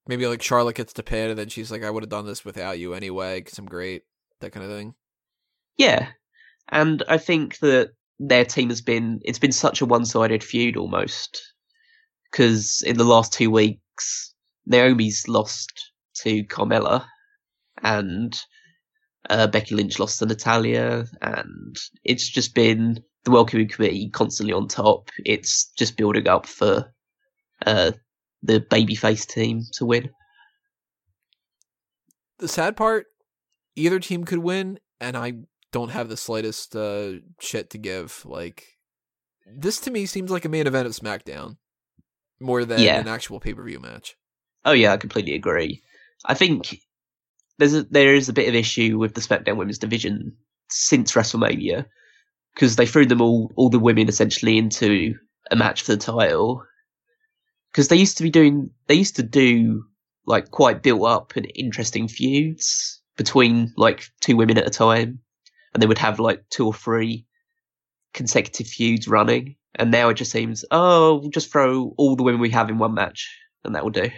Maybe 0.07 0.27
like 0.27 0.43
Charlotte 0.43 0.77
gets 0.77 0.93
to 0.95 1.03
pin, 1.03 1.31
and 1.31 1.39
then 1.39 1.49
she's 1.49 1.71
like, 1.71 1.85
"I 1.85 1.91
would 1.91 2.03
have 2.03 2.11
done 2.11 2.27
this 2.27 2.45
without 2.45 2.79
you 2.79 2.95
anyway, 2.95 3.41
because 3.41 3.59
I'm 3.59 3.67
great." 3.67 4.03
That 4.41 4.53
kind 4.53 4.65
of 4.65 4.73
thing. 4.73 4.95
Yeah, 5.77 6.09
and 6.69 7.03
I 7.09 7.19
think 7.19 7.59
that 7.59 7.91
their 8.19 8.45
team 8.45 8.69
has 8.69 8.83
been 8.83 9.21
it's 9.25 9.39
been 9.39 9.53
such 9.53 9.81
a 9.81 9.87
one-sided 9.87 10.45
feud 10.45 10.77
almost 10.77 11.41
because 12.31 12.83
in 12.87 12.99
the 12.99 13.05
last 13.05 13.33
two 13.33 13.51
weeks 13.51 14.35
Naomi's 14.67 15.27
lost 15.27 15.93
to 16.17 16.45
Carmella 16.45 17.07
and 17.83 18.39
uh, 19.29 19.47
Becky 19.47 19.75
Lynch 19.75 19.99
lost 19.99 20.19
to 20.19 20.27
Natalya, 20.27 21.07
and 21.21 21.77
it's 22.05 22.29
just 22.29 22.55
been 22.55 23.03
the 23.25 23.31
welcoming 23.31 23.69
committee 23.69 24.11
constantly 24.11 24.53
on 24.53 24.69
top. 24.69 25.11
It's 25.25 25.71
just 25.77 25.97
building 25.97 26.29
up 26.29 26.47
for 26.47 26.93
uh, 27.67 27.93
the 28.43 28.61
babyface 28.61 29.27
team 29.27 29.65
to 29.73 29.85
win. 29.87 30.11
The 32.39 32.49
sad 32.49 32.77
part, 32.77 33.07
either 33.77 33.99
team 34.01 34.25
could 34.25 34.39
win, 34.39 34.79
and 35.01 35.17
I 35.17 35.35
don't 35.73 35.91
have 35.91 36.09
the 36.09 36.17
slightest 36.17 36.75
uh, 36.75 37.13
shit 37.39 37.71
to 37.71 37.79
give. 37.79 38.23
Like, 38.25 38.65
this 39.47 39.79
to 39.81 39.91
me 39.91 40.07
seems 40.07 40.31
like 40.31 40.45
a 40.45 40.49
main 40.49 40.67
event 40.67 40.87
of 40.87 40.93
SmackDown 40.93 41.57
more 42.41 42.65
than 42.65 42.81
Yeah. 42.81 42.99
an 42.99 43.09
actual 43.09 43.41
pay 43.41 43.53
per 43.55 43.63
view 43.65 43.79
match. 43.79 44.17
Oh 44.65 44.73
yeah, 44.73 44.93
I 44.93 44.97
completely 44.97 45.35
agree. 45.35 45.83
I 46.25 46.35
think 46.35 46.81
there's 47.59 47.75
a, 47.75 47.83
there 47.85 48.15
is 48.15 48.29
a 48.29 48.35
bit 48.35 48.49
of 48.49 48.55
issue 48.55 48.99
with 48.99 49.15
the 49.15 49.21
SmackDown 49.21 49.57
Women's 49.57 49.79
division 49.79 50.37
since 50.71 51.13
WrestleMania 51.13 51.87
because 52.55 52.77
they 52.77 52.87
threw 52.87 53.07
them 53.07 53.21
all 53.21 53.53
all 53.57 53.69
the 53.71 53.79
women 53.79 54.09
essentially 54.09 54.57
into 54.57 55.15
a 55.51 55.57
match 55.57 55.83
for 55.83 55.93
the 55.93 55.99
title 55.99 56.63
because 57.73 57.89
they 57.89 57.97
used 57.97 58.17
to 58.19 58.23
be 58.23 58.31
doing 58.31 58.71
they 58.87 58.95
used 58.95 59.17
to 59.17 59.23
do 59.23 59.85
like 60.27 60.51
quite 60.51 60.83
built 60.83 61.05
up 61.05 61.37
and 61.37 61.51
interesting 61.55 62.09
feuds 62.09 63.01
between 63.17 63.73
like 63.77 64.05
two 64.21 64.37
women 64.37 64.59
at 64.59 64.67
a 64.67 64.71
time. 64.71 65.21
And 65.73 65.83
they 65.83 65.87
would 65.87 65.99
have 65.99 66.19
like 66.19 66.43
two 66.51 66.67
or 66.67 66.75
three 66.75 67.27
consecutive 68.13 68.67
feuds 68.67 69.07
running. 69.07 69.57
And 69.77 69.91
now 69.91 70.09
it 70.09 70.15
just 70.15 70.33
seems 70.33 70.65
oh 70.71 71.17
we'll 71.17 71.31
just 71.31 71.53
throw 71.53 71.95
all 71.97 72.17
the 72.17 72.23
women 72.23 72.41
we 72.41 72.51
have 72.51 72.69
in 72.71 72.79
one 72.79 72.95
match 72.95 73.29
and 73.65 73.75
that 73.75 73.85
will 73.85 73.91
do. 73.91 74.11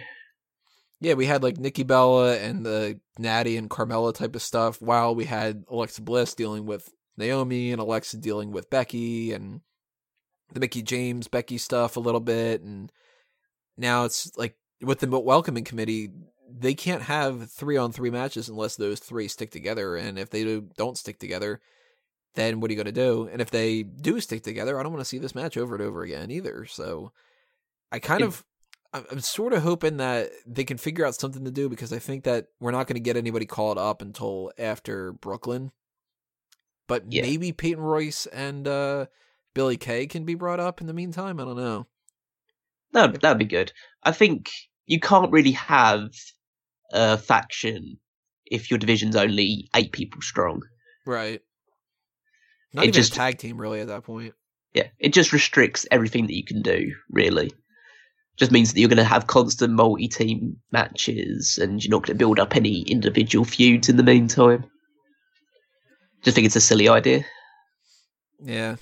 Yeah, 1.03 1.15
we 1.15 1.25
had 1.25 1.43
like 1.43 1.57
Nikki 1.57 1.83
Bella 1.83 2.37
and 2.37 2.65
the 2.65 2.97
Natty 3.19 3.57
and 3.57 3.69
Carmella 3.69 4.13
type 4.13 4.35
of 4.35 4.41
stuff, 4.41 4.81
while 4.81 5.13
we 5.13 5.25
had 5.25 5.65
Alexa 5.67 6.01
Bliss 6.01 6.33
dealing 6.33 6.65
with 6.65 6.89
Naomi 7.17 7.73
and 7.73 7.81
Alexa 7.81 8.17
dealing 8.17 8.51
with 8.51 8.69
Becky 8.69 9.33
and 9.33 9.59
the 10.53 10.61
Mickie 10.61 10.81
James 10.81 11.27
Becky 11.27 11.57
stuff 11.57 11.97
a 11.97 11.99
little 11.99 12.21
bit, 12.21 12.61
and 12.61 12.89
now 13.77 14.05
it's 14.05 14.31
like 14.37 14.55
with 14.81 14.99
the 14.99 15.07
welcoming 15.07 15.63
committee, 15.63 16.11
they 16.49 16.73
can't 16.73 17.03
have 17.03 17.49
three 17.51 17.77
on 17.77 17.91
three 17.91 18.09
matches 18.09 18.49
unless 18.49 18.75
those 18.75 18.99
three 18.99 19.27
stick 19.27 19.51
together, 19.51 19.95
and 19.95 20.19
if 20.19 20.29
they 20.29 20.43
do, 20.43 20.69
don't 20.77 20.97
stick 20.97 21.19
together, 21.19 21.61
then 22.35 22.59
what 22.59 22.69
are 22.69 22.73
you 22.73 22.83
going 22.83 22.93
to 22.93 23.01
do? 23.01 23.29
And 23.31 23.41
if 23.41 23.49
they 23.49 23.83
do 23.83 24.19
stick 24.19 24.43
together, 24.43 24.79
I 24.79 24.83
don't 24.83 24.91
want 24.91 25.01
to 25.01 25.09
see 25.09 25.19
this 25.19 25.35
match 25.35 25.57
over 25.57 25.75
and 25.75 25.83
over 25.83 26.03
again 26.03 26.31
either. 26.31 26.65
So 26.65 27.11
I 27.91 27.99
kind 27.99 28.21
It- 28.21 28.27
of 28.27 28.43
I'm 28.95 29.05
I'm 29.09 29.19
sort 29.21 29.53
of 29.53 29.63
hoping 29.63 29.97
that 29.97 30.29
they 30.45 30.63
can 30.63 30.77
figure 30.77 31.03
out 31.05 31.15
something 31.15 31.43
to 31.45 31.51
do 31.51 31.67
because 31.67 31.91
I 31.91 31.97
think 31.99 32.25
that 32.25 32.47
we're 32.59 32.69
not 32.71 32.85
going 32.85 32.95
to 32.95 32.99
get 32.99 33.17
anybody 33.17 33.47
called 33.47 33.79
up 33.79 34.03
until 34.03 34.51
after 34.59 35.11
Brooklyn. 35.13 35.71
But 36.87 37.11
Yeah. 37.11 37.23
maybe 37.23 37.51
Peyton 37.53 37.81
Royce 37.81 38.27
and 38.27 38.67
uh, 38.67 39.07
Billie 39.55 39.77
Kay 39.77 40.05
can 40.05 40.25
be 40.25 40.35
brought 40.35 40.59
up 40.59 40.79
in 40.81 40.85
the 40.85 40.93
meantime. 40.93 41.39
I 41.39 41.45
don't 41.45 41.55
know. 41.57 41.87
That 42.93 43.21
that'd 43.21 43.37
be 43.39 43.45
good. 43.45 43.71
I 44.03 44.11
think 44.11 44.49
you 44.85 44.99
can't 44.99 45.31
really 45.31 45.51
have 45.51 46.09
a 46.91 47.17
faction 47.17 47.97
if 48.45 48.69
your 48.69 48.77
division's 48.77 49.15
only 49.15 49.69
eight 49.75 49.91
people 49.91 50.21
strong. 50.21 50.61
Right. 51.05 51.41
Not 52.73 52.85
It 52.85 52.89
even 52.89 52.93
just- 52.93 53.13
a 53.13 53.15
tag 53.15 53.37
team 53.39 53.59
really 53.59 53.81
at 53.81 53.87
that 53.87 54.03
point. 54.03 54.33
Yeah, 54.73 54.87
it 54.99 55.13
just 55.13 55.33
restricts 55.33 55.85
everything 55.91 56.25
that 56.25 56.35
you 56.35 56.43
can 56.43 56.63
do. 56.63 56.95
Really, 57.11 57.51
just 58.37 58.51
means 58.51 58.73
that 58.73 58.79
you're 58.79 58.89
going 58.89 58.97
to 58.97 59.03
have 59.03 59.27
constant 59.27 59.73
multi-team 59.73 60.57
matches, 60.71 61.59
and 61.61 61.83
you're 61.83 61.91
not 61.91 62.07
going 62.07 62.15
to 62.17 62.19
build 62.19 62.39
up 62.39 62.55
any 62.55 62.81
individual 62.81 63.45
feuds 63.45 63.87
in 63.89 63.97
the 63.97 64.03
meantime. 64.03 64.65
Just 66.23 66.33
think 66.33 66.45
it's 66.45 66.55
a 66.55 66.61
silly 66.61 66.89
idea. 66.89 67.23
Yeah. 68.41 68.77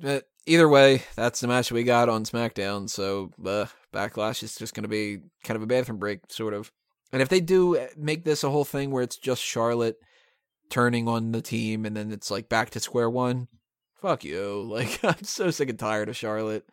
But 0.00 0.24
either 0.46 0.68
way, 0.68 1.02
that's 1.16 1.40
the 1.40 1.48
match 1.48 1.72
we 1.72 1.84
got 1.84 2.08
on 2.08 2.24
SmackDown. 2.24 2.88
So 2.88 3.30
uh, 3.44 3.66
Backlash 3.92 4.42
is 4.42 4.56
just 4.56 4.74
going 4.74 4.82
to 4.82 4.88
be 4.88 5.20
kind 5.42 5.56
of 5.56 5.62
a 5.62 5.66
bathroom 5.66 5.98
break, 5.98 6.20
sort 6.28 6.54
of. 6.54 6.70
And 7.12 7.22
if 7.22 7.28
they 7.28 7.40
do 7.40 7.86
make 7.96 8.24
this 8.24 8.44
a 8.44 8.50
whole 8.50 8.64
thing 8.64 8.90
where 8.90 9.02
it's 9.02 9.16
just 9.16 9.42
Charlotte 9.42 9.96
turning 10.70 11.08
on 11.08 11.32
the 11.32 11.42
team 11.42 11.86
and 11.86 11.96
then 11.96 12.10
it's 12.10 12.30
like 12.30 12.48
back 12.48 12.70
to 12.70 12.80
square 12.80 13.08
one, 13.08 13.48
fuck 14.00 14.24
you. 14.24 14.66
Like, 14.74 14.98
I'm 15.04 15.22
so 15.22 15.50
sick 15.50 15.68
and 15.68 15.78
tired 15.78 16.08
of 16.08 16.16
Charlotte. 16.16 16.66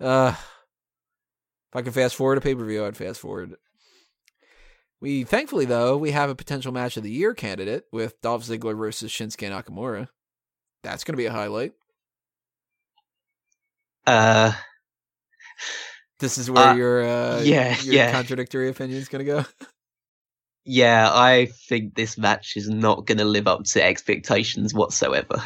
Uh, 0.00 0.34
if 0.36 1.76
I 1.76 1.82
could 1.82 1.94
fast 1.94 2.16
forward 2.16 2.38
a 2.38 2.40
pay 2.40 2.54
per 2.54 2.64
view, 2.64 2.84
I'd 2.84 2.96
fast 2.96 3.20
forward. 3.20 3.54
We 5.00 5.24
thankfully 5.24 5.66
though 5.66 5.96
we 5.96 6.12
have 6.12 6.30
a 6.30 6.34
potential 6.34 6.72
match 6.72 6.96
of 6.96 7.02
the 7.02 7.10
year 7.10 7.34
candidate 7.34 7.84
with 7.92 8.20
Dolph 8.22 8.44
Ziggler 8.44 8.76
versus 8.76 9.12
Shinsuke 9.12 9.50
Nakamura. 9.50 10.08
That's 10.82 11.04
going 11.04 11.12
to 11.12 11.18
be 11.18 11.26
a 11.26 11.32
highlight. 11.32 11.72
Uh, 14.06 14.52
this 16.18 16.38
is 16.38 16.50
where 16.50 16.68
uh, 16.68 16.74
your 16.74 17.04
uh, 17.04 17.40
yeah, 17.42 17.80
your 17.82 17.94
yeah. 17.94 18.12
contradictory 18.12 18.68
opinion 18.68 18.98
is 18.98 19.08
going 19.08 19.24
to 19.24 19.32
go. 19.32 19.44
yeah, 20.64 21.08
I 21.12 21.46
think 21.68 21.94
this 21.94 22.16
match 22.16 22.54
is 22.56 22.68
not 22.68 23.06
going 23.06 23.18
to 23.18 23.24
live 23.24 23.46
up 23.46 23.64
to 23.64 23.82
expectations 23.82 24.74
whatsoever. 24.74 25.42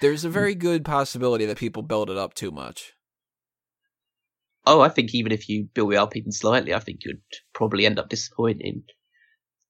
There's 0.00 0.24
a 0.24 0.30
very 0.30 0.54
good 0.54 0.84
possibility 0.84 1.44
that 1.46 1.58
people 1.58 1.82
build 1.82 2.08
it 2.10 2.16
up 2.16 2.34
too 2.34 2.50
much. 2.50 2.92
Oh, 4.64 4.80
I 4.80 4.88
think 4.88 5.14
even 5.14 5.32
if 5.32 5.48
you 5.48 5.68
build 5.74 5.92
it 5.92 5.96
up 5.96 6.14
even 6.14 6.30
slightly, 6.30 6.74
I 6.74 6.78
think 6.78 7.00
you'd 7.04 7.22
probably 7.54 7.86
end 7.86 7.98
up 7.98 8.08
disappointing. 8.08 8.84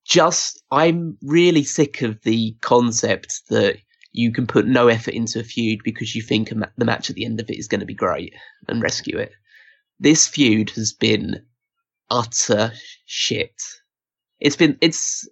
Just, 0.05 0.62
I'm 0.70 1.16
really 1.22 1.64
sick 1.64 2.03
of 2.03 2.20
the 2.22 2.57
concept 2.61 3.42
that 3.48 3.77
you 4.18 4.33
can 4.33 4.48
put 4.48 4.66
no 4.66 4.88
effort 4.88 5.14
into 5.14 5.38
a 5.38 5.44
feud 5.44 5.78
because 5.85 6.12
you 6.12 6.22
think 6.22 6.52
ma- 6.52 6.66
the 6.76 6.85
match 6.85 7.09
at 7.09 7.14
the 7.14 7.24
end 7.24 7.38
of 7.38 7.48
it 7.48 7.57
is 7.57 7.68
going 7.68 7.78
to 7.78 7.87
be 7.87 7.94
great 7.94 8.35
and 8.66 8.83
rescue 8.83 9.16
it. 9.16 9.31
This 10.00 10.26
feud 10.26 10.70
has 10.70 10.92
been 10.92 11.46
utter 12.11 12.72
shit. 13.07 13.54
It's 14.40 14.57
been, 14.57 14.76
it's, 14.81 15.28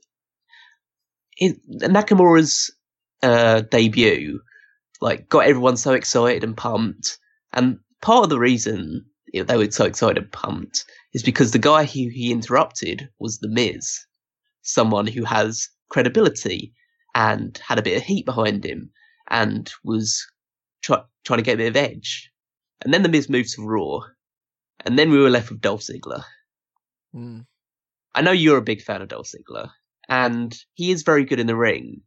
it, 1.36 1.56
Nakamura's 1.68 2.72
uh, 3.24 3.62
debut, 3.62 4.38
like, 5.00 5.28
got 5.28 5.46
everyone 5.46 5.76
so 5.76 5.92
excited 5.92 6.44
and 6.44 6.56
pumped. 6.56 7.18
And 7.52 7.80
part 8.02 8.22
of 8.22 8.30
the 8.30 8.38
reason 8.38 9.04
they 9.34 9.56
were 9.56 9.68
so 9.68 9.84
excited 9.84 10.18
and 10.22 10.30
pumped 10.30 10.84
is 11.12 11.24
because 11.24 11.50
the 11.50 11.58
guy 11.58 11.86
who 11.86 12.08
he 12.08 12.30
interrupted 12.30 13.08
was 13.18 13.40
The 13.40 13.48
Miz, 13.48 13.98
someone 14.62 15.08
who 15.08 15.24
has 15.24 15.70
credibility 15.88 16.72
and 17.16 17.58
had 17.66 17.78
a 17.78 17.82
bit 17.82 17.96
of 17.96 18.02
heat 18.02 18.26
behind 18.26 18.62
him 18.62 18.90
and 19.28 19.72
was 19.82 20.26
try- 20.82 21.02
trying 21.24 21.38
to 21.38 21.42
get 21.42 21.54
a 21.54 21.56
bit 21.56 21.68
of 21.68 21.76
edge. 21.76 22.30
And 22.82 22.92
then 22.92 23.02
The 23.02 23.08
Miz 23.08 23.30
moved 23.30 23.54
to 23.54 23.66
Raw, 23.66 24.00
and 24.84 24.98
then 24.98 25.10
we 25.10 25.18
were 25.18 25.30
left 25.30 25.48
with 25.48 25.62
Dolph 25.62 25.80
Ziggler. 25.80 26.24
Mm. 27.14 27.46
I 28.14 28.20
know 28.20 28.32
you're 28.32 28.58
a 28.58 28.62
big 28.62 28.82
fan 28.82 29.00
of 29.00 29.08
Dolph 29.08 29.28
Ziggler, 29.28 29.70
and 30.10 30.54
he 30.74 30.90
is 30.90 31.04
very 31.04 31.24
good 31.24 31.40
in 31.40 31.46
the 31.46 31.56
ring, 31.56 32.02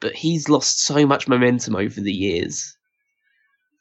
but 0.00 0.14
he's 0.14 0.48
lost 0.48 0.84
so 0.84 1.06
much 1.06 1.26
momentum 1.26 1.74
over 1.74 2.00
the 2.00 2.12
years 2.12 2.76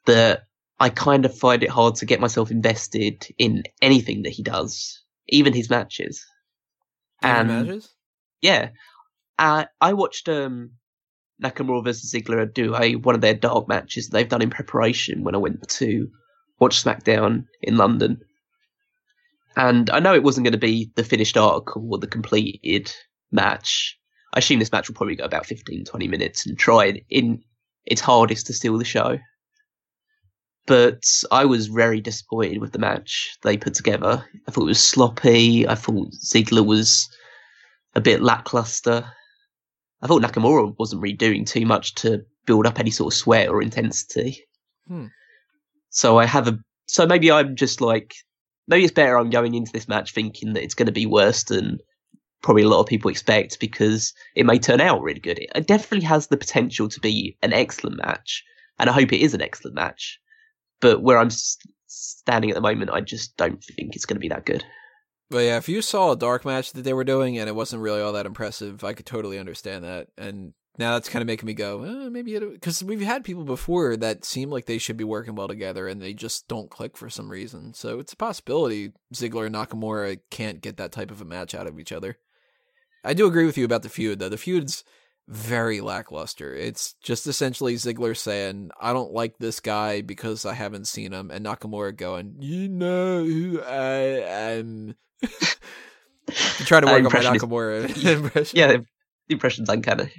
that 0.08 0.46
I 0.80 0.90
kind 0.90 1.26
of 1.26 1.38
find 1.38 1.62
it 1.62 1.70
hard 1.70 1.94
to 1.96 2.08
get 2.08 2.20
myself 2.20 2.50
invested 2.50 3.28
in 3.38 3.64
anything 3.84 4.24
that 4.24 4.32
he 4.34 4.42
does, 4.42 5.04
even 5.30 5.54
his 5.54 5.70
matches. 5.70 6.26
And 7.22 7.48
matches? 7.50 7.94
Yeah, 8.42 8.70
uh, 9.40 9.66
I 9.80 9.94
watched 9.94 10.30
um, 10.30 10.72
Nakamura 11.44 11.84
versus 11.84 12.14
Ziggler 12.14 12.52
do 12.52 12.76
a 12.76 12.96
one 12.96 13.16
of 13.16 13.22
their 13.22 13.34
dark 13.34 13.68
matches 13.68 14.10
they've 14.10 14.28
done 14.28 14.42
in 14.42 14.50
preparation 14.50 15.24
when 15.24 15.36
I 15.36 15.40
went 15.40 15.68
to 15.68 16.08
watch 16.60 16.84
SmackDown 16.84 17.46
in 17.62 17.78
London. 17.78 18.22
And 19.56 19.90
I 19.90 20.00
know 20.00 20.14
it 20.14 20.24
wasn't 20.24 20.46
going 20.46 20.54
to 20.54 20.58
be 20.58 20.92
the 20.96 21.04
finished 21.04 21.36
arc 21.36 21.76
or 21.76 21.98
the 21.98 22.08
completed 22.08 22.94
match. 23.32 23.98
I 24.34 24.40
assume 24.40 24.60
this 24.60 24.72
match 24.72 24.88
will 24.88 24.96
probably 24.96 25.16
go 25.16 25.26
about 25.26 25.46
15, 25.46 25.84
20 25.84 26.08
minutes 26.08 26.46
and 26.46 26.58
try 26.58 27.02
in 27.10 27.44
its 27.86 28.00
hardest 28.00 28.48
to 28.48 28.54
steal 28.54 28.78
the 28.78 28.86
show 28.86 29.18
but 30.68 31.04
I 31.32 31.46
was 31.46 31.68
very 31.68 32.02
disappointed 32.02 32.60
with 32.60 32.72
the 32.72 32.80
match 32.80 33.38
they 33.44 33.58
put 33.58 33.74
together. 33.74 34.24
I 34.48 34.52
thought 34.52 34.64
it 34.64 34.66
was 34.66 34.82
sloppy. 34.82 35.68
I 35.68 35.76
thought 35.76 36.14
Ziggler 36.14 36.66
was 36.66 37.10
a 37.96 38.02
bit 38.02 38.22
lackluster. 38.22 39.06
I 40.02 40.08
thought 40.08 40.22
Nakamura 40.22 40.76
wasn't 40.78 41.02
really 41.02 41.16
doing 41.16 41.46
too 41.46 41.66
much 41.66 41.96
to 41.96 42.26
build 42.46 42.66
up 42.66 42.80
any 42.80 42.92
sort 42.92 43.14
of 43.14 43.18
sweat 43.18 43.50
or 43.50 43.62
intensity. 43.62 44.46
Hmm. 44.88 45.08
So 45.90 46.18
I 46.18 46.26
have 46.26 46.48
a. 46.48 46.60
So 46.88 47.06
maybe 47.06 47.32
I'm 47.32 47.56
just 47.56 47.82
like. 47.82 48.14
Maybe 48.68 48.84
it's 48.84 48.94
better 48.94 49.18
I'm 49.18 49.32
going 49.32 49.56
into 49.56 49.72
this 49.72 49.88
match 49.88 50.14
thinking 50.14 50.54
that 50.54 50.64
it's 50.64 50.76
going 50.76 50.86
to 50.86 50.94
be 50.94 51.06
worse 51.06 51.44
than 51.44 51.80
probably 52.42 52.64
a 52.64 52.70
lot 52.70 52.80
of 52.80 52.86
people 52.86 53.12
expect 53.12 53.60
because 53.60 54.14
it 54.36 54.46
may 54.46 54.60
turn 54.60 54.80
out 54.80 55.02
really 55.02 55.20
good. 55.20 55.40
It 55.40 55.68
definitely 55.68 56.06
has 56.06 56.28
the 56.28 56.38
potential 56.38 56.88
to 56.88 57.00
be 57.00 57.38
an 57.42 57.54
excellent 57.54 57.98
match, 57.98 58.44
and 58.80 58.90
I 58.90 58.94
hope 58.94 59.12
it 59.12 59.22
is 59.22 59.34
an 59.34 59.42
excellent 59.42 59.76
match 59.76 60.22
but 60.82 61.02
where 61.02 61.18
I'm 61.18 61.30
standing 61.88 62.50
at 62.50 62.56
the 62.56 62.62
moment, 62.62 62.92
I 62.92 63.00
just 63.00 63.38
don't 63.38 63.64
think 63.64 63.96
it's 63.96 64.06
going 64.06 64.16
to 64.16 64.22
be 64.22 64.30
that 64.30 64.46
good. 64.46 64.66
But 65.32 65.46
yeah, 65.46 65.58
if 65.58 65.70
you 65.70 65.82
saw 65.82 66.12
a 66.12 66.18
dark 66.18 66.44
match 66.44 66.74
that 66.74 66.82
they 66.82 66.94
were 66.94 67.06
doing 67.06 67.40
and 67.40 67.48
it 67.48 67.56
wasn't 67.56 67.82
really 67.82 68.02
all 68.02 68.12
that 68.14 68.26
impressive, 68.26 68.84
I 68.84 68.92
could 68.92 69.06
totally 69.06 69.40
understand 69.40 69.86
that. 69.86 70.10
And 70.18 70.54
now 70.78 70.94
that's 70.94 71.08
kind 71.08 71.22
of 71.22 71.28
making 71.28 71.48
me 71.48 71.54
go, 71.54 71.84
eh, 71.84 72.10
maybe 72.10 72.38
because 72.38 72.84
we've 72.84 73.00
had 73.00 73.24
people 73.24 73.46
before 73.46 73.96
that 73.96 74.26
seem 74.26 74.50
like 74.50 74.66
they 74.66 74.78
should 74.78 74.98
be 74.98 75.06
working 75.06 75.36
well 75.36 75.48
together 75.48 75.88
and 75.88 76.02
they 76.02 76.14
just 76.14 76.50
don't 76.50 76.70
click 76.70 76.98
for 76.98 77.10
some 77.10 77.32
reason. 77.32 77.74
So 77.74 78.00
it's 78.00 78.12
a 78.12 78.18
possibility 78.18 78.92
Ziggler 79.14 79.46
and 79.46 79.56
Nakamura 79.56 80.20
can't 80.30 80.60
get 80.60 80.76
that 80.78 80.92
type 80.92 81.12
of 81.12 81.22
a 81.22 81.26
match 81.26 81.56
out 81.56 81.68
of 81.68 81.80
each 81.80 81.94
other. 81.94 82.18
I 83.02 83.14
do 83.14 83.26
agree 83.26 83.46
with 83.46 83.58
you 83.58 83.64
about 83.64 83.84
the 83.84 83.90
feud 83.90 84.20
though. 84.20 84.30
The 84.30 84.38
feud's 84.38 84.84
very 85.32 85.80
lackluster. 85.80 86.54
It's 86.54 86.94
just 87.02 87.26
essentially 87.26 87.76
Ziggler 87.76 88.18
saying, 88.18 88.70
I 88.80 88.92
don't 88.92 89.14
like 89.14 89.38
this 89.38 89.62
guy 89.62 90.02
because 90.02 90.46
I 90.46 90.54
haven't 90.54 90.88
seen 90.88 91.14
him, 91.14 91.32
and 91.32 91.46
Nakamura 91.46 91.96
going, 91.96 92.36
You 92.40 92.68
know 92.68 93.24
who 93.24 93.62
I 93.62 93.94
am. 94.52 94.96
try 96.30 96.82
to 96.82 96.88
work 96.88 96.98
on 96.98 97.04
my 97.04 97.38
Nakamura 97.38 97.90
is, 97.90 98.06
impression. 98.06 98.60
Yeah, 98.60 98.68
the 98.68 98.86
impression's 99.30 99.70
uncanny. 99.70 100.12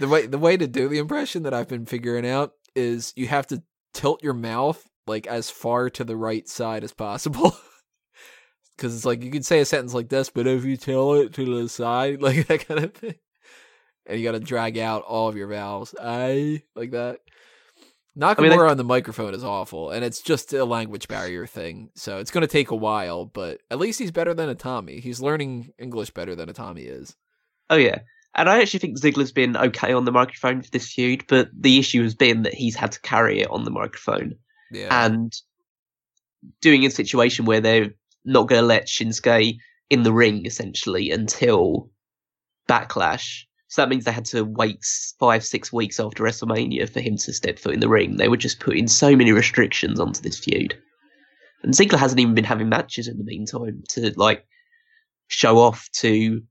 The 0.00 0.08
way 0.08 0.26
the 0.26 0.38
way 0.38 0.56
to 0.56 0.66
do 0.66 0.88
the 0.88 0.98
impression 0.98 1.44
that 1.44 1.54
I've 1.54 1.68
been 1.68 1.86
figuring 1.86 2.26
out 2.26 2.50
is 2.74 3.12
you 3.16 3.28
have 3.28 3.46
to 3.46 3.62
tilt 3.94 4.24
your 4.24 4.34
mouth 4.34 4.84
like 5.06 5.28
as 5.28 5.50
far 5.50 5.88
to 5.90 6.04
the 6.04 6.16
right 6.16 6.48
side 6.48 6.82
as 6.82 6.92
possible. 6.92 7.56
Cause 8.76 8.94
it's 8.94 9.06
like 9.06 9.22
you 9.22 9.30
can 9.30 9.42
say 9.42 9.60
a 9.60 9.64
sentence 9.64 9.94
like 9.94 10.10
this, 10.10 10.28
but 10.28 10.46
if 10.46 10.64
you 10.64 10.76
tilt 10.76 11.18
it 11.18 11.32
to 11.34 11.62
the 11.62 11.68
side, 11.68 12.20
like 12.20 12.46
that 12.48 12.66
kind 12.66 12.84
of 12.84 12.92
thing 12.92 13.14
and 14.06 14.18
you 14.18 14.24
got 14.24 14.32
to 14.32 14.40
drag 14.40 14.78
out 14.78 15.02
all 15.02 15.28
of 15.28 15.36
your 15.36 15.48
vowels. 15.48 15.94
I 16.00 16.62
like 16.74 16.92
that. 16.92 17.20
Nakamura 18.18 18.38
I 18.38 18.42
mean, 18.42 18.60
on 18.60 18.76
the 18.78 18.84
microphone 18.84 19.34
is 19.34 19.44
awful, 19.44 19.90
and 19.90 20.02
it's 20.02 20.22
just 20.22 20.54
a 20.54 20.64
language 20.64 21.06
barrier 21.06 21.46
thing. 21.46 21.90
So 21.94 22.18
it's 22.18 22.30
going 22.30 22.42
to 22.42 22.48
take 22.48 22.70
a 22.70 22.76
while, 22.76 23.26
but 23.26 23.60
at 23.70 23.78
least 23.78 23.98
he's 23.98 24.10
better 24.10 24.32
than 24.32 24.54
Itami. 24.54 25.00
He's 25.00 25.20
learning 25.20 25.72
English 25.78 26.10
better 26.12 26.34
than 26.34 26.48
Itami 26.48 26.86
is. 26.86 27.14
Oh 27.68 27.76
yeah, 27.76 27.98
and 28.36 28.50
I 28.50 28.60
actually 28.60 28.80
think 28.80 29.00
Ziggler's 29.00 29.32
been 29.32 29.56
okay 29.56 29.94
on 29.94 30.04
the 30.04 30.12
microphone 30.12 30.62
for 30.62 30.70
this 30.70 30.92
feud, 30.92 31.24
but 31.26 31.48
the 31.58 31.78
issue 31.78 32.02
has 32.02 32.14
been 32.14 32.42
that 32.42 32.52
he's 32.54 32.76
had 32.76 32.92
to 32.92 33.00
carry 33.00 33.40
it 33.40 33.50
on 33.50 33.64
the 33.64 33.70
microphone. 33.70 34.36
Yeah. 34.70 35.06
And 35.06 35.34
doing 36.60 36.84
a 36.84 36.90
situation 36.90 37.46
where 37.46 37.62
they're 37.62 37.94
not 38.26 38.46
going 38.46 38.60
to 38.60 38.66
let 38.66 38.88
Shinsuke 38.88 39.56
in 39.88 40.02
the 40.02 40.12
ring 40.12 40.44
essentially 40.44 41.10
until 41.10 41.90
Backlash 42.68 43.45
so 43.68 43.82
that 43.82 43.88
means 43.88 44.04
they 44.04 44.12
had 44.12 44.24
to 44.26 44.44
wait 44.44 44.84
five, 45.18 45.44
six 45.44 45.72
weeks 45.72 45.98
after 45.98 46.22
WrestleMania 46.22 46.88
for 46.88 47.00
him 47.00 47.16
to 47.16 47.32
step 47.32 47.58
foot 47.58 47.74
in 47.74 47.80
the 47.80 47.88
ring. 47.88 48.16
They 48.16 48.28
were 48.28 48.36
just 48.36 48.60
putting 48.60 48.86
so 48.86 49.16
many 49.16 49.32
restrictions 49.32 49.98
onto 49.98 50.22
this 50.22 50.38
feud. 50.38 50.78
And 51.62 51.74
Ziggler 51.74 51.98
hasn't 51.98 52.20
even 52.20 52.34
been 52.34 52.44
having 52.44 52.68
matches 52.68 53.08
in 53.08 53.18
the 53.18 53.24
meantime 53.24 53.82
to 53.90 54.12
like 54.16 54.46
show 55.26 55.58
off 55.58 55.88
to 55.94 56.42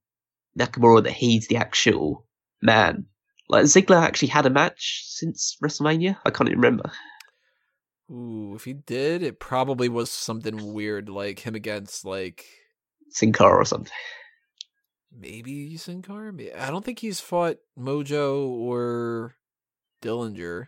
Nakamura 0.60 1.04
that 1.04 1.13
he's 1.13 1.47
the 1.47 1.56
actual 1.56 2.25
man. 2.62 3.06
Like 3.47 3.65
Ziggler 3.65 4.01
actually 4.01 4.30
had 4.30 4.45
a 4.45 4.49
match 4.49 5.04
since 5.08 5.58
WrestleMania. 5.63 6.17
I 6.25 6.32
can't 6.32 6.49
even 6.49 6.60
remember. 6.60 6.91
Ooh, 8.12 8.54
if 8.56 8.65
he 8.65 8.73
did, 8.73 9.23
it 9.23 9.39
probably 9.39 9.88
was 9.88 10.12
something 10.12 10.73
weird, 10.73 11.08
like 11.08 11.39
him 11.39 11.56
against 11.56 12.04
like 12.04 12.45
Sin 13.10 13.32
Cara 13.32 13.56
or 13.56 13.65
something 13.65 13.93
maybe 15.17 15.78
Sin 15.78 16.01
Cara. 16.01 16.34
I 16.58 16.69
don't 16.69 16.84
think 16.86 16.99
he's 16.99 17.19
fought 17.19 17.58
Mojo 17.80 18.47
or 18.47 19.36
Dillinger. 20.01 20.67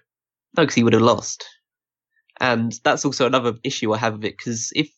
No, 0.56 0.64
because 0.64 0.76
he 0.76 0.84
would 0.84 0.94
have 0.94 1.02
lost. 1.02 1.46
And 2.40 2.74
that's 2.84 3.06
also 3.06 3.26
another 3.26 3.54
issue 3.64 3.94
I 3.94 3.98
have 3.98 4.14
with 4.14 4.26
it, 4.26 4.38
because 4.38 4.72
if 4.76 4.90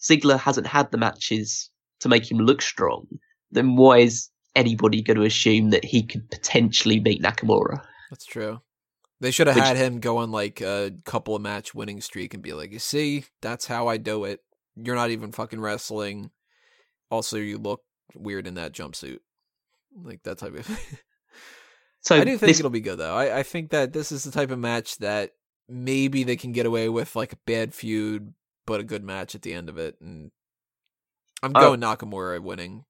Ziggler 0.00 0.38
hasn't 0.38 0.66
had 0.66 0.90
the 0.90 0.98
matches 0.98 1.70
to 2.00 2.08
make 2.08 2.30
him 2.30 2.38
look 2.38 2.62
strong, 2.62 3.06
then 3.50 3.76
why 3.76 3.98
is 3.98 4.28
anybody 4.56 5.02
going 5.02 5.18
to 5.18 5.24
assume 5.24 5.70
that 5.70 5.84
he 5.84 6.02
could 6.04 6.28
potentially 6.30 6.98
beat 6.98 7.22
Nakamura? 7.22 7.82
That's 8.10 8.24
true. 8.24 8.60
They 9.20 9.30
should 9.30 9.46
have 9.46 9.56
Which- 9.56 9.64
had 9.64 9.76
him 9.76 10.00
go 10.00 10.16
on 10.18 10.32
like 10.32 10.60
a 10.60 10.92
couple 11.04 11.36
of 11.36 11.42
match 11.42 11.74
winning 11.74 12.00
streak 12.00 12.34
and 12.34 12.42
be 12.42 12.52
like, 12.54 12.72
"You 12.72 12.80
see, 12.80 13.24
that's 13.40 13.66
how 13.66 13.86
I 13.86 13.96
do 13.96 14.24
it. 14.24 14.40
You're 14.74 14.96
not 14.96 15.10
even 15.10 15.30
fucking 15.30 15.60
wrestling. 15.60 16.30
Also, 17.10 17.36
you 17.36 17.58
look 17.58 17.82
weird 18.14 18.46
in 18.46 18.54
that 18.54 18.72
jumpsuit." 18.72 19.18
Like 20.02 20.22
that 20.24 20.38
type 20.38 20.54
of. 20.54 20.68
So 22.04 22.16
I 22.16 22.24
do 22.24 22.30
think 22.36 22.40
this, 22.40 22.58
it'll 22.58 22.68
be 22.70 22.80
good 22.80 22.98
though. 22.98 23.14
I, 23.14 23.38
I 23.38 23.42
think 23.44 23.70
that 23.70 23.92
this 23.92 24.10
is 24.10 24.24
the 24.24 24.32
type 24.32 24.50
of 24.50 24.58
match 24.58 24.98
that 24.98 25.34
maybe 25.68 26.24
they 26.24 26.34
can 26.34 26.50
get 26.50 26.66
away 26.66 26.88
with 26.88 27.14
like 27.14 27.32
a 27.32 27.38
bad 27.46 27.72
feud, 27.72 28.34
but 28.66 28.80
a 28.80 28.82
good 28.82 29.04
match 29.04 29.36
at 29.36 29.42
the 29.42 29.52
end 29.54 29.68
of 29.68 29.78
it. 29.78 29.96
And 30.00 30.32
I'm 31.44 31.52
Oh. 31.54 31.60
going 31.60 31.80
Nakamura 31.80 32.42
winning. 32.42 32.86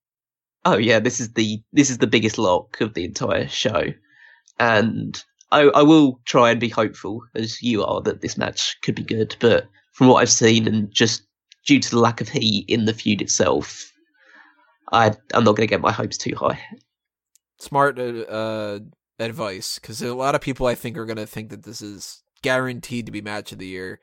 oh 0.64 0.78
yeah, 0.78 0.98
this 0.98 1.20
is 1.20 1.34
the 1.34 1.62
this 1.74 1.90
is 1.90 1.98
the 1.98 2.06
biggest 2.06 2.38
lock 2.38 2.80
of 2.80 2.94
the 2.94 3.04
entire 3.04 3.48
show, 3.48 3.88
and 4.58 5.22
I, 5.50 5.64
I 5.64 5.82
will 5.82 6.20
try 6.24 6.50
and 6.50 6.58
be 6.58 6.70
hopeful 6.70 7.20
as 7.34 7.60
you 7.62 7.84
are 7.84 8.00
that 8.02 8.22
this 8.22 8.38
match 8.38 8.78
could 8.82 8.94
be 8.94 9.02
good. 9.04 9.36
But 9.40 9.66
from 9.92 10.06
what 10.08 10.22
I've 10.22 10.30
seen, 10.30 10.66
and 10.66 10.90
just 10.90 11.24
due 11.66 11.80
to 11.80 11.90
the 11.90 11.98
lack 12.00 12.22
of 12.22 12.30
heat 12.30 12.64
in 12.66 12.86
the 12.86 12.94
feud 12.94 13.20
itself, 13.20 13.91
I 14.92 15.12
I'm 15.34 15.44
not 15.44 15.56
going 15.56 15.66
to 15.66 15.70
get 15.70 15.80
my 15.80 15.92
hopes 15.92 16.18
too 16.18 16.34
high. 16.36 16.60
Smart 17.58 17.98
uh, 17.98 18.02
uh, 18.02 18.78
advice 19.18 19.78
because 19.78 20.02
a 20.02 20.14
lot 20.14 20.34
of 20.34 20.40
people 20.40 20.66
I 20.66 20.74
think 20.74 20.96
are 20.96 21.06
going 21.06 21.16
to 21.16 21.26
think 21.26 21.50
that 21.50 21.64
this 21.64 21.80
is 21.80 22.22
guaranteed 22.42 23.06
to 23.06 23.12
be 23.12 23.22
match 23.22 23.52
of 23.52 23.58
the 23.58 23.66
year. 23.66 24.00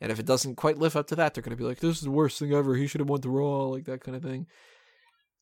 And 0.00 0.12
if 0.12 0.20
it 0.20 0.26
doesn't 0.26 0.56
quite 0.56 0.78
live 0.78 0.94
up 0.94 1.08
to 1.08 1.16
that, 1.16 1.34
they're 1.34 1.42
going 1.42 1.56
to 1.56 1.60
be 1.60 1.64
like, 1.64 1.80
"This 1.80 1.96
is 1.96 2.02
the 2.02 2.10
worst 2.10 2.38
thing 2.38 2.52
ever. 2.52 2.76
He 2.76 2.86
should 2.86 3.00
have 3.00 3.08
won 3.08 3.20
the 3.20 3.30
Raw," 3.30 3.64
like 3.64 3.84
that 3.86 4.02
kind 4.02 4.16
of 4.16 4.22
thing. 4.22 4.46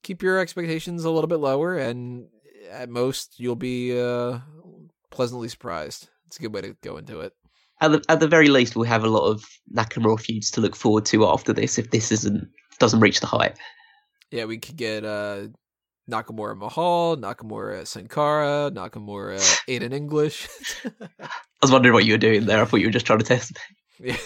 Keep 0.03 0.23
your 0.23 0.39
expectations 0.39 1.05
a 1.05 1.11
little 1.11 1.29
bit 1.29 1.41
lower, 1.41 1.77
and 1.77 2.29
at 2.71 2.89
most, 2.89 3.39
you'll 3.39 3.57
be 3.57 3.99
uh, 3.99 4.39
pleasantly 5.11 5.49
surprised. 5.49 6.09
It's 6.27 6.39
a 6.39 6.43
good 6.43 6.55
way 6.55 6.63
to 6.63 6.77
go 6.83 6.97
into 6.97 7.21
it. 7.21 7.33
At 7.81 7.93
the, 7.93 8.03
at 8.09 8.21
the 8.21 8.29
very 8.29 8.49
least, 8.49 8.77
we'll 8.77 8.87
have 8.87 9.05
a 9.05 9.09
lot 9.09 9.29
of 9.29 9.45
Nakamura 9.75 10.19
feuds 10.19 10.51
to 10.53 10.61
look 10.61 10.75
forward 10.75 11.05
to 11.07 11.27
after 11.27 11.53
this. 11.53 11.79
If 11.79 11.91
this 11.91 12.11
isn't 12.11 12.49
doesn't 12.79 13.01
reach 13.01 13.21
the 13.21 13.27
hype, 13.27 13.57
Yeah, 14.31 14.45
we 14.45 14.59
could 14.59 14.77
get 14.77 15.05
uh, 15.05 15.49
Nakamura 16.11 16.57
Mahal, 16.57 17.17
Nakamura 17.17 17.87
Sin 17.87 18.09
Cara, 18.09 18.71
Nakamura 18.71 19.39
Aiden 19.69 19.93
English. 19.93 20.49
I 20.85 21.29
was 21.63 21.73
wondering 21.73 21.95
what 21.95 22.05
you 22.05 22.15
were 22.15 22.19
doing 22.19 22.47
there. 22.47 22.63
I 22.63 22.65
thought 22.65 22.81
you 22.81 22.87
were 22.87 22.93
just 22.93 23.07
trying 23.07 23.19
to 23.21 23.25
test. 23.25 23.53
me. 24.01 24.11
Yeah. 24.11 24.17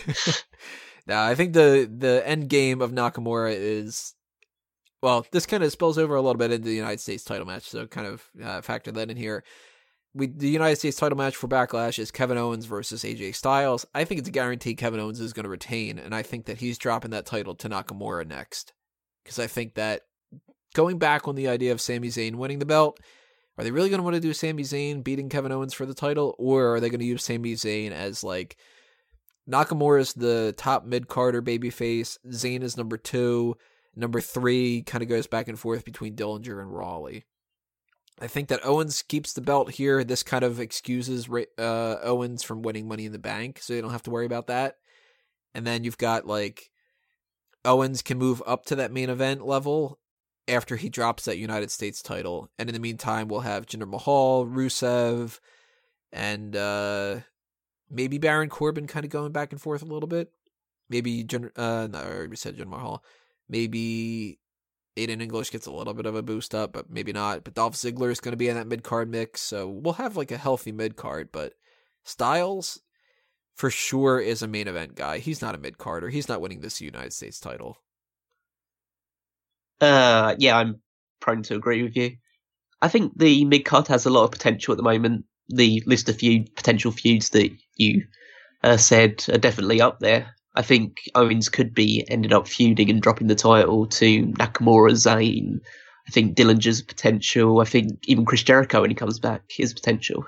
now 1.07 1.25
I 1.25 1.35
think 1.35 1.53
the 1.53 1.91
the 1.91 2.27
end 2.27 2.49
game 2.49 2.83
of 2.83 2.93
Nakamura 2.93 3.55
is 3.55 4.15
well, 5.03 5.27
this 5.33 5.47
kind 5.47 5.63
of 5.63 5.73
spills 5.73 5.97
over 5.97 6.15
a 6.15 6.21
little 6.21 6.39
bit 6.39 6.53
into 6.53 6.69
the 6.69 6.75
United 6.75 7.01
States 7.01 7.25
title 7.25 7.47
match, 7.47 7.63
so 7.63 7.87
kind 7.87 8.07
of 8.07 8.25
uh, 8.43 8.61
factor 8.61 8.93
that 8.93 9.11
in 9.11 9.17
here. 9.17 9.43
We 10.13 10.27
the 10.27 10.49
United 10.49 10.77
States 10.77 10.97
title 10.97 11.17
match 11.17 11.37
for 11.37 11.49
Backlash 11.49 11.99
is 11.99 12.11
Kevin 12.11 12.37
Owens 12.37 12.67
versus 12.67 13.05
AJ 13.05 13.37
Styles. 13.37 13.87
I 13.95 14.05
think 14.05 14.19
it's 14.19 14.29
a 14.29 14.33
guarantee 14.33 14.75
Kevin 14.75 15.01
Owens 15.01 15.21
is 15.21 15.33
going 15.33 15.45
to 15.45 15.51
retain, 15.51 15.99
and 15.99 16.15
I 16.15 16.23
think 16.23 16.47
that 16.47 16.59
he's 16.59 16.79
dropping 16.79 17.13
that 17.13 17.27
title 17.27 17.55
to 17.55 17.69
Nakamura 17.69 18.27
next 18.27 18.73
because 19.23 19.39
I 19.39 19.47
think 19.47 19.75
that 19.75 20.03
going 20.75 20.99
back 20.99 21.29
on 21.29 21.35
the 21.35 21.49
idea 21.49 21.73
of 21.73 21.81
Sami 21.81 22.09
Zayn 22.09 22.37
winning 22.37 22.59
the 22.59 22.67
belt. 22.67 23.01
Are 23.59 23.65
they 23.65 23.73
really 23.73 23.91
going 23.91 23.99
to 23.99 24.05
want 24.05 24.15
to 24.15 24.21
do 24.21 24.33
Sami 24.33 24.63
Zayn 24.63 25.05
beating 25.05 25.29
Kevin 25.29 25.53
Owens 25.53 25.75
for 25.75 25.85
the 25.85 25.93
title, 25.93 26.35
or 26.39 26.77
are 26.77 26.81
they 26.81 26.89
going 26.89 27.01
to 27.01 27.07
use 27.07 27.23
Sami 27.23 27.53
Zayn 27.55 27.91
as 27.91 28.25
like 28.25 28.57
Nakamura 29.51 30.01
is 30.01 30.13
the 30.15 30.55
top 30.57 30.85
mid 30.85 31.09
carder 31.09 31.43
babyface. 31.43 32.19
Zayn 32.29 32.63
is 32.63 32.77
number 32.77 32.97
two. 32.97 33.57
Number 33.97 34.21
three 34.21 34.83
kind 34.83 35.03
of 35.03 35.09
goes 35.09 35.27
back 35.27 35.49
and 35.49 35.59
forth 35.59 35.85
between 35.85 36.15
Dillinger 36.15 36.61
and 36.61 36.73
Rawley. 36.73 37.25
I 38.21 38.29
think 38.29 38.49
that 38.49 38.65
Owens 38.65 39.03
keeps 39.03 39.33
the 39.33 39.41
belt 39.41 39.73
here. 39.73 40.05
This 40.05 40.23
kind 40.23 40.45
of 40.45 40.61
excuses 40.61 41.29
uh, 41.59 41.97
Owens 42.03 42.43
from 42.43 42.63
winning 42.63 42.87
Money 42.87 43.07
in 43.07 43.13
the 43.13 43.19
Bank, 43.19 43.61
so 43.61 43.73
you 43.73 43.83
don't 43.83 43.93
have 43.93 44.03
to 44.05 44.11
worry 44.11 44.27
about 44.27 44.47
that. 44.49 44.77
And 45.55 45.67
then 45.67 45.85
you've 45.85 45.99
got 45.99 46.27
like 46.27 46.71
Owens 47.65 48.03
can 48.03 48.19
move 48.19 48.43
up 48.47 48.65
to 48.67 48.77
that 48.77 48.93
main 48.93 49.11
event 49.11 49.47
level 49.47 49.99
after 50.49 50.77
he 50.77 50.89
drops 50.89 51.25
that 51.25 51.39
United 51.39 51.71
States 51.71 52.03
title. 52.03 52.51
And 52.59 52.69
in 52.69 52.75
the 52.75 52.81
meantime, 52.81 53.29
we'll 53.29 53.41
have 53.41 53.67
Jinder 53.67 53.89
Mahal, 53.89 54.47
Rusev, 54.47 55.39
and 56.13 56.57
uh, 56.57 57.21
maybe 57.91 58.19
Baron 58.19 58.49
Corbin 58.49 58.87
kind 58.87 59.05
of 59.05 59.11
going 59.11 59.33
back 59.33 59.53
and 59.53 59.61
forth 59.61 59.83
a 59.83 59.87
little 59.87 60.09
bit. 60.09 60.33
Maybe 60.89 61.25
Jinder, 61.25 61.51
uh, 61.57 61.87
no, 61.87 61.99
I 61.99 62.05
already 62.05 62.37
said 62.37 62.57
Jinder 62.57 62.67
Mahal. 62.67 63.05
Maybe 63.49 64.39
Aiden 64.97 65.23
English 65.23 65.51
gets 65.51 65.67
a 65.67 65.73
little 65.73 65.95
bit 65.95 66.07
of 66.07 66.15
a 66.15 66.23
boost 66.23 66.55
up, 66.55 66.73
but 66.73 66.91
maybe 66.91 67.13
not. 67.13 67.45
But 67.45 67.55
Dolph 67.55 67.75
Ziggler 67.75 68.11
is 68.11 68.21
going 68.21 68.33
to 68.33 68.37
be 68.37 68.49
in 68.49 68.57
that 68.57 68.67
mid 68.67 68.83
card 68.83 69.09
mix, 69.11 69.41
so 69.41 69.69
we'll 69.69 69.95
have 69.95 70.17
like 70.17 70.31
a 70.31 70.37
healthy 70.37 70.73
mid 70.73 70.97
card. 70.97 71.31
But 71.33 71.55
Styles, 72.05 72.81
for 73.57 73.71
sure, 73.71 74.21
is 74.21 74.43
a 74.43 74.49
main 74.49 74.69
event 74.69 74.95
guy. 74.95 75.19
He's 75.19 75.43
not 75.43 75.55
a 75.55 75.59
mid 75.59 75.79
carder. 75.79 76.09
He's 76.09 76.29
not 76.29 76.41
winning 76.41 76.61
this 76.61 76.81
United 76.81 77.13
States 77.13 77.41
title. 77.41 77.79
Uh, 79.81 80.35
yeah, 80.39 80.57
I'm 80.57 80.81
prone 81.21 81.43
to 81.45 81.55
agree 81.55 81.83
with 81.83 81.97
you. 81.97 82.17
I 82.83 82.89
think 82.89 83.19
the 83.19 83.45
mid 83.45 83.65
card 83.65 83.89
has 83.89 84.07
a 84.07 84.11
lot 84.11 84.25
of 84.25 84.31
potential 84.31 84.73
at 84.73 84.77
the 84.77 84.83
moment. 84.83 85.25
The 85.49 85.83
list 85.87 86.09
of 86.09 86.17
feud 86.17 86.55
potential 86.55 86.93
feuds 86.93 87.31
that 87.31 87.51
you 87.77 88.05
uh, 88.63 88.77
said 88.77 89.25
are 89.33 89.39
definitely 89.39 89.81
up 89.81 90.01
there. 90.01 90.35
I 90.55 90.63
think 90.63 90.97
Owens 91.15 91.49
could 91.49 91.75
be 91.75 92.05
ended 92.09 92.33
up 92.33 92.49
feuding 92.49 92.91
and 92.91 93.01
dropping 93.01 93.29
the 93.29 93.35
title 93.35 93.87
to 93.87 94.27
Nakamura, 94.27 94.93
Zayn. 94.93 95.61
I 96.09 96.11
think 96.11 96.37
Dillinger's 96.37 96.83
potential. 96.83 97.61
I 97.61 97.65
think 97.65 97.99
even 98.05 98.25
Chris 98.25 98.43
Jericho 98.43 98.81
when 98.81 98.91
he 98.91 98.97
comes 98.97 99.19
back, 99.19 99.43
his 99.49 99.73
potential. 99.73 100.25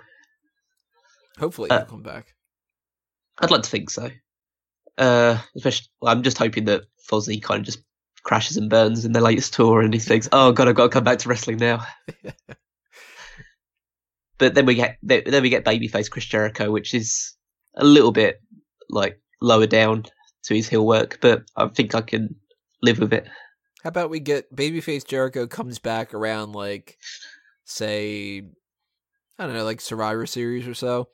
Hopefully, 1.39 1.71
Uh, 1.71 1.79
he'll 1.79 1.87
come 1.87 2.03
back. 2.03 2.35
I'd 3.43 3.51
like 3.51 3.63
to 3.63 3.71
think 3.71 3.91
so. 3.91 4.09
Uh, 4.97 5.39
especially, 5.57 5.89
well, 6.01 6.13
I'm 6.13 6.23
just 6.23 6.39
hoping 6.39 6.65
that 6.67 6.83
Fozzy 7.11 7.43
kind 7.43 7.61
of 7.61 7.67
just 7.67 7.83
crashes 8.23 8.57
and 8.57 8.71
burns 8.71 9.05
in 9.05 9.13
the 9.13 9.21
latest 9.21 9.53
tour, 9.55 9.81
and 9.81 9.93
he 9.93 10.01
thinks, 10.01 10.29
"Oh 10.33 10.53
God, 10.53 10.69
I've 10.69 10.77
got 10.77 10.85
to 10.85 10.89
come 10.91 11.05
back 11.05 11.19
to 11.19 11.29
wrestling 11.29 11.59
now." 11.59 11.85
but 14.39 14.55
then 14.55 14.65
we 14.65 14.77
get 14.77 14.99
then 15.03 15.43
we 15.43 15.51
get 15.51 15.65
babyface 15.65 16.09
Chris 16.11 16.25
Jericho, 16.25 16.71
which 16.71 16.95
is 16.95 17.35
a 17.75 17.85
little 17.85 18.13
bit 18.13 18.41
like 18.89 19.21
lower 19.41 19.67
down 19.67 20.05
to 20.45 20.55
his 20.55 20.69
heel 20.69 20.87
work, 20.87 21.19
but 21.21 21.43
I 21.57 21.69
think 21.69 21.95
I 21.95 22.03
can 22.03 22.37
live 22.83 22.99
with 22.99 23.13
it. 23.13 23.27
How 23.83 23.89
about 23.89 24.11
we 24.11 24.21
get 24.21 24.55
babyface 24.55 25.07
Jericho 25.07 25.47
comes 25.47 25.79
back 25.79 26.15
around 26.15 26.53
like, 26.53 26.99
say, 27.65 28.43
I 29.39 29.47
don't 29.47 29.55
know, 29.57 29.65
like 29.65 29.81
Survivor 29.81 30.27
Series 30.27 30.69
or 30.69 30.75
so. 30.75 31.09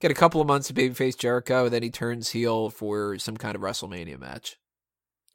Get 0.00 0.10
a 0.10 0.14
couple 0.14 0.40
of 0.40 0.46
months 0.46 0.68
of 0.68 0.76
babyface 0.76 1.16
Jericho, 1.16 1.64
and 1.64 1.72
then 1.72 1.82
he 1.82 1.90
turns 1.90 2.30
heel 2.30 2.68
for 2.70 3.18
some 3.18 3.36
kind 3.36 3.56
of 3.56 3.62
WrestleMania 3.62 4.18
match. 4.18 4.56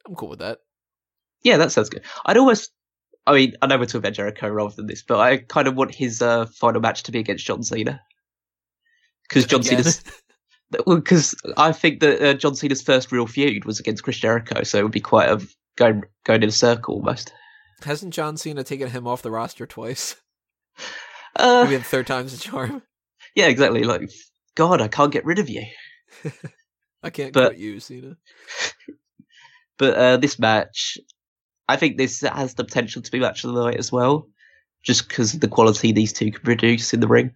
I'm 0.06 0.14
cool 0.14 0.28
with 0.28 0.38
that. 0.38 0.58
Yeah, 1.42 1.56
that 1.56 1.72
sounds 1.72 1.88
good. 1.88 2.02
I'd 2.24 2.36
almost. 2.36 2.72
I 3.26 3.34
mean, 3.34 3.54
I 3.62 3.66
know 3.66 3.78
we're 3.78 3.86
talking 3.86 4.00
about 4.00 4.14
Jericho 4.14 4.48
rather 4.48 4.74
than 4.74 4.86
this, 4.86 5.02
but 5.02 5.20
I 5.20 5.38
kind 5.38 5.68
of 5.68 5.76
want 5.76 5.94
his 5.94 6.22
uh, 6.22 6.46
final 6.46 6.80
match 6.80 7.04
to 7.04 7.12
be 7.12 7.20
against 7.20 7.46
John 7.46 7.62
Cena. 7.62 8.00
Because 9.28 9.46
John? 9.46 9.62
Cena's. 9.62 10.02
Because 10.86 11.34
I 11.58 11.70
think 11.70 12.00
that 12.00 12.22
uh, 12.22 12.32
John 12.32 12.54
Cena's 12.54 12.80
first 12.80 13.12
real 13.12 13.26
feud 13.26 13.66
was 13.66 13.78
against 13.78 14.04
Chris 14.04 14.16
Jericho, 14.16 14.62
so 14.62 14.78
it 14.78 14.82
would 14.82 14.90
be 14.90 15.00
quite 15.00 15.28
a 15.28 15.46
going 15.76 16.02
going 16.24 16.42
in 16.42 16.48
a 16.48 16.52
circle 16.52 16.94
almost. 16.94 17.30
Hasn't 17.84 18.14
John 18.14 18.38
Cena 18.38 18.64
taken 18.64 18.88
him 18.88 19.06
off 19.06 19.20
the 19.20 19.30
roster 19.30 19.66
twice? 19.66 20.16
Uh, 21.36 21.64
Maybe 21.64 21.76
the 21.76 21.84
third 21.84 22.06
time's 22.06 22.34
a 22.34 22.38
charm. 22.38 22.82
yeah, 23.34 23.46
exactly. 23.48 23.84
Like, 23.84 24.10
God, 24.54 24.80
I 24.80 24.88
can't 24.88 25.12
get 25.12 25.24
rid 25.24 25.38
of 25.38 25.48
you. 25.48 25.64
I 27.02 27.10
can't 27.10 27.32
But- 27.32 27.50
quit 27.50 27.58
you, 27.58 27.80
Cena. 27.80 28.16
But 29.78 29.94
uh, 29.96 30.16
this 30.18 30.38
match, 30.38 30.98
I 31.66 31.76
think 31.76 31.96
this 31.96 32.20
has 32.20 32.54
the 32.54 32.62
potential 32.62 33.02
to 33.02 33.10
be 33.10 33.18
match 33.18 33.42
of 33.42 33.52
the 33.52 33.64
night 33.64 33.78
as 33.78 33.90
well, 33.90 34.28
just 34.84 35.08
because 35.08 35.34
of 35.34 35.40
the 35.40 35.48
quality 35.48 35.90
these 35.90 36.12
two 36.12 36.30
can 36.30 36.42
produce 36.42 36.94
in 36.94 37.00
the 37.00 37.08
ring. 37.08 37.32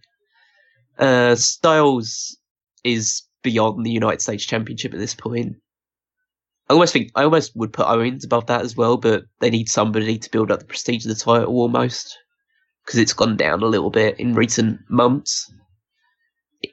Uh, 0.97 1.35
Styles 1.35 2.37
is 2.85 3.23
beyond 3.43 3.85
the 3.85 3.91
United 3.91 4.21
States 4.21 4.45
Championship 4.45 4.93
at 4.93 4.99
this 4.99 5.15
point. 5.15 5.57
I 6.69 6.73
almost 6.73 6.93
think 6.93 7.11
I 7.15 7.23
almost 7.23 7.53
would 7.55 7.73
put 7.73 7.87
Owens 7.87 8.23
above 8.23 8.45
that 8.45 8.61
as 8.61 8.77
well, 8.77 8.95
but 8.95 9.23
they 9.39 9.49
need 9.49 9.67
somebody 9.67 10.17
to 10.17 10.31
build 10.31 10.51
up 10.51 10.59
the 10.59 10.65
prestige 10.65 11.05
of 11.05 11.09
the 11.09 11.15
title 11.21 11.53
almost 11.53 12.17
because 12.85 12.99
it's 12.99 13.13
gone 13.13 13.35
down 13.35 13.61
a 13.61 13.67
little 13.67 13.89
bit 13.89 14.19
in 14.19 14.35
recent 14.35 14.79
months. 14.89 15.51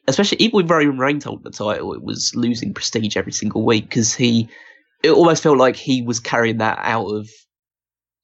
Especially 0.08 0.38
even 0.38 0.56
with 0.56 0.70
Roman 0.70 0.98
Reigns 0.98 1.24
holding 1.24 1.44
the 1.44 1.50
title, 1.50 1.92
it 1.92 2.02
was 2.02 2.32
losing 2.34 2.72
prestige 2.72 3.16
every 3.16 3.32
single 3.32 3.64
week 3.64 3.84
because 3.84 4.14
he 4.14 4.48
it 5.02 5.10
almost 5.10 5.42
felt 5.42 5.58
like 5.58 5.76
he 5.76 6.02
was 6.02 6.20
carrying 6.20 6.58
that 6.58 6.78
out 6.80 7.06
of 7.06 7.28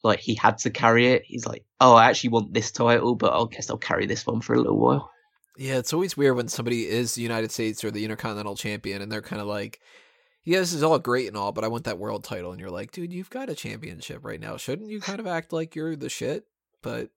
like 0.02 0.18
he 0.20 0.34
had 0.34 0.58
to 0.58 0.70
carry 0.70 1.08
it. 1.08 1.22
He's 1.26 1.46
like, 1.46 1.64
oh, 1.80 1.94
I 1.94 2.06
actually 2.06 2.30
want 2.30 2.54
this 2.54 2.70
title, 2.70 3.14
but 3.14 3.32
I 3.32 3.44
guess 3.50 3.68
I'll 3.68 3.76
carry 3.76 4.06
this 4.06 4.26
one 4.26 4.40
for 4.40 4.54
a 4.54 4.58
little 4.58 4.78
while. 4.78 5.10
Yeah, 5.58 5.76
it's 5.76 5.92
always 5.92 6.16
weird 6.16 6.36
when 6.36 6.48
somebody 6.48 6.88
is 6.88 7.14
the 7.14 7.22
United 7.22 7.50
States 7.52 7.84
or 7.84 7.90
the 7.90 8.04
Intercontinental 8.04 8.56
Champion 8.56 9.02
and 9.02 9.12
they're 9.12 9.20
kind 9.20 9.42
of 9.42 9.48
like, 9.48 9.80
yeah, 10.42 10.58
this 10.58 10.72
is 10.72 10.82
all 10.82 10.98
great 10.98 11.28
and 11.28 11.36
all, 11.36 11.52
but 11.52 11.64
I 11.64 11.68
want 11.68 11.84
that 11.84 11.98
world 11.98 12.24
title. 12.24 12.52
And 12.52 12.60
you're 12.60 12.70
like, 12.70 12.92
dude, 12.92 13.12
you've 13.12 13.28
got 13.28 13.50
a 13.50 13.54
championship 13.54 14.24
right 14.24 14.40
now. 14.40 14.56
Shouldn't 14.56 14.88
you 14.88 15.00
kind 15.00 15.20
of 15.20 15.26
act 15.26 15.52
like 15.52 15.74
you're 15.74 15.96
the 15.96 16.08
shit? 16.08 16.44
But 16.80 17.10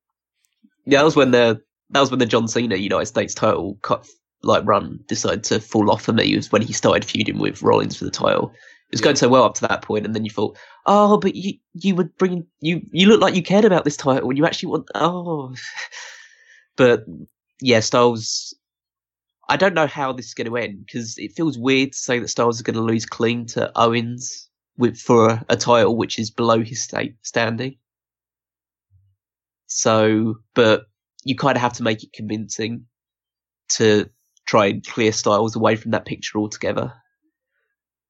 Yeah, 0.86 1.00
that 1.00 1.06
was 1.06 1.16
when 1.16 1.32
the 1.32 1.62
that 1.91 2.02
was 2.02 2.12
when 2.12 2.20
the 2.20 2.26
John 2.26 2.50
Cena 2.50 2.76
United 2.76 3.06
States 3.06 3.34
title 3.34 3.78
cut 3.82 4.06
like 4.44 4.64
run 4.66 5.00
decided 5.08 5.44
to 5.46 5.60
fall 5.60 5.89
off 5.91 6.04
for 6.04 6.14
me. 6.14 6.36
Was 6.36 6.52
when 6.52 6.62
he 6.62 6.74
started 6.74 7.06
feuding 7.06 7.39
with 7.39 7.62
Rollins 7.62 7.96
for 7.98 8.06
the 8.06 8.12
title. 8.12 8.54
It 8.89 8.96
was 8.96 9.02
Yeah. 9.02 9.06
going 9.06 9.16
so 9.16 9.30
well 9.30 9.44
up 9.44 9.56
to 9.56 9.68
that 9.68 9.82
point, 9.82 10.06
and 10.06 10.14
then 10.14 10.24
you 10.26 10.32
thought, 10.32 10.58
oh, 10.86 11.18
but 11.18 11.36
you 11.36 11.54
you 11.74 11.96
would 11.96 12.16
bring 12.18 12.46
you 12.62 12.82
you 12.91 13.08
look 13.08 13.22
like 13.22 13.36
you 13.36 13.41
cared 13.44 13.66
about 13.66 13.86
this 13.86 13.98
title, 13.98 14.30
and 14.30 14.38
you 14.38 14.46
actually 14.46 14.70
want 14.70 14.89
oh. 14.96 15.56
But 16.76 17.06
yeah, 17.62 17.80
Styles. 17.82 18.56
I 19.50 19.58
don't 19.58 19.74
know 19.74 19.88
how 19.88 20.14
this 20.14 20.28
is 20.28 20.34
going 20.34 20.48
to 20.48 20.58
end 20.58 20.86
because 20.86 21.18
it 21.18 21.34
feels 21.34 21.58
weird 21.58 21.91
to 21.91 21.98
say 21.98 22.18
that 22.20 22.30
Styles 22.30 22.56
is 22.56 22.62
going 22.62 22.76
to 22.76 22.82
lose 22.82 23.06
clean 23.06 23.46
to 23.48 23.72
Owens 23.76 24.50
with 24.78 24.98
for 24.98 25.30
a, 25.30 25.46
a 25.50 25.56
title 25.58 25.96
which 25.98 26.18
is 26.18 26.32
below 26.32 26.62
his 26.64 26.84
state 26.84 27.16
standing. 27.24 27.76
So, 29.68 30.36
but 30.56 30.86
you 31.24 31.36
kind 31.36 31.56
of 31.58 31.62
have 31.62 31.74
to 31.74 31.84
make 31.84 32.04
it 32.04 32.14
convincing 32.14 32.86
to 33.74 34.10
try 34.46 34.68
and 34.68 34.86
clear 34.86 35.12
Styles 35.12 35.56
away 35.56 35.76
from 35.76 35.91
that 35.91 36.06
picture 36.06 36.38
altogether. 36.38 36.94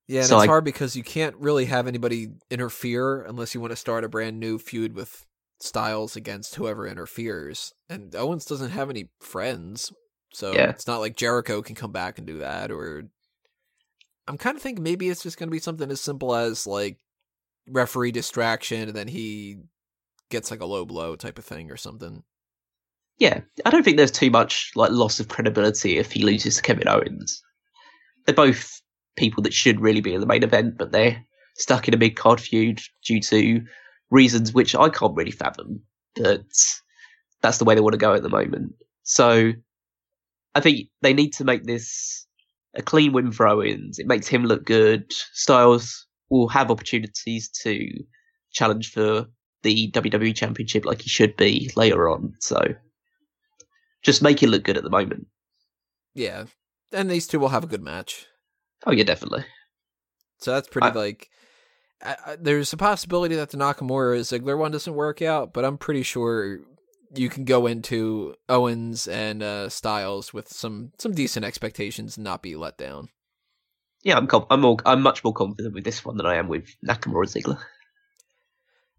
Yeah, 0.08 0.22
and 0.22 0.28
So 0.30 0.36
it's 0.38 0.44
I- 0.44 0.48
hard 0.48 0.64
because 0.66 0.96
you 0.96 1.04
can't 1.04 1.36
really 1.38 1.66
have 1.66 1.88
anybody 1.88 2.30
interfere 2.50 3.22
unless 3.24 3.54
you 3.56 3.62
want 3.62 3.72
to 3.72 3.78
start 3.78 4.04
a 4.04 4.10
brand 4.10 4.40
new 4.40 4.58
feud 4.60 4.94
with 4.94 5.26
Styles 5.62 6.16
against 6.16 6.56
whoever 6.56 6.86
interferes. 6.88 7.74
And 7.90 8.14
Owens 8.16 8.44
doesn't 8.46 8.72
have 8.72 8.90
any 8.90 9.10
friends, 9.22 9.94
so 10.34 10.54
Yeah. 10.54 10.70
it's 10.72 10.88
not 10.88 11.00
like 11.00 11.16
Jericho 11.16 11.62
can 11.62 11.76
come 11.76 11.92
back 11.94 12.18
and 12.18 12.28
do 12.28 12.40
that. 12.40 12.70
Or 12.70 13.04
I'm 14.28 14.38
kind 14.38 14.58
of 14.58 14.62
thinking 14.62 14.84
maybe 14.84 15.10
it's 15.10 15.24
just 15.24 15.38
going 15.38 15.48
to 15.48 15.52
be 15.54 15.60
something 15.60 15.90
as 15.90 16.02
simple 16.02 16.36
as 16.36 16.68
like 16.68 16.98
referee 17.70 18.12
distraction, 18.12 18.90
and 18.90 18.96
then 18.98 19.08
he 19.08 19.58
gets 20.30 20.52
like 20.52 20.60
a 20.62 20.66
low 20.66 20.84
blow 20.86 21.16
type 21.16 21.38
of 21.38 21.46
thing 21.46 21.72
or 21.72 21.78
something. 21.78 22.24
Yeah, 23.20 23.42
I 23.66 23.70
don't 23.70 23.84
think 23.84 23.98
there's 23.98 24.12
too 24.12 24.32
much 24.32 24.72
like 24.76 24.92
loss 24.92 25.20
of 25.20 25.28
credibility 25.28 25.98
if 25.98 26.12
he 26.12 26.24
loses 26.24 26.56
to 26.56 26.62
Kevin 26.62 26.88
Owens. 26.88 27.42
They're 28.26 28.36
both 28.36 28.82
people 29.16 29.44
that 29.44 29.54
should 29.54 29.80
really 29.80 30.02
be 30.02 30.14
in 30.14 30.20
the 30.20 30.26
main 30.28 30.44
event, 30.44 30.78
but 30.78 30.92
they're 30.92 31.24
stuck 31.56 31.88
in 31.88 31.94
a 31.94 31.98
mid 31.98 32.16
card 32.16 32.42
feud 32.42 32.82
due 33.06 33.20
to 33.22 33.64
reasons 34.10 34.54
which 34.54 34.76
I 34.76 34.90
can't 34.90 35.16
really 35.16 35.32
fathom. 35.32 35.82
But 36.16 36.46
that's 37.42 37.58
the 37.58 37.66
way 37.66 37.76
they 37.76 37.82
want 37.82 37.94
to 37.94 38.00
go 38.00 38.14
at 38.14 38.24
the 38.24 38.30
moment. 38.30 38.74
So 39.04 39.54
I 40.56 40.60
think 40.60 40.88
they 41.02 41.14
need 41.14 41.34
to 41.34 41.44
make 41.44 41.64
this 41.66 42.26
a 42.76 42.82
clean 42.82 43.14
win 43.14 43.32
for 43.32 43.48
Owens. 43.48 44.00
It 44.00 44.08
makes 44.08 44.28
him 44.28 44.46
look 44.46 44.66
good. 44.66 45.12
Styles 45.34 46.08
will 46.30 46.48
have 46.48 46.72
opportunities 46.72 47.50
to 47.64 47.88
challenge 48.52 48.92
for 48.92 49.26
the 49.62 49.92
WWE 49.92 50.36
Championship 50.36 50.86
like 50.86 51.02
he 51.02 51.10
should 51.10 51.36
be 51.38 51.72
later 51.76 52.10
on. 52.10 52.34
So 52.40 52.60
just 54.04 54.22
make 54.22 54.44
it 54.44 54.50
look 54.50 54.64
good 54.64 54.78
at 54.78 54.84
the 54.84 54.90
moment. 54.90 55.28
Yeah, 56.14 56.46
and 56.92 57.10
these 57.10 57.28
two 57.28 57.40
will 57.40 57.50
have 57.50 57.64
a 57.64 57.68
good 57.68 57.82
match. 57.82 58.28
Oh 58.86 58.92
yeah, 58.92 59.04
definitely. 59.04 59.46
So 60.40 60.52
that's 60.52 60.68
pretty 60.70 60.88
I- 60.90 60.92
like. 60.92 61.30
I, 62.06 62.16
I, 62.26 62.36
there's 62.36 62.74
a 62.74 62.78
possibility 62.78 63.36
that 63.36 63.52
the 63.52 63.58
Nakamura 63.58 64.20
Ziggler 64.20 64.58
one 64.58 64.72
doesn't 64.72 64.94
work 64.94 65.22
out, 65.22 65.54
but 65.54 65.64
I'm 65.64 65.78
pretty 65.78 66.04
sure 66.04 66.60
you 67.16 67.30
can 67.30 67.46
go 67.46 67.66
into 67.66 68.36
Owens 68.50 69.08
and 69.08 69.42
uh, 69.42 69.70
Styles 69.70 70.34
with 70.34 70.50
some 70.50 70.92
some 71.00 71.14
decent 71.14 71.46
expectations 71.46 72.18
and 72.18 72.24
not 72.26 72.42
be 72.44 72.56
let 72.58 72.78
down. 72.78 73.08
Yeah, 74.04 74.18
I'm 74.18 74.28
com- 74.28 74.48
I'm 74.50 74.60
more 74.62 74.78
I'm 74.86 75.02
much 75.02 75.24
more 75.24 75.32
confident 75.34 75.74
with 75.76 75.86
this 75.86 76.04
one 76.04 76.18
than 76.18 76.26
I 76.26 76.36
am 76.36 76.50
with 76.50 76.66
Nakamura 76.86 77.26
Ziggler. 77.26 77.60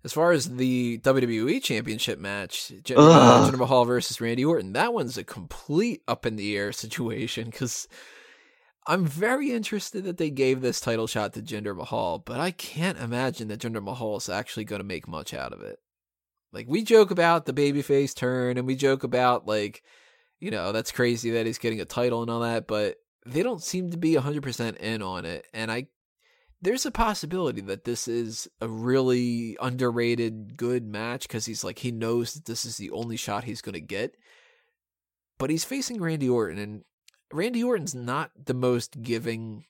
As 0.04 0.12
far 0.12 0.32
as 0.32 0.56
the 0.56 0.98
WWE 0.98 1.62
Championship 1.62 2.18
match, 2.18 2.70
Ugh. 2.90 2.98
uh, 2.98 3.50
Jinder 3.50 3.58
Mahal 3.58 3.86
versus 3.86 4.20
Randy 4.20 4.44
Orton, 4.44 4.74
that 4.74 4.92
one's 4.92 5.16
a 5.16 5.24
complete 5.24 6.02
up 6.06 6.26
in 6.26 6.36
the 6.36 6.56
air 6.56 6.72
situation 6.84 7.46
because 7.46 7.88
I'm 8.86 9.06
very 9.06 9.50
interested 9.50 10.04
that 10.04 10.18
they 10.18 10.28
gave 10.28 10.60
this 10.60 10.78
title 10.78 11.06
shot 11.06 11.32
to 11.34 11.42
Jinder 11.42 11.74
Mahal, 11.74 12.18
but 12.18 12.38
I 12.38 12.50
can't 12.50 12.98
imagine 12.98 13.48
that 13.48 13.60
Jinder 13.60 13.82
Mahal 13.82 14.18
is 14.18 14.28
actually 14.28 14.64
going 14.64 14.80
to 14.80 14.86
make 14.86 15.08
much 15.08 15.32
out 15.32 15.54
of 15.54 15.62
it. 15.62 15.78
Like 16.52 16.66
we 16.68 16.82
joke 16.84 17.10
about 17.10 17.46
the 17.46 17.54
babyface 17.54 18.14
turn, 18.14 18.58
and 18.58 18.66
we 18.66 18.76
joke 18.76 19.04
about 19.04 19.46
like, 19.46 19.82
you 20.38 20.50
know, 20.50 20.70
that's 20.72 20.92
crazy 20.92 21.30
that 21.30 21.46
he's 21.46 21.58
getting 21.58 21.80
a 21.80 21.86
title 21.86 22.20
and 22.20 22.30
all 22.30 22.40
that, 22.40 22.66
but 22.66 22.96
they 23.26 23.42
don't 23.42 23.62
seem 23.62 23.90
to 23.90 23.96
be 23.96 24.14
100% 24.14 24.76
in 24.76 25.00
on 25.00 25.24
it, 25.24 25.46
and 25.54 25.72
I 25.72 25.86
there's 26.62 26.86
a 26.86 26.90
possibility 26.90 27.60
that 27.60 27.84
this 27.84 28.08
is 28.08 28.48
a 28.60 28.68
really 28.68 29.56
underrated 29.60 30.56
good 30.56 30.86
match 30.86 31.28
because 31.28 31.46
he's 31.46 31.64
like 31.64 31.80
he 31.80 31.90
knows 31.90 32.34
that 32.34 32.46
this 32.46 32.64
is 32.64 32.76
the 32.76 32.90
only 32.90 33.16
shot 33.16 33.44
he's 33.44 33.60
going 33.60 33.74
to 33.74 33.80
get 33.80 34.16
but 35.38 35.50
he's 35.50 35.64
facing 35.64 36.00
randy 36.00 36.28
orton 36.28 36.58
and 36.58 36.84
randy 37.32 37.62
orton's 37.62 37.94
not 37.94 38.30
the 38.46 38.54
most 38.54 39.02
giving 39.02 39.64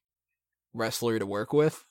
wrestler 0.72 1.18
to 1.18 1.26
work 1.26 1.52
with. 1.52 1.84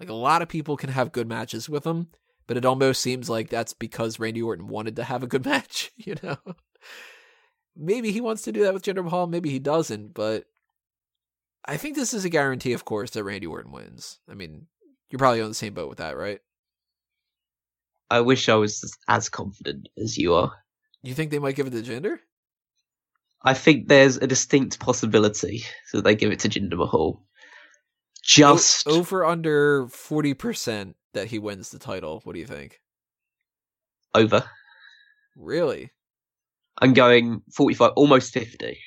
Like 0.00 0.08
a 0.08 0.14
lot 0.14 0.42
of 0.42 0.48
people 0.48 0.76
can 0.76 0.90
have 0.90 1.12
good 1.12 1.28
matches 1.28 1.68
with 1.68 1.84
him 1.84 2.08
but 2.46 2.56
it 2.56 2.64
almost 2.66 3.00
seems 3.00 3.30
like 3.30 3.48
that's 3.48 3.72
because 3.72 4.18
randy 4.18 4.42
orton 4.42 4.66
wanted 4.66 4.96
to 4.96 5.04
have 5.04 5.22
a 5.22 5.28
good 5.28 5.44
match 5.46 5.92
you 5.96 6.16
know? 6.22 6.38
Maybe 7.76 8.12
he 8.12 8.20
wants 8.20 8.42
to 8.42 8.52
do 8.52 8.62
that 8.64 8.74
with 8.74 8.84
jinder 8.84 9.04
mahal 9.04 9.26
maybe 9.26 9.50
he 9.50 9.58
doesn't 9.58 10.14
but 10.14 10.44
I 11.66 11.76
think 11.76 11.96
this 11.96 12.12
is 12.12 12.24
a 12.24 12.28
guarantee, 12.30 12.72
of 12.72 12.84
course, 12.84 13.10
that 13.10 13.24
Randy 13.24 13.46
Orton 13.46 13.72
wins. 13.72 14.18
I 14.28 14.34
mean, 14.34 14.66
you're 15.10 15.18
probably 15.18 15.40
on 15.40 15.48
the 15.48 15.54
same 15.54 15.74
boat 15.74 15.88
with 15.88 15.98
that, 15.98 16.16
right? 16.16 16.40
I 18.10 18.20
wish 18.20 18.48
I 18.48 18.54
was 18.54 18.94
as 19.08 19.28
confident 19.28 19.88
as 19.96 20.18
you 20.18 20.34
are. 20.34 20.52
You 21.02 21.14
think 21.14 21.30
they 21.30 21.38
might 21.38 21.56
give 21.56 21.66
it 21.66 21.70
to 21.70 21.82
Jinder? 21.82 22.18
I 23.42 23.54
think 23.54 23.88
there's 23.88 24.16
a 24.16 24.26
distinct 24.26 24.78
possibility 24.78 25.64
that 25.92 26.04
they 26.04 26.14
give 26.14 26.32
it 26.32 26.40
to 26.40 26.48
Jinder 26.48 26.76
Mahal. 26.76 27.22
Just 28.22 28.86
O- 28.88 28.98
over 28.98 29.24
under 29.24 29.86
40% 29.86 30.94
that 31.12 31.26
he 31.26 31.38
wins 31.38 31.70
the 31.70 31.78
title. 31.78 32.20
What 32.24 32.32
do 32.34 32.40
you 32.40 32.46
think? 32.46 32.80
over. 34.14 34.44
Really? 35.36 35.90
I'm 36.80 36.92
going 36.94 37.42
45, 37.52 37.92
almost 37.96 38.32
50. 38.32 38.78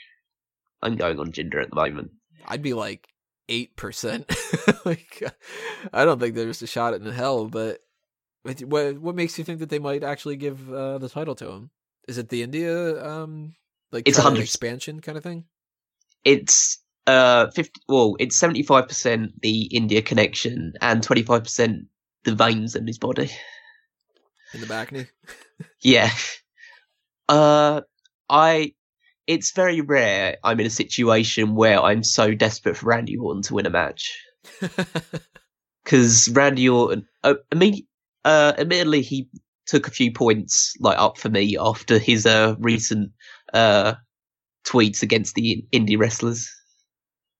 I'm 0.82 0.96
going 0.96 1.20
on 1.20 1.32
Jinder 1.32 1.62
at 1.62 1.70
the 1.70 1.76
moment. 1.76 2.12
I'd 2.46 2.62
be 2.62 2.74
like 2.74 3.08
8%. 3.50 4.86
like 4.86 5.24
I 5.94 6.06
don't 6.06 6.20
think 6.20 6.36
there's 6.36 6.62
a 6.62 6.68
shot 6.68 6.94
in 6.94 7.06
hell, 7.06 7.48
but 7.48 7.80
what 8.44 8.62
what, 9.02 9.16
makes 9.16 9.38
you 9.38 9.44
think 9.44 9.60
that 9.60 9.70
they 9.70 9.80
might 9.80 10.04
actually 10.04 10.38
give 10.38 10.72
uh, 10.72 10.98
the 10.98 11.10
title 11.10 11.36
to 11.36 11.52
him? 11.52 11.72
Is 12.08 12.18
it 12.18 12.30
the 12.30 12.44
India 12.44 13.06
um 13.06 13.56
like 13.92 14.08
It's 14.08 14.18
100 14.18 14.42
expansion 14.42 15.02
kind 15.02 15.18
of 15.18 15.24
thing? 15.24 15.46
It's 16.24 16.80
uh 17.06 17.48
50 17.52 17.82
well, 17.88 18.16
it's 18.20 18.40
75% 18.40 19.32
the 19.42 19.64
India 19.64 20.02
connection 20.02 20.74
and 20.82 21.06
25% 21.06 21.88
the 22.24 22.36
veins 22.36 22.76
in 22.76 22.88
his 22.88 22.98
body. 22.98 23.30
In 24.54 24.62
the 24.62 24.68
back 24.68 24.92
knee? 24.92 25.08
Yeah. 25.82 26.10
Uh 27.28 27.82
I 28.30 28.74
it's 29.28 29.52
very 29.52 29.82
rare 29.82 30.38
I'm 30.44 30.60
in 30.60 30.66
a 30.66 30.72
situation 30.72 31.56
where 31.56 31.80
I'm 31.82 32.04
so 32.04 32.34
desperate 32.34 32.78
for 32.78 32.88
Randy 32.88 33.18
Orton 33.18 33.44
to 33.44 33.54
win 33.54 33.66
a 33.66 33.70
match. 33.70 34.18
Because 35.84 36.28
Randy 36.28 36.68
Orton, 36.68 37.08
uh, 37.24 37.36
I 37.50 37.56
mean, 37.56 37.88
uh, 38.26 38.52
admittedly, 38.58 39.02
he 39.02 39.30
took 39.68 39.88
a 39.88 39.92
few 39.92 40.12
points 40.12 40.74
like 40.82 41.00
up 41.00 41.18
for 41.18 41.30
me 41.30 41.58
after 41.58 41.98
his 41.98 42.26
uh, 42.26 42.56
recent 42.60 43.12
uh, 43.54 43.94
tweets 44.66 45.02
against 45.02 45.36
the 45.36 45.66
indie 45.72 45.98
wrestlers. 45.98 46.52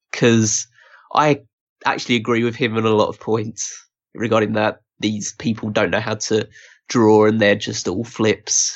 Because 0.10 0.66
I 1.14 1.42
actually 1.86 2.16
agree 2.16 2.46
with 2.46 2.56
him 2.56 2.78
on 2.78 2.86
a 2.86 2.90
lot 2.90 3.10
of 3.10 3.20
points 3.20 3.86
regarding 4.16 4.54
that. 4.54 4.80
These 5.02 5.36
people 5.38 5.70
don't 5.70 5.92
know 5.92 6.00
how 6.00 6.16
to 6.16 6.48
draw, 6.88 7.26
and 7.26 7.42
they're 7.42 7.56
just 7.56 7.90
all 7.90 8.06
flips. 8.06 8.74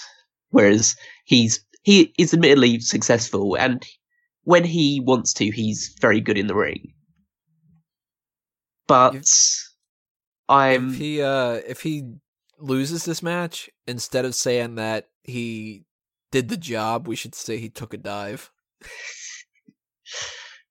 Whereas 0.50 0.98
he's 1.24 1.64
he 1.82 2.14
is 2.18 2.34
admittedly 2.34 2.80
successful, 2.80 3.56
and 3.56 3.86
when 4.44 4.64
he 4.64 5.02
wants 5.04 5.34
to, 5.34 5.52
he's 5.52 5.96
very 6.00 6.22
good 6.22 6.38
in 6.38 6.48
the 6.48 6.56
ring. 6.56 6.94
But 8.88 9.26
I'm 10.50 10.90
if 10.90 10.98
he 10.98 11.22
uh 11.22 11.62
if 11.68 11.82
he 11.82 12.16
loses 12.60 13.06
this 13.06 13.24
match, 13.24 13.70
instead 13.88 14.26
of 14.26 14.36
saying 14.36 14.76
that 14.76 15.10
he 15.24 15.86
did 16.32 16.50
the 16.50 16.58
job, 16.58 17.08
we 17.08 17.16
should 17.16 17.36
say 17.36 17.58
he 17.58 17.70
took 17.70 17.94
a 17.94 17.98
dive. 17.98 18.52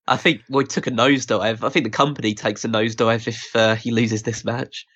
I 0.07 0.17
think 0.17 0.43
well, 0.49 0.67
took 0.67 0.87
a 0.87 0.91
nosedive. 0.91 1.63
I 1.63 1.69
think 1.69 1.85
the 1.85 1.91
company 1.91 2.35
takes 2.35 2.65
a 2.65 2.69
nosedive 2.69 3.29
if 3.29 3.55
uh, 3.55 3.77
he 3.77 3.91
loses 3.91 4.23
this 4.23 4.45
match. 4.45 4.87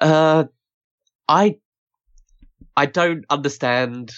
Uh, 0.00 0.44
I 1.28 1.56
I 2.76 2.86
don't 2.86 3.24
understand 3.28 4.12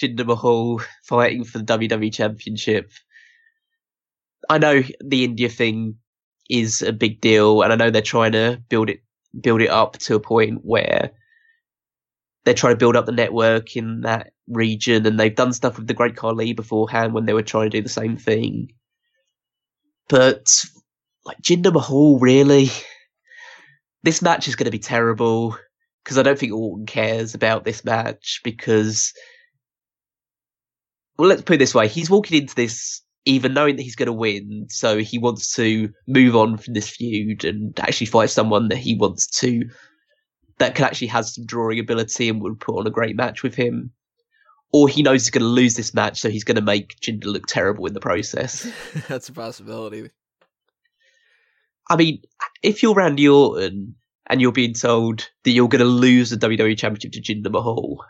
Jinder 0.00 0.26
Mahal 0.26 0.80
fighting 1.02 1.44
for 1.44 1.58
the 1.58 1.64
WWE 1.64 2.12
Championship. 2.12 2.92
I 4.48 4.58
know 4.58 4.82
the 5.00 5.24
India 5.24 5.48
thing 5.48 5.96
is 6.50 6.82
a 6.82 6.92
big 6.92 7.20
deal, 7.20 7.62
and 7.62 7.72
I 7.72 7.76
know 7.76 7.90
they're 7.90 8.02
trying 8.02 8.32
to 8.32 8.62
build 8.68 8.90
it 8.90 9.00
build 9.40 9.60
it 9.60 9.70
up 9.70 9.98
to 9.98 10.14
a 10.14 10.20
point 10.20 10.60
where 10.64 11.10
they're 12.44 12.54
trying 12.54 12.74
to 12.74 12.78
build 12.78 12.94
up 12.94 13.06
the 13.06 13.12
network 13.12 13.76
in 13.76 14.02
that 14.02 14.32
region, 14.48 15.06
and 15.06 15.18
they've 15.18 15.34
done 15.34 15.52
stuff 15.52 15.76
with 15.76 15.86
the 15.86 15.94
Great 15.94 16.16
Khali 16.16 16.52
beforehand 16.52 17.14
when 17.14 17.26
they 17.26 17.32
were 17.32 17.42
trying 17.42 17.70
to 17.70 17.78
do 17.78 17.82
the 17.82 17.88
same 17.88 18.16
thing. 18.16 18.72
But 20.08 20.64
like 21.24 21.38
Jinder 21.38 21.72
Mahal, 21.72 22.18
really, 22.18 22.68
this 24.02 24.20
match 24.20 24.46
is 24.46 24.56
going 24.56 24.66
to 24.66 24.70
be 24.70 24.78
terrible 24.78 25.56
because 26.02 26.18
I 26.18 26.22
don't 26.22 26.38
think 26.38 26.52
Orton 26.52 26.86
cares 26.86 27.34
about 27.34 27.64
this 27.64 27.84
match 27.84 28.40
because, 28.44 29.14
well, 31.16 31.28
let's 31.28 31.42
put 31.42 31.54
it 31.54 31.58
this 31.58 31.74
way: 31.74 31.88
he's 31.88 32.10
walking 32.10 32.40
into 32.40 32.54
this 32.54 33.02
even 33.26 33.54
knowing 33.54 33.76
that 33.76 33.82
he's 33.82 33.96
going 33.96 34.06
to 34.06 34.12
win, 34.12 34.66
so 34.68 34.98
he 34.98 35.18
wants 35.18 35.54
to 35.54 35.88
move 36.06 36.36
on 36.36 36.58
from 36.58 36.74
this 36.74 36.90
feud 36.90 37.44
and 37.44 37.78
actually 37.80 38.06
fight 38.06 38.30
someone 38.30 38.68
that 38.68 38.76
he 38.76 38.94
wants 38.94 39.26
to 39.26 39.62
that 40.58 40.74
can 40.74 40.84
actually 40.84 41.08
has 41.08 41.34
some 41.34 41.46
drawing 41.46 41.78
ability 41.78 42.28
and 42.28 42.40
would 42.42 42.60
put 42.60 42.78
on 42.78 42.86
a 42.86 42.90
great 42.90 43.16
match 43.16 43.42
with 43.42 43.54
him. 43.54 43.90
Or 44.72 44.88
he 44.88 45.02
knows 45.02 45.22
he's 45.22 45.30
going 45.30 45.42
to 45.42 45.48
lose 45.48 45.76
this 45.76 45.94
match, 45.94 46.20
so 46.20 46.28
he's 46.28 46.44
going 46.44 46.56
to 46.56 46.62
make 46.62 46.98
Jinder 47.00 47.26
look 47.26 47.46
terrible 47.46 47.86
in 47.86 47.94
the 47.94 48.00
process. 48.00 48.68
That's 49.08 49.28
a 49.28 49.32
possibility. 49.32 50.10
I 51.88 51.96
mean, 51.96 52.22
if 52.62 52.82
you're 52.82 52.94
Randy 52.94 53.28
Orton 53.28 53.94
and 54.26 54.40
you're 54.40 54.52
being 54.52 54.74
told 54.74 55.28
that 55.44 55.50
you're 55.50 55.68
going 55.68 55.80
to 55.80 55.84
lose 55.84 56.30
the 56.30 56.36
WWE 56.36 56.76
Championship 56.76 57.12
to 57.12 57.20
Jinder 57.20 57.52
Mahal, 57.52 58.04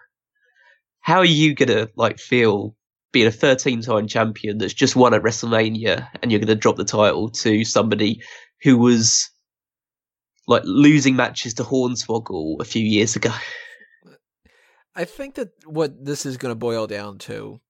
how 1.00 1.18
are 1.18 1.24
you 1.24 1.54
going 1.54 1.68
to 1.68 1.90
like 1.96 2.18
feel 2.18 2.76
being 3.14 3.26
a 3.26 3.32
13 3.32 3.80
time 3.80 4.06
champion 4.06 4.58
that's 4.58 4.74
just 4.74 4.96
won 4.96 5.14
at 5.14 5.22
WrestleMania 5.22 6.06
and 6.20 6.30
you're 6.30 6.40
going 6.40 6.48
to 6.48 6.54
drop 6.54 6.76
the 6.76 6.84
title 6.84 7.30
to 7.30 7.64
somebody 7.64 8.20
who 8.62 8.76
was 8.76 9.30
like 10.46 10.62
losing 10.66 11.16
matches 11.16 11.54
to 11.54 11.62
Hornswoggle 11.62 12.60
a 12.60 12.64
few 12.64 12.84
years 12.84 13.16
ago? 13.16 13.30
I 14.94 15.04
think 15.04 15.36
that 15.36 15.52
what 15.64 16.04
this 16.04 16.26
is 16.26 16.36
going 16.36 16.50
to 16.50 16.56
boil 16.56 16.86
down 16.86 17.18
to, 17.20 17.60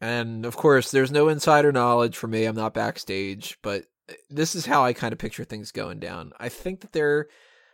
and 0.00 0.46
of 0.46 0.56
course, 0.56 0.90
there's 0.90 1.10
no 1.10 1.28
insider 1.28 1.72
knowledge 1.72 2.16
for 2.16 2.26
me. 2.26 2.44
I'm 2.44 2.56
not 2.56 2.72
backstage, 2.72 3.58
but 3.62 3.84
uh, 4.08 4.14
this 4.30 4.54
is 4.54 4.66
how 4.66 4.84
I 4.84 4.92
kind 4.92 5.12
of 5.12 5.18
picture 5.18 5.44
things 5.44 5.72
going 5.72 5.98
down. 6.00 6.32
I 6.40 6.48
think 6.48 6.80
that 6.80 6.92
they're 6.92 7.28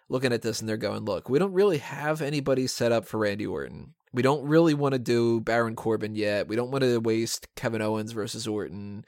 looking 0.08 0.32
at 0.32 0.42
this 0.42 0.60
and 0.60 0.68
they're 0.68 0.76
going, 0.76 1.04
look, 1.04 1.28
we 1.28 1.38
don't 1.38 1.52
really 1.52 1.78
have 1.78 2.20
anybody 2.20 2.66
set 2.66 2.92
up 2.92 3.06
for 3.06 3.18
Randy 3.18 3.46
Orton. 3.46 3.94
We 4.16 4.22
don't 4.22 4.46
really 4.48 4.72
want 4.72 4.94
to 4.94 4.98
do 4.98 5.42
Baron 5.42 5.76
Corbin 5.76 6.14
yet. 6.14 6.48
We 6.48 6.56
don't 6.56 6.70
want 6.70 6.84
to 6.84 7.00
waste 7.00 7.48
Kevin 7.54 7.82
Owens 7.82 8.12
versus 8.12 8.48
Orton. 8.48 9.04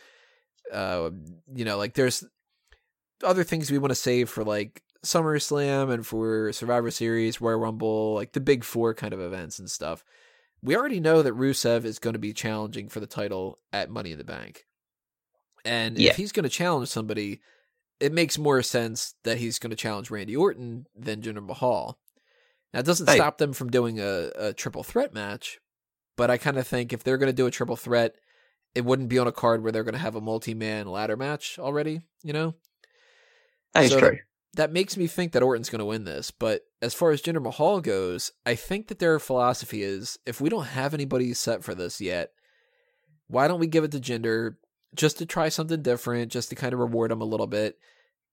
Uh, 0.70 1.08
you 1.54 1.64
know, 1.64 1.78
like 1.78 1.94
there's 1.94 2.24
other 3.24 3.42
things 3.42 3.70
we 3.70 3.78
want 3.78 3.90
to 3.90 3.94
save 3.94 4.28
for 4.28 4.44
like 4.44 4.82
SummerSlam 5.02 5.90
and 5.90 6.06
for 6.06 6.52
Survivor 6.52 6.90
Series, 6.90 7.40
Royal 7.40 7.58
Rumble, 7.58 8.16
like 8.16 8.32
the 8.32 8.40
big 8.40 8.64
four 8.64 8.92
kind 8.92 9.14
of 9.14 9.20
events 9.20 9.58
and 9.58 9.70
stuff. 9.70 10.04
We 10.62 10.76
already 10.76 11.00
know 11.00 11.22
that 11.22 11.32
Rusev 11.32 11.86
is 11.86 11.98
going 11.98 12.12
to 12.12 12.18
be 12.18 12.34
challenging 12.34 12.90
for 12.90 13.00
the 13.00 13.06
title 13.06 13.60
at 13.72 13.88
Money 13.88 14.12
in 14.12 14.18
the 14.18 14.24
Bank. 14.24 14.66
And 15.64 15.98
yeah. 15.98 16.10
if 16.10 16.16
he's 16.16 16.32
going 16.32 16.44
to 16.44 16.50
challenge 16.50 16.88
somebody, 16.88 17.40
it 17.98 18.12
makes 18.12 18.36
more 18.36 18.62
sense 18.62 19.14
that 19.24 19.38
he's 19.38 19.58
going 19.58 19.70
to 19.70 19.76
challenge 19.76 20.10
Randy 20.10 20.36
Orton 20.36 20.84
than 20.94 21.22
Jinder 21.22 21.42
Mahal. 21.42 21.98
Now, 22.72 22.80
it 22.80 22.86
doesn't 22.86 23.08
hey. 23.08 23.16
stop 23.16 23.38
them 23.38 23.52
from 23.52 23.70
doing 23.70 23.98
a, 23.98 24.30
a 24.36 24.52
triple 24.52 24.82
threat 24.82 25.14
match, 25.14 25.58
but 26.16 26.30
I 26.30 26.38
kind 26.38 26.58
of 26.58 26.66
think 26.66 26.92
if 26.92 27.02
they're 27.02 27.18
going 27.18 27.30
to 27.30 27.32
do 27.32 27.46
a 27.46 27.50
triple 27.50 27.76
threat, 27.76 28.16
it 28.74 28.84
wouldn't 28.84 29.08
be 29.08 29.18
on 29.18 29.26
a 29.26 29.32
card 29.32 29.62
where 29.62 29.72
they're 29.72 29.84
going 29.84 29.94
to 29.94 29.98
have 29.98 30.14
a 30.14 30.20
multi 30.20 30.54
man 30.54 30.86
ladder 30.86 31.16
match 31.16 31.58
already, 31.58 32.02
you 32.22 32.32
know? 32.32 32.54
That 33.74 33.84
is 33.84 33.90
so 33.90 34.00
true. 34.00 34.18
That 34.54 34.72
makes 34.72 34.96
me 34.96 35.06
think 35.06 35.32
that 35.32 35.42
Orton's 35.42 35.70
going 35.70 35.78
to 35.80 35.84
win 35.84 36.04
this. 36.04 36.30
But 36.30 36.62
as 36.82 36.94
far 36.94 37.10
as 37.10 37.22
Jinder 37.22 37.42
Mahal 37.42 37.80
goes, 37.80 38.32
I 38.44 38.54
think 38.54 38.88
that 38.88 38.98
their 38.98 39.18
philosophy 39.18 39.82
is 39.82 40.18
if 40.26 40.40
we 40.40 40.48
don't 40.48 40.66
have 40.66 40.94
anybody 40.94 41.32
set 41.34 41.62
for 41.62 41.74
this 41.74 42.00
yet, 42.00 42.32
why 43.28 43.46
don't 43.46 43.60
we 43.60 43.66
give 43.66 43.84
it 43.84 43.92
to 43.92 44.00
Jinder? 44.00 44.56
just 44.94 45.18
to 45.18 45.26
try 45.26 45.48
something 45.48 45.82
different, 45.82 46.32
just 46.32 46.50
to 46.50 46.54
kind 46.54 46.72
of 46.72 46.78
reward 46.78 47.10
them 47.10 47.20
a 47.20 47.26
little 47.26 47.46
bit, 47.46 47.78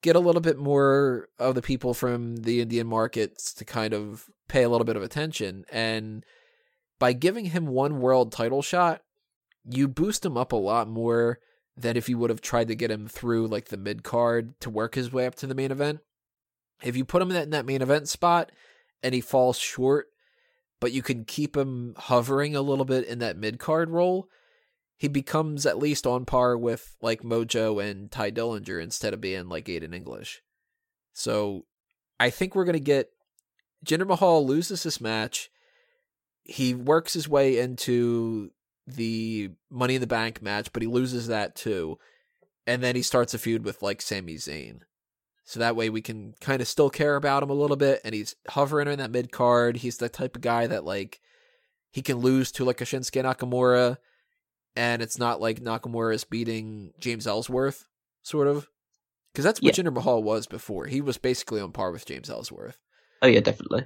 get 0.06 0.16
a 0.16 0.20
little 0.20 0.39
bit 0.39 0.60
more 0.60 1.30
of 1.39 1.56
the 1.56 1.64
people 1.64 1.95
from 1.95 2.36
the 2.36 2.62
Indian 2.62 2.86
markets 2.86 3.51
to 3.51 3.66
kind 3.66 3.91
of 3.91 4.30
pay 4.47 4.62
a 4.62 4.70
little 4.70 4.86
bit 4.86 4.95
of 4.95 5.01
attention. 5.01 5.66
And 5.72 6.24
by 6.99 7.12
giving 7.12 7.45
him 7.45 7.66
one 7.66 7.99
world 7.99 8.32
title 8.32 8.62
shot, 8.62 9.01
you 9.68 9.88
boost 9.88 10.24
him 10.24 10.38
up 10.38 10.51
a 10.51 10.58
lot 10.58 10.88
more 10.88 11.39
than 11.76 11.97
if 11.97 12.08
you 12.08 12.20
would 12.20 12.30
have 12.30 12.39
tried 12.39 12.68
to 12.68 12.76
get 12.76 12.91
him 12.91 13.08
through 13.08 13.47
like 13.47 13.70
the 13.70 13.78
mid 13.78 14.03
card 14.03 14.60
to 14.60 14.70
work 14.70 14.93
his 14.93 15.12
way 15.12 15.26
up 15.26 15.34
to 15.36 15.47
the 15.47 15.56
main 15.56 15.72
event. 15.72 16.01
If 16.84 16.95
you 16.95 17.03
put 17.03 17.24
him 17.24 17.30
in 17.30 17.34
that, 17.34 17.43
in 17.45 17.49
that 17.49 17.66
main 17.66 17.82
event 17.82 18.08
spot 18.08 18.51
and 19.01 19.16
he 19.16 19.22
falls 19.22 19.58
short, 19.58 20.10
but 20.80 20.91
you 20.91 21.01
can 21.01 21.26
keep 21.26 21.58
him 21.58 21.95
hovering 21.97 22.56
a 22.56 22.62
little 22.62 22.86
bit 22.86 23.08
in 23.08 23.18
that 23.20 23.38
mid 23.38 23.58
card 23.58 23.89
role, 23.89 24.30
he 24.97 25.07
becomes 25.07 25.65
at 25.65 25.77
least 25.77 26.07
on 26.07 26.25
par 26.25 26.57
with 26.57 26.95
like 27.01 27.21
Mojo 27.21 27.83
and 27.83 28.09
Tye 28.09 28.31
Dillinger 28.31 28.81
instead 28.81 29.13
of 29.13 29.21
being 29.21 29.49
like 29.49 29.65
Aiden 29.65 29.93
English. 29.93 30.41
So 31.13 31.65
I 32.19 32.29
think 32.29 32.55
we're 32.55 32.65
gonna 32.65 32.79
get 32.79 33.09
Jinder 33.85 34.07
Mahal 34.07 34.45
loses 34.45 34.83
this 34.83 35.01
match. 35.01 35.49
He 36.43 36.73
works 36.73 37.13
his 37.13 37.27
way 37.27 37.59
into 37.59 38.51
the 38.87 39.51
Money 39.69 39.95
in 39.95 40.01
the 40.01 40.07
Bank 40.07 40.41
match, 40.41 40.71
but 40.71 40.81
he 40.81 40.87
loses 40.87 41.27
that 41.27 41.55
too. 41.55 41.97
And 42.67 42.83
then 42.83 42.95
he 42.95 43.01
starts 43.01 43.33
a 43.33 43.37
feud 43.37 43.65
with 43.65 43.81
like 43.81 44.01
Sami 44.01 44.35
Zayn. 44.35 44.81
So 45.43 45.59
that 45.59 45.75
way 45.75 45.89
we 45.89 46.01
can 46.01 46.33
kind 46.41 46.61
of 46.61 46.67
still 46.67 46.89
care 46.89 47.15
about 47.15 47.43
him 47.43 47.51
a 47.51 47.55
little 47.55 47.75
bit 47.75 48.01
and 48.03 48.15
he's 48.15 48.35
hovering 48.49 48.87
in 48.87 48.97
that 48.97 49.11
mid 49.11 49.31
card. 49.31 49.77
He's 49.77 49.97
the 49.97 50.09
type 50.09 50.35
of 50.35 50.41
guy 50.41 50.65
that 50.67 50.85
like 50.85 51.21
he 51.91 52.01
can 52.01 52.17
lose 52.17 52.51
to 52.53 52.65
like 52.65 52.81
a 52.81 52.85
Shinsuke 52.85 53.23
Nakamura 53.23 53.97
and 54.76 55.01
it's 55.01 55.17
not 55.17 55.41
like 55.41 55.61
Nakamura 55.61 56.13
is 56.13 56.23
beating 56.23 56.91
James 56.99 57.28
Ellsworth, 57.28 57.86
sort 58.23 58.47
of. 58.47 58.67
Because 59.32 59.43
that's 59.43 59.61
what 59.61 59.78
yeah. 59.78 59.84
Jinder 59.84 59.93
Mahal 59.93 60.23
was 60.23 60.47
before. 60.47 60.86
He 60.86 61.01
was 61.01 61.17
basically 61.17 61.59
on 61.59 61.73
par 61.73 61.91
with 61.91 62.05
James 62.05 62.30
Ellsworth. 62.30 62.78
Oh 63.21 63.28
yeah, 63.28 63.41
definitely. 63.41 63.86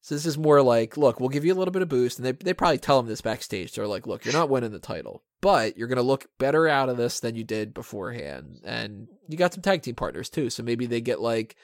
So 0.00 0.14
this 0.14 0.24
is 0.24 0.38
more 0.38 0.62
like, 0.62 0.96
look, 0.96 1.20
we'll 1.20 1.28
give 1.28 1.44
you 1.44 1.52
a 1.52 1.58
little 1.58 1.72
bit 1.72 1.82
of 1.82 1.88
boost, 1.88 2.18
and 2.18 2.26
they 2.26 2.32
they 2.32 2.54
probably 2.54 2.78
tell 2.78 2.98
him 2.98 3.06
this 3.06 3.20
backstage. 3.20 3.72
They're 3.72 3.86
like, 3.86 4.06
look, 4.06 4.24
you're 4.24 4.32
not 4.32 4.48
winning 4.48 4.70
the 4.70 4.78
title, 4.78 5.24
but 5.40 5.76
you're 5.76 5.88
gonna 5.88 6.02
look 6.02 6.26
better 6.38 6.68
out 6.68 6.88
of 6.88 6.96
this 6.96 7.20
than 7.20 7.34
you 7.34 7.44
did 7.44 7.74
beforehand, 7.74 8.60
and 8.64 9.08
you 9.28 9.36
got 9.36 9.52
some 9.52 9.62
tag 9.62 9.82
team 9.82 9.94
partners 9.94 10.30
too. 10.30 10.48
So 10.50 10.62
maybe 10.62 10.86
they 10.86 11.00
get 11.00 11.20
like 11.20 11.56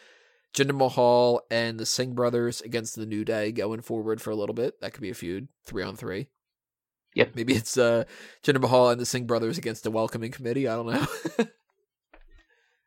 Jinder 0.55 0.77
Mahal 0.77 1.43
and 1.51 1.81
the 1.81 1.87
Singh 1.87 2.15
brothers 2.15 2.61
against 2.61 2.97
the 2.97 3.07
New 3.07 3.25
Day 3.25 3.53
going 3.53 3.81
forward 3.81 4.21
for 4.21 4.31
a 4.31 4.37
little 4.37 4.55
bit. 4.55 4.81
That 4.81 4.93
could 4.93 5.03
be 5.03 5.11
a 5.11 5.15
feud, 5.15 5.49
three 5.65 5.83
on 5.83 5.97
three. 5.97 6.29
Yep. 7.15 7.33
Maybe 7.35 7.55
it's 7.55 7.79
uh, 7.79 8.05
Jinder 8.43 8.61
Mahal 8.61 8.91
and 8.91 9.01
the 9.01 9.07
Singh 9.07 9.27
brothers 9.27 9.59
against 9.59 9.85
the 9.85 9.91
welcoming 9.91 10.33
committee. 10.33 10.69
I 10.69 10.77
don't 10.77 10.87
know. 10.87 11.07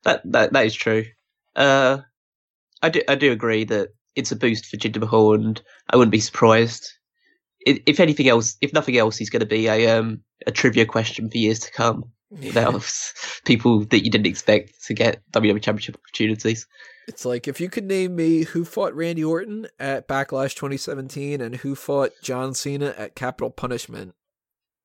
that 0.04 0.22
that 0.26 0.54
that 0.54 0.66
is 0.66 0.76
true. 0.76 1.06
Uh, 1.56 2.00
I 2.82 2.90
do 2.90 3.02
I 3.08 3.16
do 3.16 3.32
agree 3.32 3.64
that 3.66 3.90
it's 4.16 4.32
a 4.32 4.36
boost 4.36 4.66
for 4.66 4.78
Jinder 4.78 5.00
Mahal, 5.00 5.34
and 5.36 5.62
I 5.90 5.96
wouldn't 5.96 6.12
be 6.12 6.20
surprised. 6.20 6.92
If, 7.62 7.80
if 7.86 8.00
anything 8.00 8.28
else, 8.28 8.58
if 8.62 8.74
nothing 8.74 8.98
else, 8.98 9.18
he's 9.18 9.30
going 9.30 9.40
to 9.42 9.46
be 9.46 9.68
a 9.68 9.98
um 9.98 10.22
a 10.46 10.52
trivia 10.52 10.86
question 10.86 11.30
for 11.30 11.38
years 11.38 11.60
to 11.60 11.72
come 11.72 12.12
about 12.50 12.90
people 13.46 13.86
that 13.86 14.04
you 14.04 14.12
didn't 14.12 14.28
expect 14.28 14.84
to 14.86 14.94
get 14.94 15.22
WWE 15.32 15.62
Championship 15.62 15.96
opportunities. 15.96 16.68
It's 17.08 17.24
like 17.24 17.48
if 17.48 17.62
you 17.62 17.70
could 17.70 17.86
name 17.86 18.16
me 18.16 18.44
who 18.44 18.66
fought 18.66 18.94
Randy 18.94 19.24
Orton 19.24 19.68
at 19.80 20.08
Backlash 20.08 20.56
2017 20.56 21.40
and 21.40 21.56
who 21.56 21.74
fought 21.74 22.12
John 22.22 22.54
Cena 22.54 22.94
at 22.98 23.16
Capitol 23.16 23.50
Punishment. 23.50 24.14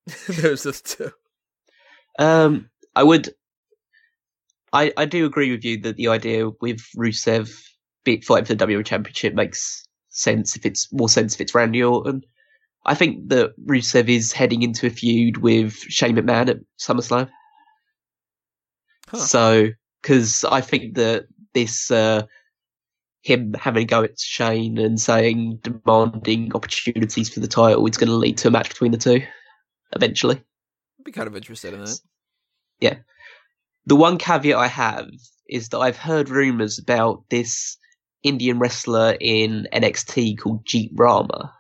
There's 0.29 0.65
the 0.65 0.73
two. 0.73 1.13
Um, 2.19 2.71
I 2.95 3.03
would. 3.03 3.31
I 4.73 4.93
I 4.97 5.05
do 5.05 5.27
agree 5.27 5.51
with 5.51 5.65
you 5.65 5.81
that 5.83 5.97
the 5.97 6.09
idea 6.09 6.51
with 6.61 6.81
Rusev 6.97 7.55
fighting 8.05 8.45
for 8.45 8.55
the 8.55 8.67
WWE 8.67 8.85
Championship 8.85 9.35
makes 9.35 9.87
sense 10.11 10.57
if 10.57 10.67
it's 10.67 10.93
more 10.93 11.09
sense 11.09 11.35
if 11.35 11.41
it's 11.41 11.55
Randy 11.55 11.83
Orton. 11.83 12.23
I 12.85 12.95
think 12.95 13.29
that 13.29 13.53
Rusev 13.65 14.09
is 14.09 14.33
heading 14.33 14.63
into 14.63 14.87
a 14.87 14.91
feud 14.91 15.39
with 15.39 15.75
Shane 15.75 16.17
McMahon 16.17 16.49
at 16.49 16.59
SummerSlam. 16.81 17.31
Huh. 19.09 19.19
So, 19.19 19.69
because 20.01 20.45
I 20.45 20.61
think 20.61 20.97
that 20.97 21.27
this 21.55 21.93
uh, 21.93 22.27
him 23.23 23.55
having 23.55 23.85
a 23.85 23.87
go 23.87 24.03
at 24.03 24.19
Shane 24.19 24.79
and 24.79 25.01
saying 25.01 25.61
demanding 25.63 26.51
opportunities 26.55 27.29
for 27.29 27.39
the 27.39 27.47
title 27.47 27.87
is 27.87 27.97
going 27.97 28.09
to 28.09 28.17
lead 28.17 28.39
to 28.39 28.49
a 28.49 28.51
match 28.51 28.69
between 28.71 28.91
the 28.91 28.99
two 28.99 29.23
eventually. 29.93 30.37
I'd 30.37 31.05
be 31.05 31.13
kind 31.13 31.29
of 31.29 31.37
interested 31.37 31.75
in 31.75 31.85
that. 31.85 32.01
Yeah. 32.81 32.97
The 33.87 33.97
one 33.97 34.19
caveat 34.19 34.57
I 34.57 34.69
have 34.69 35.09
is 35.49 35.71
that 35.71 35.79
I've 35.79 35.97
heard 35.97 36.29
rumors 36.29 36.79
about 36.79 37.25
this 37.31 37.77
Indian 38.23 38.59
wrestler 38.59 39.17
in 39.21 39.67
NXT 39.73 40.39
called 40.39 40.65
Jeet 40.65 40.91
Rama. 40.95 41.53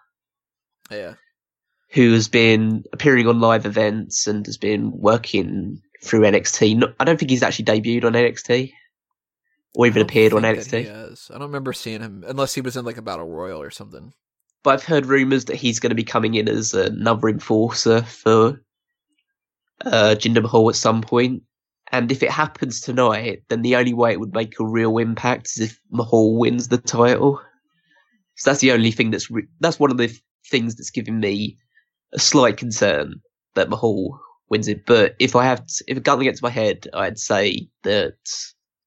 Yeah. 0.90 1.14
Who 1.90 2.12
has 2.12 2.28
been 2.28 2.84
appearing 2.92 3.26
on 3.26 3.40
live 3.40 3.66
events 3.66 4.26
and 4.26 4.46
has 4.46 4.56
been 4.56 4.92
working 4.92 5.82
through 6.02 6.20
NXT. 6.20 6.94
I 6.98 7.04
don't 7.04 7.18
think 7.18 7.30
he's 7.30 7.42
actually 7.42 7.66
debuted 7.66 8.04
on 8.04 8.12
NXT 8.12 8.72
or 9.74 9.86
even 9.86 10.02
appeared 10.02 10.32
on 10.32 10.42
NXT. 10.42 10.90
I 10.90 11.32
don't 11.32 11.48
remember 11.48 11.72
seeing 11.72 12.00
him 12.00 12.24
unless 12.26 12.54
he 12.54 12.60
was 12.60 12.76
in 12.76 12.84
like 12.84 12.96
a 12.96 13.02
battle 13.02 13.28
royal 13.28 13.60
or 13.60 13.70
something. 13.70 14.12
But 14.62 14.74
I've 14.74 14.84
heard 14.84 15.06
rumors 15.06 15.46
that 15.46 15.56
he's 15.56 15.80
going 15.80 15.90
to 15.90 15.96
be 15.96 16.04
coming 16.04 16.34
in 16.34 16.48
as 16.48 16.74
another 16.74 17.28
enforcer 17.28 18.02
for 18.02 18.62
uh, 19.84 20.14
Jinder 20.18 20.42
Mahal 20.42 20.68
at 20.68 20.76
some 20.76 21.02
point. 21.02 21.42
And 21.90 22.10
if 22.10 22.22
it 22.22 22.30
happens 22.30 22.80
tonight, 22.80 23.42
then 23.48 23.62
the 23.62 23.76
only 23.76 23.92
way 23.92 24.12
it 24.12 24.20
would 24.20 24.34
make 24.34 24.58
a 24.58 24.64
real 24.64 24.98
impact 24.98 25.48
is 25.48 25.60
if 25.60 25.80
Mahal 25.90 26.38
wins 26.38 26.68
the 26.68 26.78
title. 26.78 27.40
So 28.36 28.50
that's 28.50 28.60
the 28.60 28.72
only 28.72 28.92
thing 28.92 29.10
that's 29.10 29.30
re- 29.30 29.48
that's 29.60 29.78
one 29.78 29.90
of 29.90 29.98
the 29.98 30.16
things 30.48 30.74
that's 30.74 30.90
giving 30.90 31.20
me 31.20 31.58
a 32.12 32.18
slight 32.18 32.56
concern 32.56 33.20
that 33.54 33.68
Mahal 33.68 34.18
wins 34.48 34.68
it. 34.68 34.86
But 34.86 35.16
if 35.18 35.36
I 35.36 35.44
have 35.44 35.66
to, 35.66 35.84
if 35.86 35.98
a 35.98 36.00
gun 36.00 36.20
against 36.20 36.42
my 36.42 36.50
head, 36.50 36.88
I'd 36.94 37.18
say 37.18 37.68
that 37.82 38.16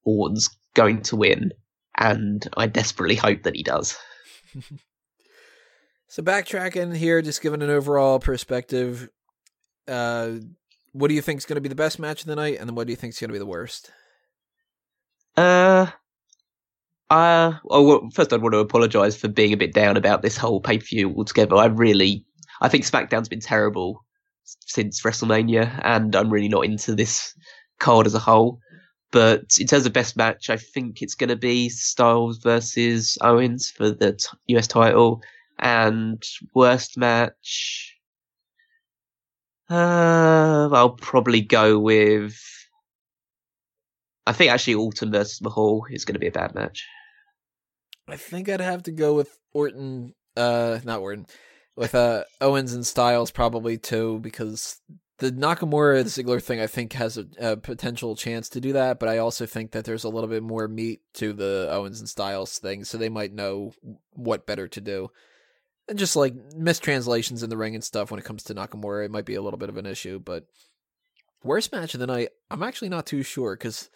Orton's 0.04 0.50
going 0.74 1.04
to 1.04 1.16
win, 1.16 1.52
and 1.98 2.48
I 2.58 2.66
desperately 2.66 3.16
hope 3.16 3.44
that 3.44 3.56
he 3.56 3.64
does. 3.64 3.96
so 6.16 6.24
backtracking 6.24 6.96
here, 6.96 7.22
just 7.22 7.42
giving 7.42 7.62
an 7.62 7.70
overall 7.70 8.20
perspective. 8.20 9.10
Uh, 9.86 10.36
what 10.94 11.10
do 11.10 11.14
you 11.14 11.22
think 11.22 11.40
is 11.40 11.46
going 11.46 11.56
to 11.56 11.62
be 11.62 11.68
the 11.68 11.76
best 11.76 12.00
match 12.00 12.22
of 12.22 12.28
the 12.28 12.38
night, 12.38 12.58
and 12.58 12.70
then 12.70 12.76
what 12.76 12.88
do 12.88 12.94
you 12.94 12.96
think 12.96 13.12
is 13.12 13.20
going 13.20 13.28
to 13.28 13.34
be 13.34 13.40
the 13.40 13.46
worst? 13.46 13.92
Uh, 15.36 15.88
uh, 17.10 17.56
well, 17.66 18.08
first 18.14 18.32
I'd 18.32 18.42
want 18.42 18.54
to 18.54 18.60
apologise 18.60 19.18
for 19.18 19.28
being 19.28 19.52
a 19.52 19.58
bit 19.58 19.74
down 19.74 19.98
about 19.98 20.22
this 20.22 20.38
whole 20.38 20.62
pay 20.62 20.78
per 20.78 20.86
view 20.86 21.14
altogether. 21.18 21.58
I 21.58 21.66
really, 21.66 22.24
I 22.62 22.70
think 22.70 22.86
SmackDown's 22.86 23.28
been 23.28 23.42
terrible 23.42 24.06
since 24.46 25.02
WrestleMania, 25.02 25.82
and 25.84 26.16
I'm 26.16 26.30
really 26.30 26.48
not 26.48 26.64
into 26.64 26.96
this 26.96 27.38
card 27.82 28.08
as 28.08 28.14
a 28.14 28.20
whole. 28.20 28.60
But 29.12 29.58
in 29.60 29.68
terms 29.68 29.86
of 29.86 29.92
best 29.92 30.16
match, 30.16 30.50
I 30.50 30.56
think 30.56 31.02
it's 31.02 31.16
going 31.16 31.30
to 31.30 31.36
be 31.36 31.68
Styles 31.68 32.38
versus 32.38 33.18
Owens 33.20 33.70
for 33.70 33.92
the 33.92 34.14
t- 34.14 34.56
US 34.56 34.68
title, 34.68 35.22
and 35.60 36.24
worst 36.54 36.98
match. 36.98 37.96
Uh, 39.70 40.70
I'll 40.72 40.92
probably 40.92 41.42
go 41.42 41.80
with. 41.80 42.40
I 44.28 44.34
think 44.34 44.52
actually 44.52 44.76
Orton 44.76 45.12
versus 45.12 45.42
Mahal 45.42 45.86
is 45.90 46.06
going 46.06 46.14
to 46.14 46.20
be 46.20 46.28
a 46.28 46.32
bad 46.32 46.56
match. 46.56 46.86
I 48.08 48.18
think 48.18 48.50
I'd 48.50 48.62
have 48.62 48.84
to 48.84 48.92
go 48.92 49.14
with 49.14 49.38
Orton. 49.54 50.14
Uh, 50.36 50.80
not 50.84 51.00
Orton. 51.00 51.28
With 51.76 51.94
uh 51.94 52.24
Owens 52.40 52.74
and 52.74 52.86
Styles 52.86 53.32
probably 53.32 53.78
too 53.78 54.20
because 54.20 54.80
the 55.18 55.32
Nakamura 55.32 56.04
Ziggler 56.06 56.42
thing 56.42 56.62
I 56.62 56.68
think 56.68 56.94
has 56.94 57.18
a, 57.18 57.26
a, 57.40 57.58
potential 57.58 58.16
chance 58.16 58.50
to 58.50 58.62
do 58.62 58.74
that, 58.74 59.00
but 59.00 59.08
I 59.10 59.18
also 59.18 59.46
think 59.46 59.72
that 59.72 59.86
there's 59.86 60.04
a 60.04 60.10
little 60.10 60.30
bit 60.30 60.44
more 60.44 60.68
meat 60.68 61.02
to 61.16 61.34
the 61.34 61.70
Owens 61.72 62.00
and 62.00 62.08
Styles 62.08 62.60
thing, 62.60 62.84
so 62.84 62.98
they 62.98 63.10
might 63.10 63.34
know 63.34 63.74
what 64.12 64.46
better 64.46 64.68
to 64.70 64.82
do 64.82 65.10
just 65.94 66.16
like 66.16 66.34
mistranslations 66.56 67.44
in 67.44 67.50
the 67.50 67.58
ring 67.58 67.76
and 67.76 67.84
stuff 67.84 68.10
when 68.12 68.20
it 68.20 68.26
comes 68.26 68.44
to 68.44 68.56
Nakamura, 68.56 69.06
it 69.06 69.12
might 69.12 69.26
be 69.26 69.36
a 69.36 69.42
little 69.42 69.60
bit 69.60 69.70
of 69.70 69.78
an 69.78 69.86
issue. 69.86 70.20
But 70.20 70.46
worst 71.44 71.72
match 71.72 71.94
of 71.94 72.00
the 72.00 72.08
night, 72.08 72.30
I'm 72.50 72.64
actually 72.64 72.90
not 72.90 73.06
too 73.06 73.24
sure 73.24 73.56
because 73.56 73.90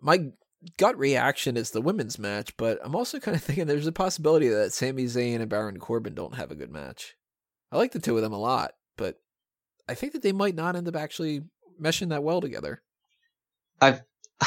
my 0.00 0.30
gut 0.78 0.98
reaction 0.98 1.56
is 1.56 1.70
the 1.70 1.82
women's 1.82 2.18
match, 2.18 2.56
but 2.56 2.78
I'm 2.82 2.96
also 2.96 3.20
kind 3.20 3.36
of 3.36 3.42
thinking 3.42 3.66
there's 3.66 3.86
a 3.86 3.92
possibility 3.92 4.48
that 4.48 4.72
Sami 4.72 5.04
Zayn 5.04 5.40
and 5.40 5.48
Baron 5.48 5.78
Corbin 5.78 6.14
don't 6.14 6.36
have 6.36 6.50
a 6.50 6.56
good 6.56 6.70
match. 6.70 7.14
I 7.70 7.76
like 7.76 7.92
the 7.92 7.98
two 7.98 8.16
of 8.16 8.22
them 8.22 8.32
a 8.32 8.38
lot, 8.38 8.72
but 8.96 9.16
I 9.88 9.94
think 9.94 10.12
that 10.12 10.22
they 10.22 10.32
might 10.32 10.54
not 10.54 10.76
end 10.76 10.88
up 10.88 10.96
actually 10.96 11.42
meshing 11.80 12.10
that 12.10 12.22
well 12.22 12.40
together. 12.40 12.82
I 13.80 14.00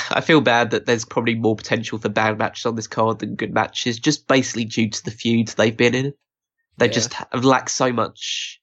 I 0.09 0.21
feel 0.21 0.41
bad 0.41 0.71
that 0.71 0.85
there's 0.85 1.05
probably 1.05 1.35
more 1.35 1.55
potential 1.55 1.97
for 1.97 2.09
bad 2.09 2.37
matches 2.37 2.65
on 2.65 2.75
this 2.75 2.87
card 2.87 3.19
than 3.19 3.35
good 3.35 3.53
matches, 3.53 3.99
just 3.99 4.27
basically 4.27 4.65
due 4.65 4.89
to 4.89 5.05
the 5.05 5.11
feuds 5.11 5.55
they've 5.55 5.75
been 5.75 5.95
in. 5.95 6.13
They 6.77 6.87
yeah. 6.87 6.91
just 6.91 7.13
have 7.13 7.43
lacked 7.43 7.71
so 7.71 7.91
much 7.91 8.59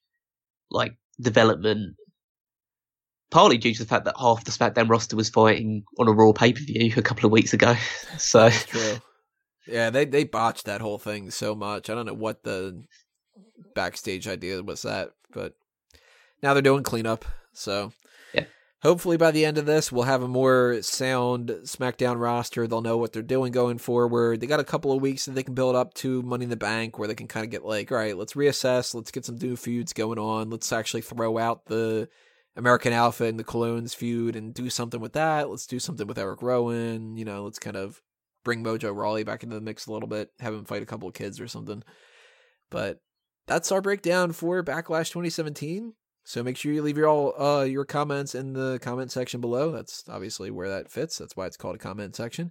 like 0.71 0.97
development. 1.21 1.97
Partly 3.31 3.59
due 3.59 3.75
to 3.75 3.83
the 3.83 3.89
fact 3.89 4.05
that 4.05 4.15
half 4.19 4.45
the 4.45 4.53
SmackDown 4.53 4.89
roster 4.89 5.17
was 5.17 5.29
fighting 5.29 5.85
on 5.99 6.07
a 6.07 6.13
Raw 6.13 6.33
pay 6.33 6.53
per 6.53 6.61
view 6.61 6.93
a 6.97 7.03
couple 7.03 7.27
of 7.27 7.33
weeks 7.33 7.53
ago. 7.53 7.75
so 8.19 8.49
That's 8.49 8.67
true. 8.67 8.99
Yeah, 9.67 9.91
they 9.91 10.05
they 10.05 10.25
botched 10.25 10.67
that 10.67 10.81
whole 10.81 10.99
thing 10.99 11.31
so 11.31 11.55
much. 11.55 11.89
I 11.89 11.95
don't 11.95 12.07
know 12.07 12.15
what 12.15 12.45
the 12.45 12.85
backstage 13.75 14.29
idea 14.29 14.63
was 14.63 14.83
that, 14.83 15.11
but 15.33 15.55
now 16.43 16.53
they're 16.53 16.63
doing 16.63 16.83
cleanup. 16.83 17.25
So 17.55 17.93
hopefully 18.85 19.17
by 19.17 19.31
the 19.31 19.47
end 19.47 19.57
of 19.57 19.67
this, 19.67 19.91
we'll 19.91 20.05
have 20.05 20.23
a 20.23 20.29
more 20.29 20.81
sound 20.83 21.49
SmackDown 21.65 22.21
roster. 22.21 22.67
They'll 22.67 22.83
know 22.83 22.99
what 22.99 23.13
they're 23.13 23.23
doing 23.23 23.51
going 23.51 23.79
forward. 23.79 24.41
They 24.41 24.47
got 24.47 24.61
a 24.61 24.65
couple 24.65 24.93
of 24.93 25.01
weeks 25.01 25.25
that 25.25 25.35
they 25.35 25.43
can 25.43 25.55
build 25.55 25.75
up 25.75 25.95
to 25.95 26.23
Money 26.23 26.45
in 26.45 26.51
the 26.51 26.57
Bank 26.57 26.99
where 26.99 27.09
they 27.09 27.15
can 27.15 27.27
kind 27.27 27.45
of 27.45 27.51
get 27.51 27.65
like, 27.65 27.91
all 27.91 27.99
right, 27.99 28.17
let's 28.17 28.35
reassess. 28.35 28.95
Let's 28.95 29.11
get 29.11 29.25
some 29.25 29.37
new 29.37 29.57
feuds 29.57 29.95
going 29.95 30.19
on. 30.19 30.51
Let's 30.51 30.73
actually 30.73 31.01
throw 31.01 31.39
out 31.39 31.65
the 31.65 32.09
American 32.57 32.93
Alpha 32.93 33.25
and 33.25 33.39
the 33.39 33.45
Colóns 33.45 33.97
feud 33.97 34.37
and 34.37 34.53
do 34.53 34.69
something 34.69 35.01
with 35.01 35.15
that. 35.15 35.49
Let's 35.49 35.67
do 35.67 35.81
something 35.81 36.07
with 36.07 36.19
Eric 36.19 36.43
Rowan. 36.43 37.17
You 37.17 37.25
know, 37.25 37.45
let's 37.45 37.59
kind 37.59 37.77
of 37.77 38.03
bring 38.45 38.63
Mojo 38.63 38.95
Rawley 38.95 39.25
back 39.25 39.43
into 39.43 39.55
the 39.55 39.63
mix 39.63 39.87
a 39.87 39.93
little 39.93 40.09
bit, 40.09 40.31
have 40.41 40.53
him 40.53 40.67
fight 40.67 40.83
a 40.83 40.87
couple 40.87 41.09
of 41.09 41.15
kids 41.15 41.41
or 41.41 41.49
something. 41.49 41.83
But 42.71 43.01
that's 43.47 43.73
our 43.73 43.81
breakdown 43.81 44.33
for 44.33 44.63
Backlash 44.63 45.09
2017. 45.09 45.95
So 46.25 46.43
make 46.43 46.57
sure 46.57 46.73
you 46.73 46.83
leave 46.83 46.97
your 46.97 47.09
all 47.09 47.41
uh, 47.41 47.65
your 47.65 47.85
comments 47.85 48.35
in 48.35 48.55
the 48.55 48.79
comment 48.81 49.13
section 49.13 49.41
below. 49.41 49.71
That's 49.71 50.05
obviously 50.09 50.51
where 50.51 50.71
that 50.71 50.91
fits. 50.91 51.19
That's 51.19 51.37
why 51.37 51.47
it's 51.47 51.59
called 51.59 51.77
a 51.77 51.79
comment 51.79 52.17
section. 52.17 52.51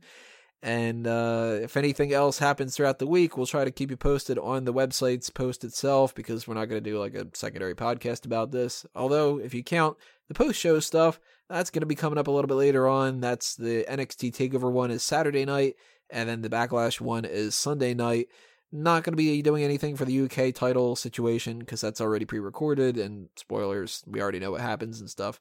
And 0.62 1.06
uh, 1.08 1.58
if 1.62 1.76
anything 1.76 2.14
else 2.14 2.40
happens 2.40 2.74
throughout 2.74 3.00
the 3.00 3.08
week, 3.08 3.36
we'll 3.36 3.46
try 3.46 3.66
to 3.66 3.72
keep 3.72 3.92
you 3.92 3.98
posted 3.98 4.40
on 4.40 4.64
the 4.64 4.74
website's 4.74 5.30
post 5.30 5.66
itself 5.66 6.16
because 6.16 6.48
we're 6.48 6.54
not 6.54 6.70
going 6.70 6.82
to 6.82 6.90
do 6.90 6.98
like 6.98 7.16
a 7.16 7.28
secondary 7.34 7.76
podcast 7.76 8.26
about 8.26 8.52
this. 8.52 8.86
Although, 8.96 9.40
if 9.40 9.54
you 9.54 9.62
count 9.62 9.98
the 10.30 10.34
post 10.34 10.58
show 10.58 10.80
stuff, 10.80 11.20
that's 11.50 11.70
going 11.70 11.82
to 11.82 11.86
be 11.86 11.96
coming 11.96 12.18
up 12.18 12.28
a 12.28 12.32
little 12.32 12.48
bit 12.48 12.54
later 12.54 12.88
on. 12.88 13.20
That's 13.20 13.56
the 13.56 13.86
NXT 13.90 14.34
Takeover 14.34 14.72
one 14.72 14.90
is 14.90 15.04
Saturday 15.04 15.44
night, 15.44 15.76
and 16.10 16.30
then 16.30 16.42
the 16.42 16.50
Backlash 16.50 17.02
one 17.02 17.26
is 17.26 17.56
Sunday 17.56 17.94
night. 17.94 18.28
Not 18.76 19.04
going 19.04 19.14
to 19.14 19.18
be 19.18 19.44
doing 19.44 19.64
anything 19.64 19.96
for 19.96 20.04
the 20.04 20.22
UK 20.22 20.52
title 20.52 20.96
situation 20.96 21.60
because 21.60 21.80
that's 21.80 22.02
already 22.02 22.26
pre 22.26 22.40
recorded, 22.40 22.98
and 22.98 23.30
spoilers, 23.36 24.04
we 24.08 24.20
already 24.20 24.40
know 24.40 24.50
what 24.50 24.62
happens 24.62 25.00
and 25.00 25.08
stuff. 25.08 25.40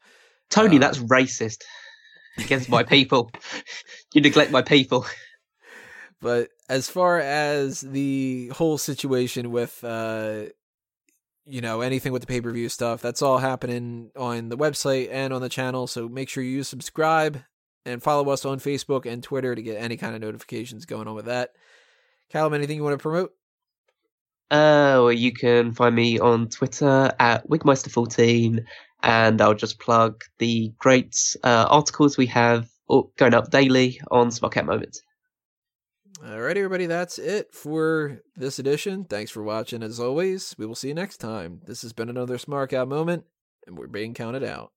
Tony, 0.51 0.77
uh, 0.77 0.81
that's 0.81 0.99
racist 0.99 1.63
against 2.39 2.69
my 2.69 2.83
people. 2.83 3.31
you 4.13 4.21
neglect 4.21 4.51
my 4.51 4.61
people. 4.61 5.07
But 6.21 6.51
as 6.69 6.89
far 6.89 7.19
as 7.19 7.81
the 7.81 8.49
whole 8.55 8.79
situation 8.79 9.51
with, 9.51 9.83
uh, 9.83 10.45
you 11.47 11.61
know, 11.61 11.81
anything 11.81 12.13
with 12.13 12.21
the 12.23 12.29
pay 12.29 12.41
per 12.41 12.53
view 12.53 12.69
stuff, 12.69 13.01
that's 13.01 13.23
all 13.23 13.39
happening 13.39 14.11
on 14.15 14.51
the 14.51 14.59
website 14.59 15.09
and 15.11 15.33
on 15.33 15.43
the 15.43 15.49
channel. 15.49 15.87
So 15.87 16.09
make 16.09 16.29
sure 16.29 16.45
you 16.45 16.63
subscribe 16.63 17.43
and 17.85 18.03
follow 18.03 18.31
us 18.31 18.45
on 18.45 18.61
Facebook 18.61 19.05
and 19.05 19.23
Twitter 19.23 19.55
to 19.55 19.63
get 19.63 19.83
any 19.83 19.97
kind 19.97 20.15
of 20.15 20.21
notifications 20.21 20.85
going 20.85 21.09
on 21.09 21.15
with 21.15 21.25
that. 21.25 21.51
Callum, 22.33 22.55
anything 22.55 22.77
you 22.77 22.83
want 22.83 22.99
to 22.99 23.03
promote? 23.03 23.33
Uh, 24.51 25.05
well, 25.05 25.13
you 25.13 25.33
can 25.33 25.73
find 25.73 25.95
me 25.95 26.19
on 26.19 26.49
Twitter 26.49 27.11
at 27.19 27.47
Wigmeister14, 27.49 28.65
and 29.03 29.41
I'll 29.41 29.55
just 29.55 29.79
plug 29.79 30.23
the 30.39 30.73
great 30.79 31.17
uh, 31.45 31.67
articles 31.71 32.17
we 32.17 32.27
have 32.27 32.69
going 32.89 33.35
up 33.35 33.51
daily 33.51 34.01
on 34.11 34.29
Smark 34.29 34.57
Out 34.57 34.67
Moments. 34.67 35.03
Alright, 36.25 36.57
everybody, 36.57 36.87
that's 36.87 37.19
it 37.19 37.53
for 37.53 38.21
this 38.37 38.59
edition. 38.59 39.05
Thanks 39.05 39.31
for 39.31 39.43
watching 39.43 39.83
as 39.83 39.99
always. 39.99 40.55
We 40.57 40.67
will 40.67 40.75
see 40.75 40.89
you 40.89 40.95
next 40.95 41.17
time. 41.19 41.61
This 41.67 41.83
has 41.83 41.93
been 41.93 42.09
another 42.09 42.39
Smark 42.39 42.73
Out 42.73 42.89
moment, 42.89 43.25
and 43.67 43.77
we're 43.77 43.89
being 43.89 44.15
counted 44.15 44.45
out. 44.45 44.73